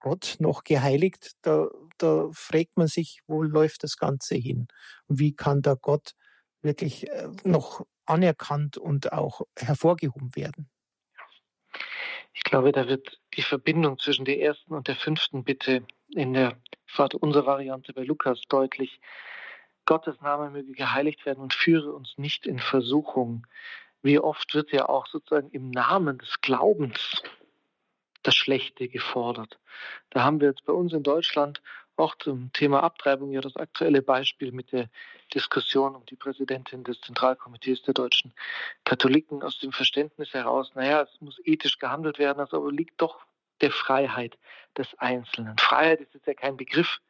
Gott 0.00 0.36
noch 0.38 0.64
geheiligt, 0.64 1.32
da, 1.42 1.68
da 1.98 2.30
fragt 2.32 2.76
man 2.76 2.86
sich, 2.86 3.20
wo 3.26 3.42
läuft 3.42 3.84
das 3.84 3.96
Ganze 3.98 4.34
hin? 4.34 4.66
Und 5.06 5.18
wie 5.18 5.34
kann 5.34 5.60
da 5.60 5.74
Gott 5.74 6.14
wirklich 6.62 7.10
äh, 7.10 7.28
noch 7.44 7.86
anerkannt 8.10 8.76
und 8.76 9.12
auch 9.12 9.42
hervorgehoben 9.56 10.34
werden? 10.36 10.68
Ich 12.32 12.42
glaube, 12.42 12.72
da 12.72 12.86
wird 12.88 13.20
die 13.34 13.42
Verbindung 13.42 13.98
zwischen 13.98 14.24
der 14.24 14.40
ersten 14.40 14.74
und 14.74 14.88
der 14.88 14.96
fünften 14.96 15.44
Bitte 15.44 15.86
in 16.08 16.32
der 16.32 16.56
Vaterunser 16.86 17.46
Variante 17.46 17.92
bei 17.92 18.02
Lukas 18.02 18.42
deutlich. 18.48 19.00
Gottes 19.86 20.20
Name 20.20 20.50
möge 20.50 20.72
geheiligt 20.72 21.24
werden 21.26 21.40
und 21.40 21.54
führe 21.54 21.92
uns 21.92 22.14
nicht 22.16 22.46
in 22.46 22.58
Versuchung. 22.58 23.46
Wie 24.02 24.18
oft 24.18 24.54
wird 24.54 24.72
ja 24.72 24.88
auch 24.88 25.06
sozusagen 25.06 25.50
im 25.50 25.70
Namen 25.70 26.18
des 26.18 26.40
Glaubens 26.40 27.22
das 28.22 28.34
Schlechte 28.34 28.88
gefordert. 28.88 29.58
Da 30.10 30.22
haben 30.22 30.40
wir 30.40 30.48
jetzt 30.48 30.64
bei 30.64 30.72
uns 30.72 30.92
in 30.92 31.02
Deutschland 31.02 31.62
auch 32.00 32.16
zum 32.16 32.52
Thema 32.52 32.82
Abtreibung 32.82 33.30
ja 33.30 33.40
das 33.40 33.56
aktuelle 33.56 34.02
Beispiel 34.02 34.52
mit 34.52 34.72
der 34.72 34.88
Diskussion 35.34 35.94
um 35.94 36.04
die 36.06 36.16
Präsidentin 36.16 36.82
des 36.82 37.00
Zentralkomitees 37.00 37.82
der 37.82 37.94
deutschen 37.94 38.32
Katholiken 38.84 39.42
aus 39.42 39.58
dem 39.58 39.72
Verständnis 39.72 40.34
heraus, 40.34 40.72
naja, 40.74 41.02
es 41.02 41.20
muss 41.20 41.40
ethisch 41.44 41.78
gehandelt 41.78 42.18
werden, 42.18 42.38
das 42.38 42.52
aber 42.52 42.72
liegt 42.72 43.00
doch 43.00 43.20
der 43.60 43.70
Freiheit 43.70 44.38
des 44.76 44.98
Einzelnen. 44.98 45.58
Freiheit 45.58 46.00
ist 46.00 46.14
jetzt 46.14 46.26
ja 46.26 46.34
kein 46.34 46.56
Begriff, 46.56 47.00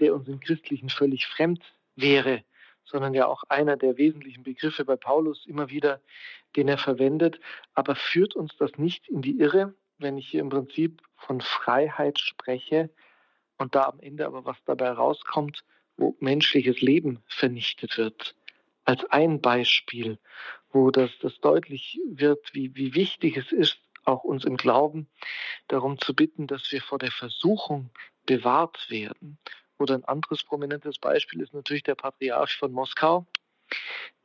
der 0.00 0.14
uns 0.14 0.28
im 0.28 0.40
Christlichen 0.40 0.90
völlig 0.90 1.26
fremd 1.26 1.62
wäre, 1.96 2.44
sondern 2.84 3.14
ja 3.14 3.26
auch 3.26 3.44
einer 3.48 3.76
der 3.76 3.96
wesentlichen 3.96 4.42
Begriffe 4.42 4.84
bei 4.84 4.96
Paulus 4.96 5.46
immer 5.46 5.70
wieder, 5.70 6.00
den 6.56 6.68
er 6.68 6.78
verwendet. 6.78 7.40
Aber 7.74 7.96
führt 7.96 8.36
uns 8.36 8.56
das 8.58 8.76
nicht 8.76 9.08
in 9.08 9.22
die 9.22 9.38
Irre, 9.38 9.74
wenn 9.98 10.18
ich 10.18 10.28
hier 10.28 10.40
im 10.40 10.50
Prinzip 10.50 11.00
von 11.16 11.40
Freiheit 11.40 12.18
spreche 12.18 12.90
und 13.58 13.74
da 13.74 13.84
am 13.84 14.00
Ende 14.00 14.26
aber 14.26 14.44
was 14.44 14.56
dabei 14.64 14.90
rauskommt, 14.90 15.64
wo 15.96 16.16
menschliches 16.20 16.80
Leben 16.80 17.22
vernichtet 17.26 17.96
wird? 17.98 18.34
Als 18.84 19.04
ein 19.06 19.40
Beispiel, 19.40 20.18
wo 20.70 20.90
das, 20.90 21.10
das 21.20 21.38
deutlich 21.40 22.00
wird, 22.06 22.52
wie, 22.52 22.74
wie 22.74 22.94
wichtig 22.94 23.36
es 23.36 23.52
ist, 23.52 23.78
auch 24.04 24.24
uns 24.24 24.44
im 24.44 24.56
Glauben 24.56 25.08
darum 25.68 25.98
zu 25.98 26.14
bitten, 26.14 26.46
dass 26.46 26.70
wir 26.72 26.82
vor 26.82 26.98
der 26.98 27.10
Versuchung 27.10 27.90
bewahrt 28.26 28.90
werden 28.90 29.38
oder 29.78 29.94
ein 29.94 30.04
anderes 30.04 30.44
prominentes 30.44 30.98
Beispiel 30.98 31.40
ist 31.40 31.54
natürlich 31.54 31.82
der 31.82 31.94
Patriarch 31.94 32.56
von 32.56 32.72
Moskau, 32.72 33.26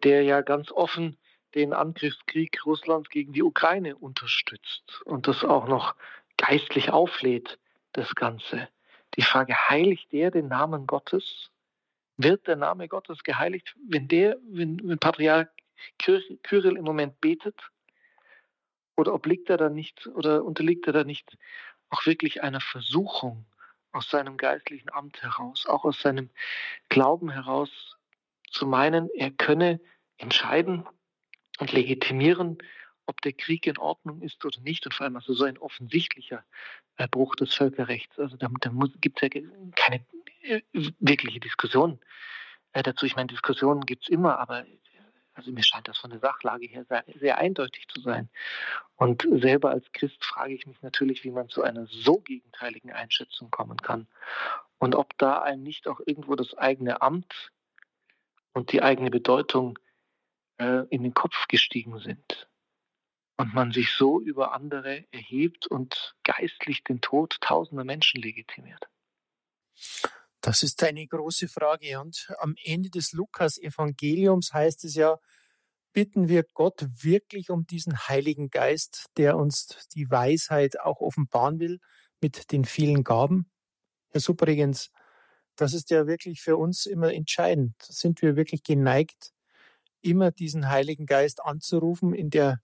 der 0.03 0.23
ja 0.23 0.41
ganz 0.41 0.71
offen 0.71 1.17
den 1.55 1.73
Angriffskrieg 1.73 2.65
Russlands 2.65 3.09
gegen 3.09 3.33
die 3.33 3.43
Ukraine 3.43 3.95
unterstützt 3.95 5.01
und 5.05 5.27
das 5.27 5.43
auch 5.43 5.67
noch 5.67 5.95
geistlich 6.37 6.91
auflädt, 6.91 7.57
das 7.93 8.13
Ganze. 8.15 8.69
Die 9.15 9.21
Frage, 9.21 9.53
heiligt 9.69 10.11
der 10.11 10.31
den 10.31 10.47
Namen 10.47 10.87
Gottes? 10.87 11.51
Wird 12.17 12.47
der 12.47 12.57
Name 12.57 12.87
Gottes 12.87 13.23
geheiligt, 13.23 13.75
wenn 13.87 14.07
der, 14.07 14.37
wenn, 14.49 14.79
wenn 14.83 14.99
Patriarch 14.99 15.47
Kyrill 15.97 16.77
im 16.77 16.83
Moment 16.83 17.19
betet? 17.21 17.55
Oder 18.97 19.13
obliegt 19.13 19.49
er 19.49 19.57
da 19.57 19.69
nicht, 19.69 20.07
oder 20.07 20.43
unterliegt 20.43 20.85
er 20.87 20.93
da 20.93 21.03
nicht 21.03 21.37
auch 21.89 22.05
wirklich 22.05 22.43
einer 22.43 22.61
Versuchung 22.61 23.45
aus 23.91 24.09
seinem 24.09 24.37
geistlichen 24.37 24.91
Amt 24.91 25.21
heraus, 25.21 25.65
auch 25.65 25.85
aus 25.85 26.01
seinem 26.01 26.29
Glauben 26.89 27.29
heraus 27.29 27.97
zu 28.51 28.67
meinen, 28.67 29.09
er 29.15 29.31
könne 29.31 29.79
entscheiden 30.17 30.87
und 31.59 31.71
legitimieren, 31.71 32.57
ob 33.09 33.21
der 33.21 33.33
Krieg 33.33 33.67
in 33.67 33.77
Ordnung 33.77 34.21
ist 34.21 34.45
oder 34.45 34.59
nicht 34.61 34.85
und 34.85 34.93
vor 34.93 35.05
allem 35.05 35.15
also 35.15 35.33
so 35.33 35.43
ein 35.43 35.57
offensichtlicher 35.57 36.45
äh, 36.97 37.07
Bruch 37.07 37.35
des 37.35 37.53
Völkerrechts. 37.53 38.17
Also 38.19 38.37
da, 38.37 38.47
da 38.61 38.71
gibt 39.01 39.21
es 39.21 39.29
ja 39.33 39.41
keine 39.75 40.05
äh, 40.43 40.61
wirkliche 40.99 41.39
Diskussion 41.39 41.99
äh, 42.73 42.83
dazu. 42.83 43.05
Ich 43.05 43.15
meine, 43.15 43.27
Diskussionen 43.27 43.81
gibt 43.81 44.03
es 44.03 44.09
immer, 44.09 44.39
aber 44.39 44.65
also 45.33 45.51
mir 45.51 45.63
scheint 45.63 45.87
das 45.87 45.97
von 45.97 46.09
der 46.11 46.19
Sachlage 46.19 46.67
her 46.67 46.85
sehr, 46.89 47.03
sehr, 47.19 47.37
eindeutig 47.37 47.87
zu 47.87 48.01
sein. 48.01 48.29
Und 48.97 49.25
selber 49.31 49.71
als 49.71 49.89
Christ 49.93 50.23
frage 50.23 50.53
ich 50.53 50.67
mich 50.67 50.81
natürlich, 50.81 51.23
wie 51.23 51.31
man 51.31 51.47
zu 51.47 51.63
einer 51.63 51.87
so 51.87 52.19
gegenteiligen 52.19 52.91
Einschätzung 52.91 53.49
kommen 53.49 53.77
kann. 53.77 54.07
Und 54.79 54.95
ob 54.95 55.17
da 55.17 55.41
einem 55.41 55.63
nicht 55.63 55.87
auch 55.87 56.01
irgendwo 56.05 56.35
das 56.35 56.57
eigene 56.57 57.01
Amt 57.01 57.51
und 58.53 58.73
die 58.73 58.81
eigene 58.81 59.09
Bedeutung 59.09 59.79
äh, 60.57 60.85
in 60.89 61.03
den 61.03 61.13
Kopf 61.13 61.47
gestiegen 61.47 61.99
sind. 61.99 62.48
Und 63.39 63.53
man 63.53 63.71
sich 63.71 63.93
so 63.93 64.19
über 64.19 64.51
andere 64.53 65.05
erhebt 65.11 65.65
und 65.65 66.13
geistlich 66.25 66.83
den 66.83 66.99
Tod 66.99 67.37
tausender 67.39 67.85
Menschen 67.85 68.21
legitimiert. 68.21 68.89
Das 70.41 70.61
ist 70.61 70.83
eine 70.83 71.07
große 71.07 71.47
Frage. 71.47 72.01
Und 72.01 72.33
am 72.39 72.55
Ende 72.61 72.89
des 72.89 73.13
Lukas-Evangeliums 73.13 74.51
heißt 74.51 74.83
es 74.83 74.95
ja, 74.95 75.19
bitten 75.93 76.27
wir 76.27 76.43
Gott 76.53 76.85
wirklich 77.01 77.49
um 77.49 77.65
diesen 77.65 77.97
Heiligen 78.09 78.49
Geist, 78.49 79.05
der 79.15 79.37
uns 79.37 79.87
die 79.95 80.11
Weisheit 80.11 80.77
auch 80.77 80.99
offenbaren 80.99 81.61
will 81.61 81.79
mit 82.19 82.51
den 82.51 82.65
vielen 82.65 83.05
Gaben. 83.05 83.49
Herr 84.09 84.19
Subrigens, 84.19 84.91
das 85.55 85.73
ist 85.73 85.91
ja 85.91 86.07
wirklich 86.07 86.41
für 86.41 86.57
uns 86.57 86.85
immer 86.85 87.13
entscheidend. 87.13 87.75
Sind 87.83 88.21
wir 88.21 88.35
wirklich 88.35 88.63
geneigt, 88.63 89.31
immer 90.01 90.29
diesen 90.29 90.67
Heiligen 90.67 91.05
Geist 91.05 91.41
anzurufen 91.41 92.13
in 92.13 92.29
der 92.29 92.59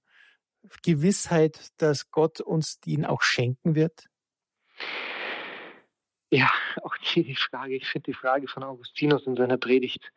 Gewissheit, 0.84 1.70
dass 1.78 2.12
Gott 2.12 2.42
uns 2.42 2.80
den 2.80 3.06
auch 3.06 3.22
schenken 3.22 3.76
wird? 3.76 4.08
Ja, 6.32 6.50
auch 6.84 6.98
die 6.98 7.36
Frage, 7.36 7.76
ich 7.76 7.88
finde 7.88 8.12
die 8.12 8.18
Frage 8.18 8.48
von 8.48 8.64
Augustinus 8.64 9.26
in 9.26 9.36
seiner 9.36 9.58
Predigt 9.58 10.12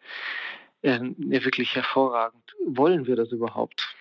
äh, 0.83 1.01
wirklich 1.01 1.75
hervorragend. 1.75 2.55
Wollen 2.67 3.07
wir 3.07 3.17
das 3.17 3.31
überhaupt? 3.31 3.95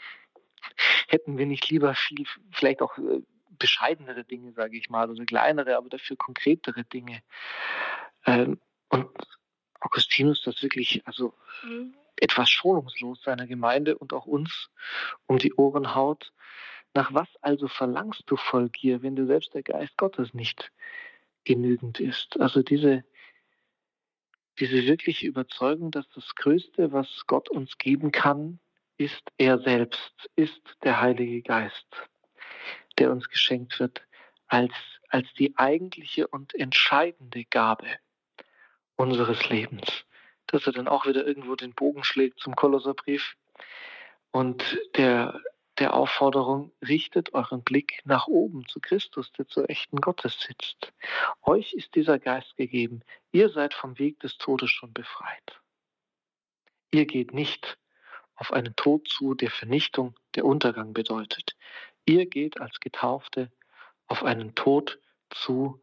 Hätten 1.08 1.38
wir 1.38 1.46
nicht 1.46 1.70
lieber 1.70 1.94
viel, 1.96 2.26
vielleicht 2.52 2.82
auch 2.82 2.98
äh, 2.98 3.22
bescheidenere 3.50 4.24
Dinge, 4.24 4.54
sage 4.54 4.78
ich 4.78 4.90
mal, 4.90 5.10
oder 5.10 5.26
kleinere, 5.26 5.78
aber 5.78 5.90
dafür 5.90 6.16
konkretere 6.18 6.84
Dinge? 6.86 7.22
Ähm, 8.26 8.60
und 8.90 9.10
Augustinus 9.80 10.42
das 10.44 10.62
wirklich, 10.64 11.06
also 11.06 11.34
etwas 12.20 12.50
schonungslos 12.50 13.22
seiner 13.22 13.48
Gemeinde 13.48 13.98
und 13.98 14.14
auch 14.14 14.26
uns 14.26 14.70
um 15.28 15.38
die 15.38 15.54
Ohren 15.54 15.96
haut. 15.96 16.34
Nach 16.98 17.14
was 17.14 17.28
also 17.42 17.68
verlangst 17.68 18.24
du 18.26 18.38
voll 18.38 18.70
Gier, 18.70 19.04
wenn 19.04 19.16
du 19.16 19.28
selbst 19.28 19.54
der 19.54 19.62
Geist 19.62 19.96
Gottes 19.98 20.34
nicht 20.34 20.72
genügend 21.44 22.00
ist. 22.00 22.40
Also 22.40 22.64
diese, 22.64 23.04
diese 24.58 24.84
wirkliche 24.84 25.28
Überzeugung, 25.28 25.92
dass 25.92 26.10
das 26.16 26.34
Größte, 26.34 26.92
was 26.92 27.08
Gott 27.28 27.50
uns 27.50 27.78
geben 27.78 28.12
kann, 28.12 28.58
ist 28.98 29.22
er 29.38 29.60
selbst, 29.60 30.28
ist 30.36 30.60
der 30.82 31.00
Heilige 31.00 31.44
Geist, 31.44 31.86
der 32.98 33.12
uns 33.12 33.30
geschenkt 33.30 33.80
wird 33.80 34.02
als, 34.48 34.74
als 35.10 35.32
die 35.38 35.56
eigentliche 35.56 36.28
und 36.28 36.56
entscheidende 36.56 37.46
Gabe 37.46 37.90
unseres 38.96 39.48
Lebens. 39.50 39.86
Dass 40.48 40.66
er 40.66 40.74
dann 40.74 40.88
auch 40.88 41.06
wieder 41.06 41.28
irgendwo 41.28 41.56
den 41.56 41.76
Bogen 41.76 42.04
schlägt 42.04 42.40
zum 42.40 42.56
Kolosserbrief 42.56 43.36
und 44.32 44.80
der 44.96 45.40
der 45.80 45.94
Aufforderung, 45.94 46.72
richtet 46.88 47.34
euren 47.34 47.64
Blick 47.64 48.02
nach 48.06 48.28
oben 48.28 48.66
zu 48.68 48.80
Christus, 48.80 49.32
der 49.34 49.48
zur 49.48 49.70
echten 49.70 49.98
Gottes 50.02 50.40
sitzt. 50.40 50.94
Euch 51.42 51.74
ist 51.74 51.96
dieser 51.96 52.20
Geist 52.20 52.56
gegeben. 52.58 53.02
Ihr 53.32 53.50
seid 53.50 53.74
vom 53.74 53.98
Weg 54.00 54.20
des 54.20 54.38
Todes 54.38 54.70
schon 54.72 54.94
befreit. 54.94 55.62
Ihr 56.92 57.06
geht 57.06 57.34
nicht 57.34 57.78
auf 58.36 58.54
einen 58.54 58.76
Tod 58.76 59.08
zu, 59.08 59.34
der 59.34 59.52
Vernichtung, 59.52 60.16
der 60.36 60.46
Untergang 60.46 60.94
bedeutet. 60.94 61.56
Ihr 62.06 62.26
geht 62.28 62.62
als 62.62 62.80
Getaufte 62.80 63.52
auf 64.08 64.24
einen 64.24 64.56
Tod 64.56 65.00
zu, 65.30 65.82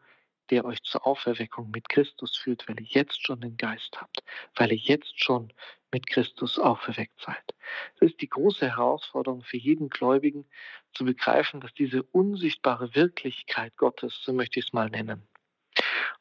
der 0.50 0.64
euch 0.64 0.82
zur 0.82 1.06
Auferweckung 1.06 1.70
mit 1.70 1.88
Christus 1.88 2.36
führt, 2.36 2.68
weil 2.68 2.80
ihr 2.80 2.86
jetzt 2.88 3.24
schon 3.24 3.40
den 3.40 3.56
Geist 3.56 4.00
habt, 4.00 4.22
weil 4.54 4.72
ihr 4.72 4.78
jetzt 4.78 5.22
schon 5.22 5.52
mit 5.92 6.08
Christus 6.08 6.58
auferweckt 6.58 7.20
seid. 7.20 7.54
Es 7.94 8.10
ist 8.10 8.20
die 8.20 8.28
große 8.28 8.66
Herausforderung 8.66 9.42
für 9.42 9.56
jeden 9.56 9.88
Gläubigen 9.88 10.44
zu 10.92 11.04
begreifen, 11.04 11.60
dass 11.60 11.72
diese 11.72 12.02
unsichtbare 12.02 12.94
Wirklichkeit 12.94 13.76
Gottes, 13.76 14.20
so 14.22 14.32
möchte 14.32 14.58
ich 14.58 14.66
es 14.66 14.72
mal 14.72 14.90
nennen, 14.90 15.26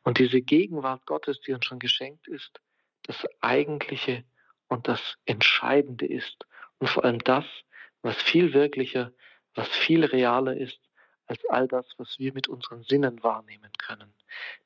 und 0.04 0.20
diese 0.20 0.42
Gegenwart 0.42 1.06
Gottes, 1.06 1.42
die 1.42 1.54
uns 1.54 1.66
schon 1.66 1.80
geschenkt 1.80 2.28
ist, 2.28 2.62
das 3.04 3.26
Eigentliche 3.42 4.24
und 4.68 4.88
das 4.88 5.18
Entscheidende 5.26 6.06
ist 6.06 6.46
und 6.80 6.88
vor 6.88 7.04
allem 7.04 7.20
das, 7.20 7.46
was 8.02 8.22
viel 8.22 8.54
wirklicher, 8.54 9.12
was 9.56 9.68
viel 9.70 10.04
realer 10.04 10.56
ist 10.56 10.80
als 11.34 11.46
all 11.50 11.68
das, 11.68 11.86
was 11.98 12.20
wir 12.20 12.32
mit 12.34 12.48
unseren 12.48 12.84
Sinnen 12.84 13.24
wahrnehmen 13.24 13.72
können. 13.80 14.14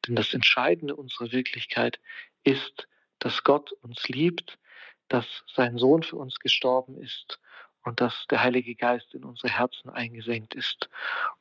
Denn 0.05 0.15
das 0.15 0.33
Entscheidende 0.33 0.95
unserer 0.95 1.31
Wirklichkeit 1.31 1.99
ist, 2.43 2.87
dass 3.19 3.43
Gott 3.43 3.71
uns 3.81 4.09
liebt, 4.09 4.59
dass 5.07 5.25
sein 5.55 5.77
Sohn 5.77 6.03
für 6.03 6.17
uns 6.17 6.39
gestorben 6.39 6.97
ist 7.01 7.39
und 7.83 8.01
dass 8.01 8.27
der 8.29 8.43
Heilige 8.43 8.75
Geist 8.75 9.13
in 9.13 9.23
unsere 9.23 9.49
Herzen 9.49 9.89
eingesenkt 9.89 10.55
ist 10.55 10.89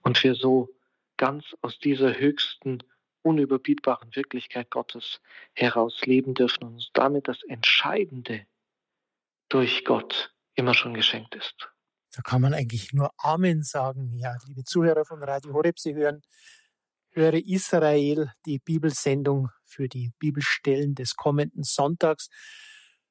und 0.03 0.23
wir 0.23 0.37
so 0.37 0.69
ganz 1.17 1.45
aus 1.61 1.79
dieser 1.81 2.17
höchsten, 2.17 2.85
unüberbietbaren 3.23 4.15
Wirklichkeit 4.15 4.71
Gottes 4.71 5.21
heraus 5.55 6.07
leben 6.07 6.35
dürfen 6.35 6.63
und 6.63 6.75
uns 6.75 6.91
damit 6.93 7.27
das 7.27 7.43
Entscheidende 7.43 8.47
durch 9.49 9.85
Gott 9.85 10.33
immer 10.55 10.75
schon 10.75 10.95
geschenkt 10.95 11.35
ist. 11.35 11.69
Da 12.17 12.23
kann 12.23 12.41
man 12.41 12.55
eigentlich 12.55 12.95
nur 12.95 13.11
Amen 13.19 13.63
sagen. 13.63 14.09
Ja, 14.17 14.39
liebe 14.47 14.65
Zuhörer 14.65 15.05
von 15.05 15.23
Radio 15.23 15.53
Horeb, 15.53 15.79
Sie 15.79 15.95
hören 15.95 16.23
Höre 17.11 17.35
Israel, 17.35 18.33
die 18.47 18.59
Bibelsendung 18.59 19.51
für 19.67 19.87
die 19.87 20.13
Bibelstellen 20.19 20.95
des 20.95 21.15
kommenden 21.15 21.63
Sonntags. 21.63 22.31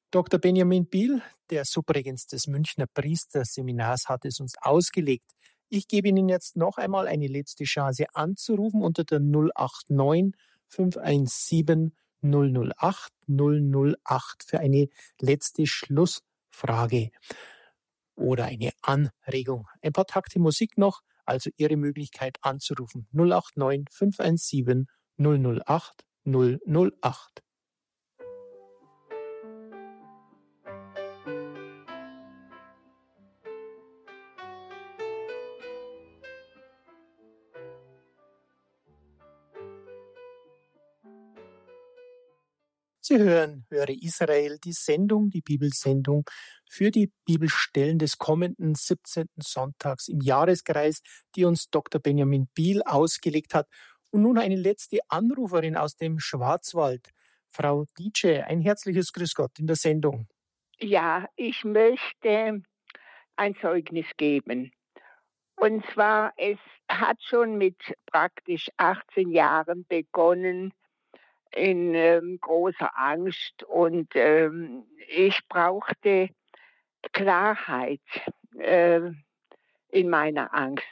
Dr. 0.10 0.39
Benjamin 0.39 0.88
Biel, 0.88 1.22
der 1.51 1.66
Subregens 1.66 2.26
des 2.26 2.47
Münchner 2.47 2.88
Priesterseminars, 2.88 4.10
hat 4.10 4.26
es 4.26 4.39
uns 4.39 4.56
ausgelegt. 4.60 5.32
Ich 5.70 5.88
gebe 5.88 6.08
Ihnen 6.08 6.28
jetzt 6.28 6.56
noch 6.56 6.78
einmal 6.78 7.08
eine 7.08 7.28
letzte 7.28 7.66
Chance 7.66 8.08
anzurufen 8.14 8.82
unter 8.82 9.03
der 9.03 9.20
089 9.20 10.34
517 10.68 11.95
008 12.24 13.12
008 13.28 14.43
für 14.43 14.60
eine 14.60 14.88
letzte 15.20 15.68
Schlussfrage 15.68 17.12
oder 18.16 18.45
eine 18.45 18.72
Anregung. 18.82 19.68
Ein 19.82 19.93
paar 19.93 20.05
Takte 20.05 20.39
Musik 20.39 20.78
noch, 20.78 21.01
also 21.26 21.49
Ihre 21.57 21.78
Möglichkeit 21.78 22.38
anzurufen. 22.41 23.07
089 23.11 23.88
517 23.91 24.88
008 25.18 26.05
008. 26.26 27.45
Sie 43.16 43.24
hören, 43.24 43.66
höre 43.70 43.89
Israel, 43.89 44.57
die 44.61 44.74
Sendung, 44.74 45.30
die 45.30 45.41
Bibelsendung 45.41 46.26
für 46.70 46.91
die 46.91 47.13
Bibelstellen 47.26 47.97
des 47.97 48.18
kommenden 48.18 48.76
17. 48.76 49.28
Sonntags 49.38 50.09
im 50.09 50.20
Jahreskreis, 50.20 51.01
die 51.34 51.45
uns 51.45 51.70
Dr. 51.70 52.01
Benjamin 52.01 52.47
Biel 52.53 52.82
ausgelegt 52.84 53.53
hat. 53.53 53.68
Und 54.11 54.24
nun 54.24 54.38
eine 54.38 54.57
letzte 54.57 54.99
Anruferin 55.07 55.78
aus 55.78 55.95
dem 55.95 56.20
Schwarzwald, 56.20 57.11
Frau 57.51 57.86
DJ. 57.97 58.41
Ein 58.41 58.59
herzliches 58.59 59.13
Grüß 59.13 59.34
Gott 59.34 59.59
in 59.59 59.68
der 59.68 59.78
Sendung. 59.78 60.28
Ja, 60.82 61.26
ich 61.38 61.63
möchte 61.63 62.63
ein 63.38 63.55
Zeugnis 63.61 64.07
geben. 64.18 64.74
Und 65.55 65.86
zwar, 65.93 66.34
es 66.36 66.59
hat 66.89 67.18
schon 67.24 67.57
mit 67.57 67.78
praktisch 68.07 68.68
18 68.76 69.32
Jahren 69.32 69.86
begonnen, 69.88 70.74
in 71.56 71.95
ähm, 71.95 72.38
großer 72.41 72.91
Angst 72.97 73.64
und 73.64 74.10
ähm, 74.16 74.84
ich 75.08 75.39
brauchte 75.47 76.30
Klarheit 77.14 78.01
äh, 78.60 78.99
in 79.89 80.10
meiner 80.10 80.53
Angst. 80.53 80.86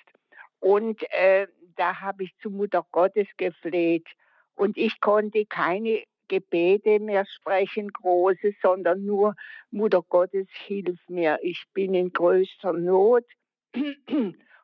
Und 0.60 1.04
äh, 1.12 1.48
da 1.76 2.00
habe 2.00 2.24
ich 2.24 2.36
zu 2.38 2.50
Mutter 2.50 2.86
Gottes 2.92 3.28
gefleht 3.36 4.08
und 4.56 4.78
ich 4.78 5.02
konnte 5.02 5.46
keine 5.46 6.04
Gebete 6.30 7.00
mehr 7.00 7.26
sprechen, 7.26 7.90
große, 7.90 8.54
sondern 8.62 9.06
nur 9.06 9.36
Mutter 9.72 10.02
Gottes, 10.02 10.48
hilf 10.66 10.98
mir, 11.10 11.40
ich 11.42 11.66
bin 11.74 11.94
in 11.94 12.14
größter 12.14 12.74
Not 12.74 13.26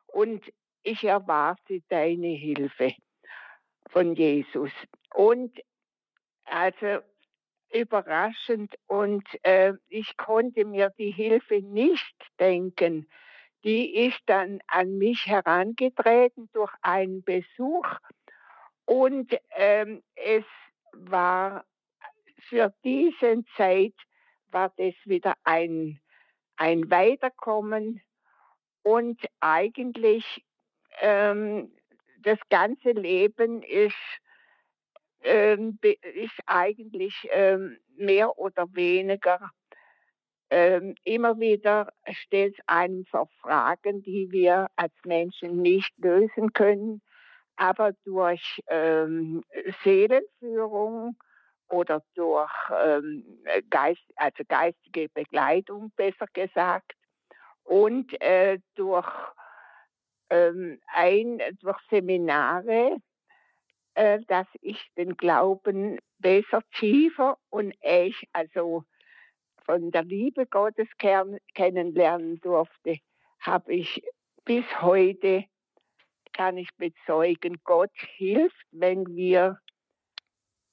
und 0.06 0.42
ich 0.82 1.04
erwarte 1.04 1.82
deine 1.88 2.28
Hilfe 2.28 2.94
von 3.90 4.14
Jesus. 4.14 4.70
Und 5.14 5.60
also 6.50 7.00
überraschend 7.72 8.74
und 8.86 9.24
äh, 9.44 9.74
ich 9.88 10.16
konnte 10.16 10.64
mir 10.64 10.92
die 10.98 11.12
Hilfe 11.12 11.60
nicht 11.62 12.16
denken. 12.38 13.08
Die 13.62 13.94
ist 13.94 14.20
dann 14.26 14.60
an 14.66 14.98
mich 14.98 15.26
herangetreten 15.26 16.48
durch 16.52 16.72
einen 16.82 17.22
Besuch 17.22 17.86
und 18.86 19.36
ähm, 19.54 20.02
es 20.16 20.44
war 20.92 21.64
für 22.48 22.74
diese 22.82 23.44
Zeit 23.56 23.94
war 24.48 24.72
das 24.76 24.94
wieder 25.04 25.34
ein, 25.44 26.00
ein 26.56 26.90
Weiterkommen 26.90 28.02
und 28.82 29.20
eigentlich 29.38 30.44
ähm, 31.00 31.72
das 32.22 32.38
ganze 32.48 32.90
Leben 32.90 33.62
ist, 33.62 33.94
ähm, 35.22 35.78
ist 35.82 36.38
eigentlich 36.46 37.14
ähm, 37.30 37.78
mehr 37.96 38.38
oder 38.38 38.66
weniger 38.74 39.50
ähm, 40.50 40.94
immer 41.04 41.38
wieder 41.38 41.92
stellt 42.10 42.56
einem 42.66 43.04
vor 43.06 43.28
Fragen, 43.40 44.02
die 44.02 44.28
wir 44.30 44.68
als 44.76 44.92
Menschen 45.04 45.62
nicht 45.62 45.92
lösen 45.98 46.52
können, 46.52 47.00
aber 47.56 47.92
durch 48.04 48.60
ähm, 48.68 49.44
Seelenführung 49.84 51.16
oder 51.68 52.02
durch 52.14 52.50
Geist, 53.70 54.02
also 54.16 54.42
geistige 54.48 55.08
Begleitung 55.10 55.92
besser 55.94 56.26
gesagt 56.32 56.94
und 57.62 58.20
äh, 58.20 58.58
durch 58.74 59.06
ein 60.28 61.40
durch 61.60 61.78
Seminare, 61.90 62.96
äh, 64.00 64.20
dass 64.28 64.46
ich 64.62 64.90
den 64.96 65.14
Glauben 65.18 65.98
besser, 66.18 66.62
tiefer 66.78 67.36
und 67.50 67.74
echt, 67.80 68.24
also 68.32 68.84
von 69.66 69.90
der 69.90 70.04
Liebe 70.04 70.46
Gottes 70.46 70.88
kennenlernen 71.54 72.40
durfte, 72.40 72.96
habe 73.40 73.74
ich 73.74 74.02
bis 74.46 74.64
heute 74.80 75.44
kann 76.32 76.56
ich 76.56 76.70
bezeugen, 76.78 77.60
Gott 77.64 77.92
hilft, 78.16 78.64
wenn 78.70 79.04
wir 79.14 79.60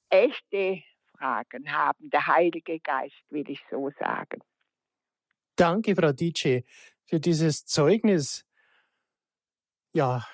echte 0.08 0.82
Fragen 1.18 1.70
haben. 1.70 2.08
Der 2.08 2.26
Heilige 2.26 2.80
Geist, 2.80 3.20
will 3.28 3.50
ich 3.50 3.60
so 3.70 3.90
sagen. 3.98 4.40
Danke, 5.54 5.94
Frau 5.94 6.12
Dice, 6.12 6.64
für 7.04 7.20
dieses 7.20 7.66
Zeugnis. 7.66 8.46
Ja, 9.92 10.24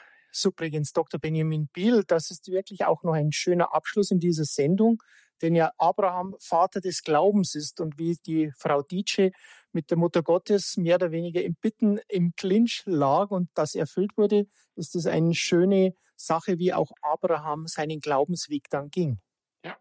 übrigens 0.43 0.93
Dr. 0.93 1.21
Benjamin 1.21 1.69
Biel, 1.69 2.05
das 2.07 2.31
ist 2.31 2.49
wirklich 2.49 2.85
auch 2.85 3.03
noch 3.03 3.13
ein 3.13 3.33
schöner 3.33 3.75
Abschluss 3.75 4.11
in 4.11 4.21
dieser 4.21 4.45
Sendung, 4.45 5.03
denn 5.43 5.55
ja 5.55 5.73
Abraham 5.79 6.35
Vater 6.41 6.81
des 6.81 7.03
Glaubens 7.03 7.55
ist 7.55 7.81
und 7.81 7.99
wie 7.99 8.17
die 8.27 8.51
Frau 8.57 8.83
Dice 8.83 9.33
mit 9.73 9.91
der 9.91 9.99
Mutter 9.99 10.23
Gottes 10.23 10.77
mehr 10.77 10.97
oder 10.97 11.11
weniger 11.11 11.43
im 11.43 11.55
Bitten 11.55 12.01
im 12.09 12.35
Clinch 12.37 12.83
lag 12.87 13.31
und 13.31 13.51
das 13.55 13.75
erfüllt 13.75 14.17
wurde, 14.17 14.47
ist 14.77 14.97
es 14.97 15.07
eine 15.07 15.35
schöne 15.35 15.95
Sache, 16.17 16.59
wie 16.59 16.73
auch 16.73 16.91
Abraham 17.03 17.67
seinen 17.67 18.01
Glaubensweg 18.01 18.71
dann 18.71 18.91
ging. 18.91 19.21
Ja, 19.65 19.77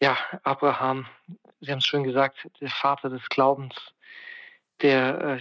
ja 0.00 0.18
Abraham, 0.42 1.06
Sie 1.60 1.70
haben 1.70 1.78
es 1.78 1.86
schön 1.86 2.04
gesagt, 2.04 2.48
der 2.60 2.68
Vater 2.68 3.08
des 3.08 3.26
Glaubens, 3.28 3.74
der 4.82 5.40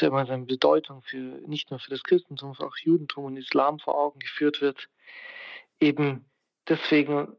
äh, 0.00 0.06
immer 0.06 0.26
seine 0.26 0.44
Bedeutung 0.44 1.02
für 1.02 1.16
nicht 1.16 1.70
nur 1.70 1.80
für 1.80 1.90
das 1.90 2.02
Christentum, 2.04 2.54
sondern 2.54 2.68
auch 2.68 2.76
Judentum 2.76 3.24
und 3.24 3.36
Islam 3.36 3.78
vor 3.78 3.96
Augen 3.96 4.18
geführt 4.18 4.60
wird. 4.60 4.88
Eben 5.80 6.24
deswegen, 6.68 7.36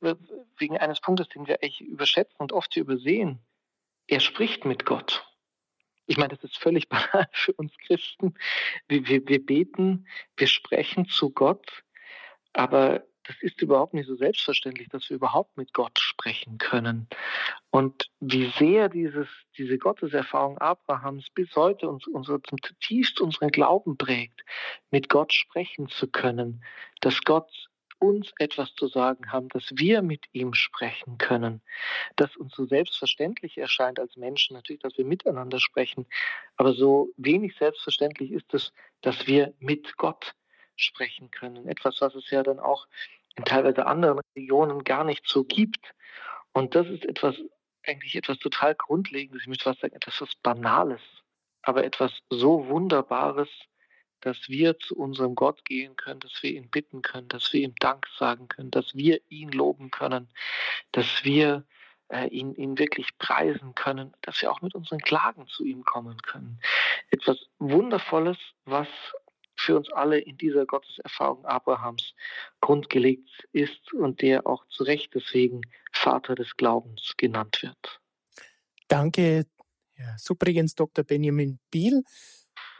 wegen 0.00 0.78
eines 0.78 1.00
Punktes, 1.00 1.28
den 1.28 1.46
wir 1.46 1.62
echt 1.62 1.80
überschätzen 1.80 2.36
und 2.38 2.52
oft 2.52 2.76
übersehen. 2.76 3.40
Er 4.06 4.20
spricht 4.20 4.64
mit 4.64 4.84
Gott. 4.84 5.26
Ich 6.06 6.18
meine, 6.18 6.34
das 6.34 6.44
ist 6.44 6.58
völlig 6.58 6.88
banal 6.90 7.28
für 7.32 7.52
uns 7.52 7.72
Christen. 7.78 8.34
Wir, 8.88 9.06
wir, 9.06 9.26
wir 9.28 9.44
beten, 9.44 10.06
wir 10.36 10.48
sprechen 10.48 11.08
zu 11.08 11.30
Gott, 11.30 11.84
aber 12.52 13.04
das 13.24 13.36
ist 13.40 13.60
überhaupt 13.62 13.94
nicht 13.94 14.06
so 14.06 14.16
selbstverständlich, 14.16 14.88
dass 14.88 15.08
wir 15.08 15.16
überhaupt 15.16 15.56
mit 15.56 15.72
Gott 15.72 15.98
sprechen 15.98 16.58
können. 16.58 17.08
Und 17.70 18.10
wie 18.20 18.50
sehr 18.58 18.88
dieses, 18.88 19.28
diese 19.56 19.78
Gotteserfahrung 19.78 20.58
Abrahams 20.58 21.30
bis 21.30 21.54
heute 21.56 21.88
uns, 21.88 22.06
unsere, 22.06 22.40
zutiefst 22.42 23.20
unseren 23.20 23.50
Glauben 23.50 23.96
prägt, 23.96 24.44
mit 24.90 25.08
Gott 25.08 25.32
sprechen 25.32 25.88
zu 25.88 26.08
können, 26.08 26.64
dass 27.00 27.20
Gott 27.22 27.50
uns 27.98 28.32
etwas 28.38 28.74
zu 28.74 28.88
sagen 28.88 29.32
haben, 29.32 29.48
dass 29.48 29.64
wir 29.74 30.02
mit 30.02 30.26
ihm 30.32 30.52
sprechen 30.52 31.16
können, 31.16 31.62
dass 32.16 32.36
uns 32.36 32.54
so 32.54 32.66
selbstverständlich 32.66 33.56
erscheint 33.56 33.98
als 33.98 34.16
Menschen 34.16 34.54
natürlich, 34.54 34.82
dass 34.82 34.98
wir 34.98 35.04
miteinander 35.04 35.58
sprechen, 35.58 36.06
aber 36.56 36.74
so 36.74 37.08
wenig 37.16 37.56
selbstverständlich 37.56 38.32
ist 38.32 38.52
es, 38.52 38.72
dass 39.00 39.26
wir 39.26 39.54
mit 39.58 39.96
Gott 39.96 40.34
sprechen 40.76 41.30
können. 41.30 41.68
Etwas, 41.68 42.00
was 42.00 42.14
es 42.14 42.30
ja 42.30 42.42
dann 42.42 42.58
auch 42.58 42.86
in 43.36 43.44
teilweise 43.44 43.86
anderen 43.86 44.20
Regionen 44.36 44.84
gar 44.84 45.04
nicht 45.04 45.26
so 45.26 45.44
gibt. 45.44 45.94
Und 46.52 46.74
das 46.74 46.86
ist 46.86 47.04
etwas, 47.04 47.36
eigentlich 47.84 48.14
etwas 48.14 48.38
total 48.38 48.74
Grundlegendes, 48.74 49.42
ich 49.42 49.48
möchte 49.48 49.64
fast 49.64 49.80
sagen, 49.80 49.94
etwas 49.94 50.20
was 50.20 50.34
Banales, 50.36 51.00
aber 51.62 51.84
etwas 51.84 52.12
so 52.30 52.68
Wunderbares, 52.68 53.48
dass 54.20 54.48
wir 54.48 54.78
zu 54.78 54.96
unserem 54.96 55.34
Gott 55.34 55.64
gehen 55.64 55.96
können, 55.96 56.20
dass 56.20 56.42
wir 56.42 56.52
ihn 56.52 56.70
bitten 56.70 57.02
können, 57.02 57.28
dass 57.28 57.52
wir 57.52 57.60
ihm 57.60 57.74
Dank 57.78 58.06
sagen 58.18 58.48
können, 58.48 58.70
dass 58.70 58.94
wir 58.94 59.20
ihn 59.28 59.50
loben 59.50 59.90
können, 59.90 60.28
dass 60.92 61.24
wir 61.24 61.64
äh, 62.08 62.28
ihn, 62.28 62.54
ihn 62.54 62.78
wirklich 62.78 63.18
preisen 63.18 63.74
können, 63.74 64.14
dass 64.22 64.40
wir 64.40 64.50
auch 64.50 64.62
mit 64.62 64.74
unseren 64.74 65.00
Klagen 65.00 65.46
zu 65.48 65.64
ihm 65.64 65.84
kommen 65.84 66.16
können. 66.22 66.58
Etwas 67.10 67.38
Wundervolles, 67.58 68.38
was 68.64 68.88
für 69.64 69.76
uns 69.76 69.92
alle 69.92 70.18
in 70.18 70.36
dieser 70.36 70.66
Gotteserfahrung 70.66 71.44
Abrahams 71.44 72.14
grundgelegt 72.60 73.46
ist 73.52 73.92
und 73.92 74.22
der 74.22 74.46
auch 74.46 74.66
zu 74.68 74.84
Recht 74.84 75.14
deswegen 75.14 75.62
Vater 75.92 76.34
des 76.34 76.56
Glaubens 76.56 77.14
genannt 77.16 77.62
wird. 77.62 78.00
Danke, 78.88 79.46
Herr 79.94 80.16
Subrigens 80.18 80.74
Dr. 80.74 81.04
Benjamin 81.04 81.60
Biel. 81.70 82.02